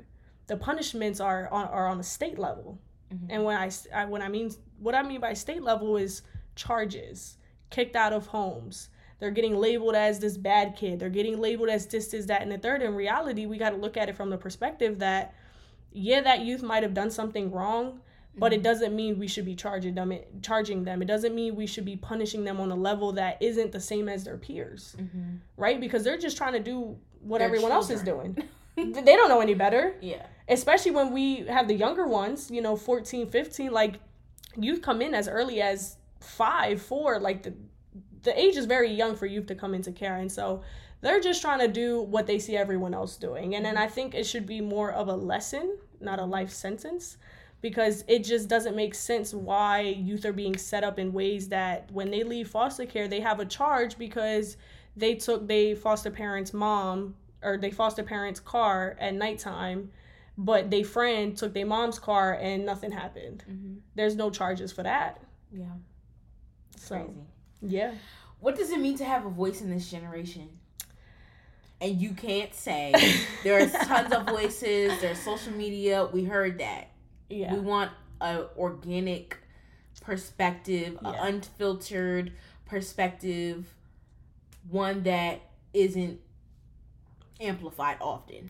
the 0.46 0.56
punishments 0.56 1.20
are 1.20 1.50
on, 1.52 1.66
are 1.70 1.88
on 1.88 2.00
a 2.00 2.04
state 2.04 2.38
level. 2.38 2.78
Mhm. 3.14 3.28
And 3.30 3.44
when 3.44 3.56
I, 3.58 3.70
I 3.94 4.06
when 4.06 4.22
I 4.22 4.28
mean 4.30 4.52
what 4.80 4.96
I 4.96 5.04
mean 5.04 5.22
by 5.22 5.34
state 5.34 5.62
level 5.64 5.98
is 5.98 6.22
charges, 6.56 7.38
kicked 7.70 7.96
out 7.96 8.14
of 8.14 8.28
homes. 8.28 8.90
They're 9.20 9.32
getting 9.32 9.56
labeled 9.58 9.96
as 9.96 10.20
this 10.20 10.38
bad 10.38 10.76
kid. 10.76 11.00
They're 11.00 11.10
getting 11.10 11.40
labeled 11.40 11.70
as 11.70 11.86
this, 11.88 12.10
this, 12.10 12.26
that, 12.26 12.42
and 12.42 12.52
the 12.52 12.58
third. 12.58 12.82
In 12.82 12.94
reality, 12.94 13.46
we 13.46 13.58
got 13.58 13.70
to 13.70 13.78
look 13.78 13.96
at 13.96 14.10
it 14.10 14.18
from 14.18 14.30
the 14.30 14.38
perspective 14.38 15.00
that, 15.00 15.34
yeah, 15.94 16.20
that 16.22 16.42
youth 16.42 16.62
might 16.62 16.84
have 16.84 16.94
done 16.94 17.10
something 17.10 17.50
wrong, 17.50 18.02
but 18.38 18.52
it 18.52 18.64
doesn't 18.64 18.94
mean 18.94 19.18
we 19.18 19.28
should 19.28 19.46
be 19.46 19.56
charging 19.56 19.96
them. 19.96 20.12
Charging 20.42 20.84
them. 20.84 21.02
It 21.02 21.06
doesn't 21.06 21.34
mean 21.34 21.56
we 21.56 21.68
should 21.68 21.86
be 21.86 21.96
punishing 21.96 22.44
them 22.44 22.60
on 22.60 22.70
a 22.72 22.76
level 22.76 23.14
that 23.14 23.42
isn't 23.42 23.72
the 23.72 23.80
same 23.80 24.10
as 24.10 24.26
their 24.26 24.38
peers, 24.38 24.96
Mm-hmm. 25.00 25.36
right? 25.56 25.80
Because 25.80 26.04
they're 26.04 26.18
just 26.18 26.36
trying 26.36 26.54
to 26.54 26.60
do 26.60 26.98
what 27.22 27.38
They're 27.40 27.48
everyone 27.48 27.72
else 27.72 27.90
is 27.92 28.02
doing. 28.04 28.38
they 29.06 29.16
don't 29.16 29.30
know 29.30 29.42
any 29.42 29.54
better. 29.54 29.96
Yeah. 30.02 30.26
especially 30.48 30.92
when 30.92 31.12
we 31.14 31.46
have 31.48 31.68
the 31.68 31.76
younger 31.76 32.06
ones 32.08 32.52
you 32.52 32.62
know 32.62 32.76
14 32.76 33.28
15 33.30 33.72
like 33.72 34.00
youth 34.58 34.82
come 34.82 35.02
in 35.02 35.14
as 35.16 35.28
early 35.28 35.62
as 35.62 35.98
five 36.20 36.82
four 36.82 37.20
like 37.20 37.44
the 37.44 37.54
the 38.24 38.40
age 38.40 38.56
is 38.56 38.66
very 38.66 38.90
young 38.92 39.16
for 39.16 39.26
youth 39.26 39.48
to 39.48 39.56
come 39.56 39.74
into 39.74 39.92
care. 39.92 40.16
And 40.18 40.32
so 40.32 40.62
they're 41.02 41.20
just 41.20 41.42
trying 41.42 41.60
to 41.60 41.68
do 41.68 42.02
what 42.02 42.26
they 42.26 42.40
see 42.40 42.56
everyone 42.56 42.94
else 42.94 43.18
doing. 43.18 43.56
And 43.56 43.66
then 43.66 43.78
i 43.78 43.88
think 43.88 44.16
it 44.16 44.26
should 44.26 44.46
be 44.46 44.62
more 44.62 44.92
of 44.92 45.08
a 45.08 45.16
lesson 45.16 45.78
not 46.00 46.20
a 46.20 46.26
life 46.26 46.50
sentence 46.50 47.18
because 47.62 48.04
it 48.08 48.24
just 48.26 48.50
doesn't 48.50 48.76
make 48.76 48.94
sense 48.96 49.34
why 49.34 49.82
youth 49.82 50.26
are 50.26 50.34
being 50.34 50.58
set 50.58 50.84
up 50.84 51.00
in 51.00 51.14
ways 51.14 51.48
that 51.50 51.90
when 51.92 52.12
they 52.12 52.24
leave 52.24 52.50
foster 52.50 52.86
care 52.86 53.08
they 53.08 53.22
have 53.22 53.40
a 53.40 53.46
charge 53.46 53.98
because 53.98 54.58
they 54.98 55.16
took 55.16 55.48
they 55.48 55.74
foster 55.76 56.12
parents 56.12 56.54
mom 56.54 57.16
or 57.44 57.58
they 57.58 57.72
foster 57.72 58.04
parents 58.04 58.40
car 58.40 58.96
at 59.00 59.14
nighttime 59.14 59.92
but 60.38 60.72
they 60.72 60.82
friend 60.84 61.38
took 61.38 61.54
their 61.54 61.66
mom's 61.66 62.00
car 62.00 62.34
and 62.42 62.66
nothing 62.66 62.92
happened 62.92 63.44
Mm-hmm. 63.50 63.74
there's 63.96 64.16
no 64.16 64.30
charges 64.30 64.72
for 64.72 64.84
that 64.84 65.22
Yeah. 65.52 65.66
so 66.78 66.96
Crazy. 66.96 67.14
yeah 67.62 67.92
What 68.40 68.56
does 68.56 68.72
it 68.72 68.80
mean 68.80 68.98
to 68.98 69.06
have 69.06 69.26
a 69.26 69.30
voice 69.30 69.62
in 69.62 69.70
this 69.70 69.90
generation? 69.90 70.50
And 71.82 72.00
you 72.02 72.12
can't 72.14 72.54
say 72.54 72.94
there's 73.44 73.72
tons 73.74 74.14
of 74.14 74.26
voices. 74.28 75.00
There's 75.02 75.20
social 75.20 75.52
media. 75.54 76.06
We 76.12 76.24
heard 76.24 76.60
that. 76.60 76.90
yeah 77.30 77.54
We 77.54 77.60
want 77.60 77.92
a 78.22 78.46
organic 78.58 79.38
perspective, 80.02 80.98
Yeah. 81.02 81.10
an 81.10 81.36
unfiltered 81.36 82.32
perspective, 82.66 83.74
one 84.70 85.04
that 85.04 85.42
isn't 85.74 86.20
amplified 87.40 87.98
often. 88.02 88.50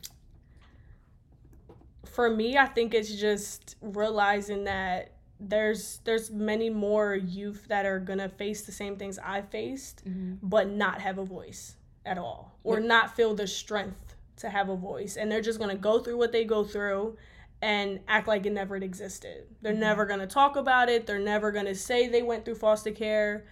for 2.06 2.30
me 2.30 2.58
i 2.58 2.66
think 2.66 2.94
it's 2.94 3.14
just 3.16 3.76
realizing 3.82 4.66
that 4.66 5.12
there's 5.40 6.00
there's 6.04 6.30
many 6.32 6.70
more 6.70 7.16
youth 7.16 7.66
that 7.70 7.86
are 7.86 8.00
gonna 8.00 8.30
face 8.30 8.62
the 8.64 8.72
same 8.72 8.98
things 8.98 9.18
i 9.24 9.42
faced 9.42 10.04
Mm-hmm. 10.08 10.36
but 10.48 10.70
not 10.70 11.02
have 11.02 11.18
a 11.18 11.26
voice 11.26 11.76
at 12.06 12.18
all 12.18 12.58
or 12.64 12.80
Yep. 12.80 12.88
not 12.88 13.16
feel 13.16 13.34
the 13.36 13.48
strength 13.48 14.16
to 14.38 14.50
have 14.50 14.70
a 14.70 14.76
voice 14.76 15.16
and 15.18 15.32
they're 15.32 15.42
just 15.42 15.60
to 15.72 15.78
go 15.82 16.00
through 16.00 16.18
what 16.18 16.32
they 16.32 16.44
go 16.44 16.64
through 16.64 17.18
and 17.62 18.02
act 18.08 18.28
like 18.28 18.46
it 18.46 18.52
never 18.52 18.76
existed 18.76 19.46
they're 19.62 19.74
Mhm. 19.74 19.80
never 19.80 20.06
to 20.20 20.28
talk 20.28 20.56
about 20.58 20.90
it 20.90 21.08
they're 21.08 21.20
never 21.20 21.52
to 21.66 21.76
say 21.76 22.08
they 22.08 22.22
went 22.22 22.44
through 22.46 22.56
foster 22.56 22.92
care 22.92 23.46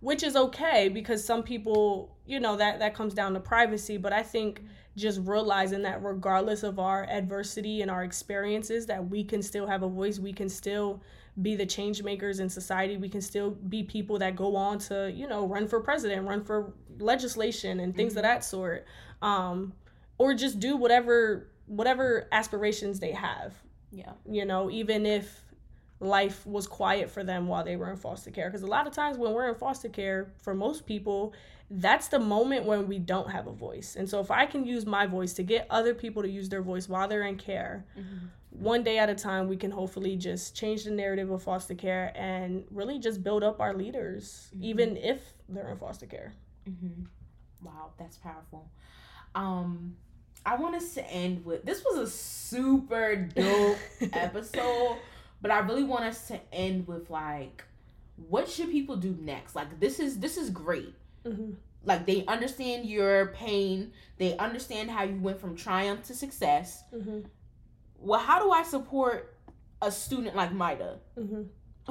which 0.00 0.22
is 0.22 0.36
okay 0.36 0.88
because 0.88 1.24
some 1.24 1.42
people 1.42 2.16
you 2.26 2.40
know 2.40 2.56
that 2.56 2.78
that 2.78 2.94
comes 2.94 3.14
down 3.14 3.32
to 3.34 3.40
privacy 3.40 3.96
but 3.96 4.12
i 4.12 4.22
think 4.22 4.62
just 4.96 5.20
realizing 5.24 5.82
that 5.82 6.02
regardless 6.02 6.62
of 6.62 6.78
our 6.78 7.04
adversity 7.10 7.82
and 7.82 7.90
our 7.90 8.02
experiences 8.02 8.86
that 8.86 9.08
we 9.10 9.22
can 9.22 9.42
still 9.42 9.66
have 9.66 9.82
a 9.82 9.88
voice 9.88 10.18
we 10.18 10.32
can 10.32 10.48
still 10.48 11.02
be 11.42 11.54
the 11.54 11.66
change 11.66 12.02
makers 12.02 12.40
in 12.40 12.48
society 12.48 12.96
we 12.96 13.08
can 13.08 13.20
still 13.20 13.50
be 13.50 13.82
people 13.82 14.18
that 14.18 14.34
go 14.36 14.56
on 14.56 14.78
to 14.78 15.12
you 15.14 15.26
know 15.28 15.46
run 15.46 15.68
for 15.68 15.80
president 15.80 16.26
run 16.26 16.42
for 16.42 16.72
legislation 16.98 17.80
and 17.80 17.94
things 17.94 18.16
of 18.16 18.22
that 18.22 18.42
sort 18.42 18.86
um 19.22 19.72
or 20.18 20.32
just 20.34 20.58
do 20.60 20.76
whatever 20.76 21.48
whatever 21.66 22.26
aspirations 22.32 23.00
they 23.00 23.12
have 23.12 23.54
Yeah. 23.90 24.12
you 24.30 24.44
know 24.46 24.70
even 24.70 25.04
if 25.04 25.42
life 26.00 26.46
was 26.46 26.66
quiet 26.66 27.10
for 27.10 27.24
them 27.24 27.46
while 27.46 27.64
they 27.64 27.76
were 27.76 27.90
in 27.90 27.96
foster 27.96 28.30
care. 28.30 28.48
Because 28.48 28.62
a 28.62 28.66
lot 28.66 28.86
of 28.86 28.92
times 28.92 29.18
when 29.18 29.32
we're 29.32 29.48
in 29.48 29.54
foster 29.54 29.88
care, 29.88 30.32
for 30.42 30.54
most 30.54 30.86
people, 30.86 31.32
that's 31.70 32.08
the 32.08 32.18
moment 32.18 32.64
when 32.64 32.86
we 32.86 32.98
don't 32.98 33.30
have 33.30 33.46
a 33.46 33.52
voice. 33.52 33.96
And 33.96 34.08
so 34.08 34.20
if 34.20 34.30
I 34.30 34.46
can 34.46 34.64
use 34.64 34.86
my 34.86 35.06
voice 35.06 35.32
to 35.34 35.42
get 35.42 35.66
other 35.70 35.94
people 35.94 36.22
to 36.22 36.28
use 36.28 36.48
their 36.48 36.62
voice 36.62 36.88
while 36.88 37.08
they're 37.08 37.24
in 37.24 37.36
care, 37.36 37.84
mm-hmm. 37.98 38.26
one 38.50 38.82
day 38.84 38.98
at 38.98 39.08
a 39.08 39.14
time, 39.14 39.48
we 39.48 39.56
can 39.56 39.70
hopefully 39.70 40.16
just 40.16 40.54
change 40.54 40.84
the 40.84 40.90
narrative 40.90 41.30
of 41.30 41.42
foster 41.42 41.74
care 41.74 42.12
and 42.14 42.64
really 42.70 42.98
just 42.98 43.22
build 43.22 43.42
up 43.42 43.60
our 43.60 43.74
leaders, 43.74 44.48
mm-hmm. 44.54 44.64
even 44.64 44.96
if 44.96 45.32
they're 45.48 45.70
in 45.70 45.78
foster 45.78 46.06
care. 46.06 46.34
Mm-hmm. 46.68 47.04
Wow, 47.64 47.90
that's 47.98 48.16
powerful. 48.18 48.68
Um, 49.34 49.96
I 50.44 50.54
want 50.54 50.76
us 50.76 50.94
to 50.94 51.04
end 51.10 51.44
with 51.44 51.64
this 51.64 51.84
was 51.84 51.98
a 51.98 52.06
super 52.08 53.16
dope 53.16 53.78
episode, 54.12 54.98
but 55.40 55.50
I 55.50 55.58
really 55.60 55.84
want 55.84 56.04
us 56.04 56.28
to 56.28 56.40
end 56.52 56.86
with 56.86 57.10
like 57.10 57.64
what 58.16 58.48
should 58.48 58.70
people 58.70 58.96
do 58.96 59.16
next? 59.20 59.54
Like 59.54 59.78
this 59.80 60.00
is 60.00 60.18
this 60.18 60.36
is 60.36 60.50
great. 60.50 60.94
Mm-hmm. 61.24 61.52
Like 61.84 62.06
they 62.06 62.24
understand 62.26 62.86
your 62.86 63.26
pain, 63.28 63.92
they 64.18 64.36
understand 64.38 64.90
how 64.90 65.04
you 65.04 65.20
went 65.20 65.40
from 65.40 65.56
triumph 65.56 66.04
to 66.04 66.14
success. 66.14 66.82
Mm-hmm. 66.94 67.20
Well, 67.98 68.20
how 68.20 68.42
do 68.42 68.50
I 68.50 68.62
support 68.62 69.36
a 69.80 69.90
student 69.90 70.34
like 70.34 70.52
Mayda? 70.52 70.98
Mm-hmm. 71.18 71.42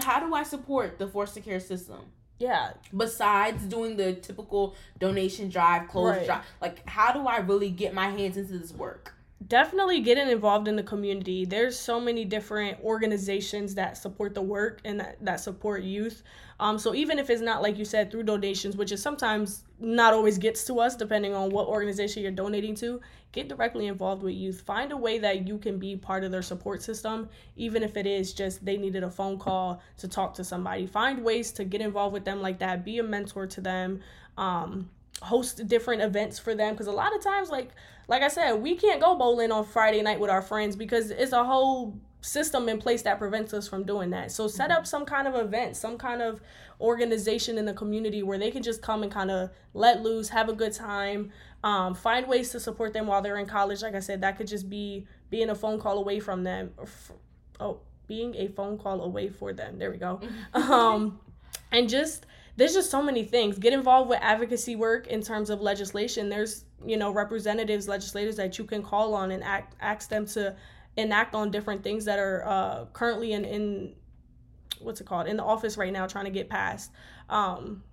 How 0.02 0.20
do 0.20 0.34
I 0.34 0.44
support 0.44 1.00
the 1.00 1.08
foster 1.08 1.40
care 1.40 1.60
system? 1.60 2.02
Yeah. 2.38 2.72
Besides 2.96 3.64
doing 3.64 3.96
the 3.96 4.14
typical 4.14 4.76
donation 5.00 5.50
drive, 5.50 5.88
clothes 5.88 6.18
right. 6.18 6.26
drive, 6.26 6.44
like 6.62 6.88
how 6.88 7.14
do 7.14 7.26
I 7.28 7.38
really 7.38 7.70
get 7.70 7.94
my 7.94 8.10
hands 8.10 8.36
into 8.36 8.58
this 8.58 8.74
work? 8.74 9.14
Definitely 9.48 10.00
getting 10.00 10.30
involved 10.30 10.68
in 10.68 10.76
the 10.78 10.84
community. 10.84 11.46
There's 11.46 11.78
so 11.78 12.00
many 12.00 12.24
different 12.24 12.80
organizations 12.82 13.76
that 13.76 13.98
support 13.98 14.34
the 14.34 14.42
work 14.42 14.80
and 14.86 15.00
that, 15.00 15.18
that 15.22 15.40
support 15.42 15.84
youth. 15.84 16.24
Um, 16.60 16.80
so 16.80 16.96
even 16.96 17.20
if 17.20 17.30
it's 17.30 17.42
not 17.42 17.62
like 17.62 17.78
you 17.78 17.84
said 17.84 18.10
through 18.10 18.24
donations, 18.24 18.78
which 18.78 18.94
is 18.94 19.02
sometimes 19.02 19.66
not 19.78 20.14
always 20.14 20.38
gets 20.38 20.64
to 20.66 20.80
us 20.80 20.96
depending 20.96 21.36
on 21.36 21.50
what 21.50 21.68
organization 21.68 22.24
you're 22.24 22.32
donating 22.32 22.76
to, 22.76 23.02
get 23.34 23.50
directly 23.50 23.88
involved 23.88 24.24
with 24.24 24.34
youth. 24.34 24.62
Find 24.62 24.94
a 24.94 24.98
way 24.98 25.20
that 25.20 25.46
you 25.46 25.58
can 25.58 25.78
be 25.78 25.98
part 25.98 26.24
of 26.24 26.32
their 26.32 26.42
support 26.42 26.82
system, 26.82 27.30
even 27.58 27.84
if 27.84 27.98
it 27.98 28.08
is 28.08 28.34
just 28.34 28.64
they 28.64 28.78
needed 28.78 29.04
a 29.04 29.12
phone 29.12 29.38
call 29.38 29.82
to 29.98 30.08
talk 30.08 30.34
to 30.36 30.46
somebody. 30.46 30.88
Find 30.88 31.24
ways 31.24 31.52
to 31.52 31.66
get 31.66 31.82
involved 31.82 32.14
with 32.14 32.24
them 32.24 32.42
like 32.42 32.60
that. 32.60 32.86
Be 32.86 33.00
a 33.00 33.04
mentor 33.04 33.46
to 33.48 33.62
them. 33.62 34.00
Um, 34.38 34.90
host 35.22 35.66
different 35.68 36.02
events 36.02 36.38
for 36.38 36.56
them 36.56 36.74
because 36.74 36.88
a 36.88 36.92
lot 36.92 37.16
of 37.16 37.24
times 37.24 37.50
like 37.50 37.70
like 38.08 38.22
i 38.22 38.28
said 38.28 38.54
we 38.54 38.76
can't 38.76 39.02
go 39.02 39.16
bowling 39.16 39.52
on 39.52 39.64
friday 39.64 40.02
night 40.02 40.20
with 40.20 40.30
our 40.30 40.42
friends 40.42 40.76
because 40.76 41.10
it's 41.10 41.32
a 41.32 41.44
whole 41.44 41.98
system 42.26 42.68
in 42.68 42.80
place 42.80 43.04
that 43.04 43.20
prevents 43.20 43.54
us 43.54 43.68
from 43.68 43.84
doing 43.84 44.10
that. 44.10 44.32
So 44.32 44.48
set 44.48 44.72
up 44.72 44.88
some 44.88 45.06
kind 45.06 45.28
of 45.28 45.36
event, 45.36 45.76
some 45.76 45.96
kind 45.98 46.24
of 46.24 46.42
organization 46.82 47.58
in 47.58 47.66
the 47.66 47.74
community 47.74 48.24
where 48.24 48.40
they 48.40 48.50
can 48.50 48.64
just 48.64 48.82
come 48.82 49.04
and 49.04 49.12
kind 49.12 49.30
of 49.30 49.52
let 49.76 50.02
loose, 50.02 50.30
have 50.30 50.50
a 50.50 50.54
good 50.54 50.74
time, 50.74 51.32
um, 51.64 51.94
find 51.94 52.28
ways 52.28 52.50
to 52.50 52.60
support 52.60 52.94
them 52.94 53.06
while 53.06 53.22
they're 53.22 53.38
in 53.38 53.46
college. 53.46 53.84
Like 53.84 53.94
I 53.94 54.00
said, 54.00 54.22
that 54.22 54.38
could 54.38 54.48
just 54.48 54.70
be 54.70 55.06
being 55.30 55.52
a 55.52 55.56
phone 55.56 55.80
call 55.80 56.00
away 56.00 56.20
from 56.20 56.44
them. 56.44 56.72
Oh, 57.60 57.80
being 58.08 58.36
a 58.36 58.48
phone 58.48 58.80
call 58.80 59.02
away 59.02 59.30
for 59.30 59.54
them. 59.54 59.78
There 59.78 59.92
we 59.92 59.98
go. 59.98 60.20
um, 60.56 61.20
and 61.72 61.88
just 61.88 62.26
there's 62.58 62.74
just 62.74 62.90
so 62.90 63.02
many 63.02 63.24
things. 63.24 63.60
Get 63.60 63.74
involved 63.74 64.10
with 64.10 64.20
advocacy 64.22 64.76
work 64.76 65.08
in 65.08 65.22
terms 65.22 65.50
of 65.50 65.62
legislation. 65.62 66.30
There's 66.30 66.66
you 66.86 66.98
know 66.98 67.12
representatives, 67.12 67.88
legislators 67.88 68.36
that 68.38 68.58
you 68.58 68.66
can 68.66 68.82
call 68.82 69.14
on 69.14 69.32
and 69.32 69.44
act, 69.44 69.76
ask 69.82 70.10
them 70.10 70.26
to 70.28 70.56
enact 70.98 71.36
on 71.36 71.52
different 71.52 71.84
things 71.84 72.06
that 72.06 72.20
are 72.20 72.44
uh, 72.48 72.86
currently 72.94 73.34
in, 73.34 73.46
in 73.46 73.94
what's 74.80 75.02
it 75.02 75.08
called 75.08 75.28
in 75.28 75.38
the 75.38 75.44
office 75.44 75.78
right 75.78 75.94
now 75.94 76.08
trying 76.08 76.26
to 76.26 76.32
get 76.32 76.50
passed 76.50 76.92
um, 77.30 77.84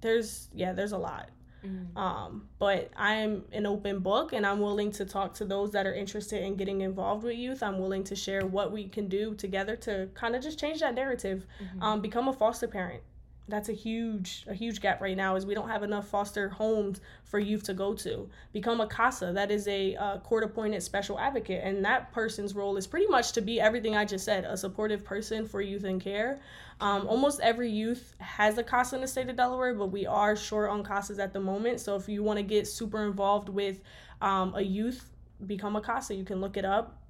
there's 0.00 0.48
yeah 0.54 0.72
there's 0.72 0.92
a 0.92 0.98
lot 0.98 1.30
mm-hmm. 1.64 1.96
um, 1.96 2.48
but 2.58 2.90
i'm 2.96 3.44
an 3.52 3.66
open 3.66 3.98
book 4.00 4.32
and 4.32 4.46
i'm 4.46 4.60
willing 4.60 4.90
to 4.90 5.04
talk 5.04 5.34
to 5.34 5.44
those 5.44 5.70
that 5.72 5.86
are 5.86 5.94
interested 5.94 6.42
in 6.42 6.56
getting 6.56 6.82
involved 6.82 7.24
with 7.24 7.36
youth 7.36 7.62
i'm 7.62 7.78
willing 7.78 8.04
to 8.04 8.14
share 8.14 8.46
what 8.46 8.72
we 8.72 8.88
can 8.88 9.08
do 9.08 9.34
together 9.34 9.76
to 9.76 10.08
kind 10.14 10.36
of 10.36 10.42
just 10.42 10.58
change 10.58 10.80
that 10.80 10.94
narrative 10.94 11.46
mm-hmm. 11.62 11.82
um, 11.82 12.00
become 12.00 12.28
a 12.28 12.32
foster 12.32 12.68
parent 12.68 13.02
that's 13.46 13.68
a 13.68 13.72
huge 13.72 14.44
a 14.48 14.54
huge 14.54 14.80
gap 14.80 15.00
right 15.00 15.16
now 15.16 15.36
is 15.36 15.44
we 15.44 15.54
don't 15.54 15.68
have 15.68 15.82
enough 15.82 16.08
foster 16.08 16.48
homes 16.48 17.00
for 17.24 17.38
youth 17.38 17.62
to 17.64 17.74
go 17.74 17.92
to. 17.94 18.28
Become 18.52 18.80
a 18.80 18.86
casa 18.86 19.32
that 19.34 19.50
is 19.50 19.68
a 19.68 19.96
uh, 19.96 20.18
court 20.18 20.44
appointed 20.44 20.82
special 20.82 21.18
advocate 21.18 21.62
and 21.62 21.84
that 21.84 22.10
person's 22.12 22.54
role 22.54 22.76
is 22.76 22.86
pretty 22.86 23.06
much 23.06 23.32
to 23.32 23.42
be 23.42 23.60
everything 23.60 23.96
i 23.96 24.04
just 24.04 24.24
said 24.24 24.44
a 24.44 24.56
supportive 24.56 25.04
person 25.04 25.46
for 25.46 25.60
youth 25.60 25.84
in 25.84 26.00
care. 26.00 26.40
Um, 26.80 27.06
almost 27.06 27.40
every 27.40 27.70
youth 27.70 28.14
has 28.18 28.56
a 28.58 28.62
casa 28.62 28.96
in 28.96 29.02
the 29.02 29.08
state 29.08 29.28
of 29.28 29.36
delaware 29.36 29.74
but 29.74 29.86
we 29.86 30.06
are 30.06 30.36
short 30.36 30.70
on 30.70 30.82
casas 30.82 31.18
at 31.18 31.32
the 31.32 31.40
moment. 31.40 31.80
So 31.80 31.96
if 31.96 32.08
you 32.08 32.22
want 32.22 32.38
to 32.38 32.42
get 32.42 32.66
super 32.66 33.04
involved 33.04 33.48
with 33.48 33.80
um, 34.22 34.54
a 34.54 34.62
youth 34.62 35.10
become 35.46 35.76
a 35.76 35.80
casa. 35.80 36.14
You 36.14 36.24
can 36.24 36.40
look 36.40 36.56
it 36.56 36.64
up 36.64 37.00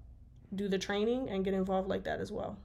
do 0.55 0.69
the 0.69 0.79
training 0.79 1.29
and 1.29 1.45
get 1.45 1.55
involved 1.55 1.89
like 1.89 2.05
that 2.05 2.21
as 2.21 2.31
well 2.31 2.57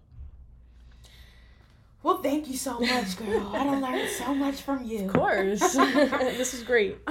well, 2.02 2.22
thank 2.22 2.48
you 2.48 2.56
so 2.56 2.80
much, 2.80 3.18
girl. 3.18 3.52
I 3.54 3.64
don't 3.66 3.82
learn 3.82 4.08
so 4.18 4.34
much 4.34 4.62
from 4.62 4.86
you. 4.86 5.06
Of 5.06 5.14
course. 5.14 5.60
this 5.74 6.54
is 6.54 6.64
great. 6.64 6.98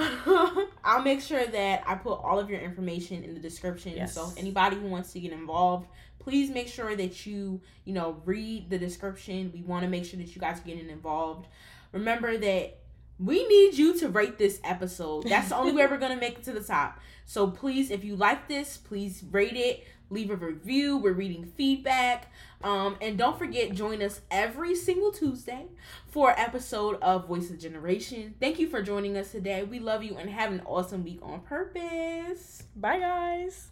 I'll 0.83 1.03
make 1.03 1.21
sure 1.21 1.45
that 1.45 1.83
I 1.85 1.95
put 1.95 2.13
all 2.23 2.39
of 2.39 2.49
your 2.49 2.59
information 2.59 3.23
in 3.23 3.35
the 3.35 3.39
description. 3.39 3.93
Yes. 3.95 4.15
So 4.15 4.31
anybody 4.35 4.77
who 4.77 4.87
wants 4.87 5.13
to 5.13 5.19
get 5.19 5.31
involved, 5.31 5.87
please 6.17 6.49
make 6.49 6.67
sure 6.67 6.95
that 6.95 7.25
you, 7.27 7.61
you 7.85 7.93
know, 7.93 8.19
read 8.25 8.71
the 8.71 8.79
description. 8.79 9.51
We 9.53 9.61
want 9.61 9.83
to 9.83 9.89
make 9.89 10.05
sure 10.05 10.17
that 10.17 10.35
you 10.35 10.41
guys 10.41 10.59
are 10.59 10.63
getting 10.63 10.89
involved. 10.89 11.47
Remember 11.91 12.35
that 12.37 12.79
we 13.19 13.47
need 13.47 13.77
you 13.77 13.99
to 13.99 14.09
rate 14.09 14.39
this 14.39 14.59
episode. 14.63 15.25
That's 15.29 15.49
the 15.49 15.57
only 15.57 15.73
way 15.73 15.85
we're 15.85 15.97
going 15.97 16.13
to 16.13 16.19
make 16.19 16.39
it 16.39 16.43
to 16.45 16.51
the 16.51 16.63
top. 16.63 16.99
So 17.25 17.47
please, 17.47 17.91
if 17.91 18.03
you 18.03 18.15
like 18.15 18.47
this, 18.47 18.77
please 18.77 19.23
rate 19.29 19.55
it 19.55 19.85
leave 20.09 20.31
a 20.31 20.35
review. 20.35 20.97
We're 20.97 21.13
reading 21.13 21.51
feedback. 21.57 22.31
Um, 22.63 22.97
and 23.01 23.17
don't 23.17 23.37
forget, 23.37 23.73
join 23.73 24.01
us 24.01 24.21
every 24.29 24.75
single 24.75 25.11
Tuesday 25.11 25.65
for 26.07 26.31
episode 26.37 26.97
of 27.01 27.27
Voice 27.27 27.49
of 27.49 27.59
Generation. 27.59 28.35
Thank 28.39 28.59
you 28.59 28.67
for 28.67 28.81
joining 28.81 29.17
us 29.17 29.31
today. 29.31 29.63
We 29.63 29.79
love 29.79 30.03
you 30.03 30.17
and 30.17 30.29
have 30.29 30.51
an 30.51 30.61
awesome 30.65 31.03
week 31.03 31.19
on 31.21 31.41
purpose. 31.41 32.63
Bye, 32.75 32.99
guys. 32.99 33.69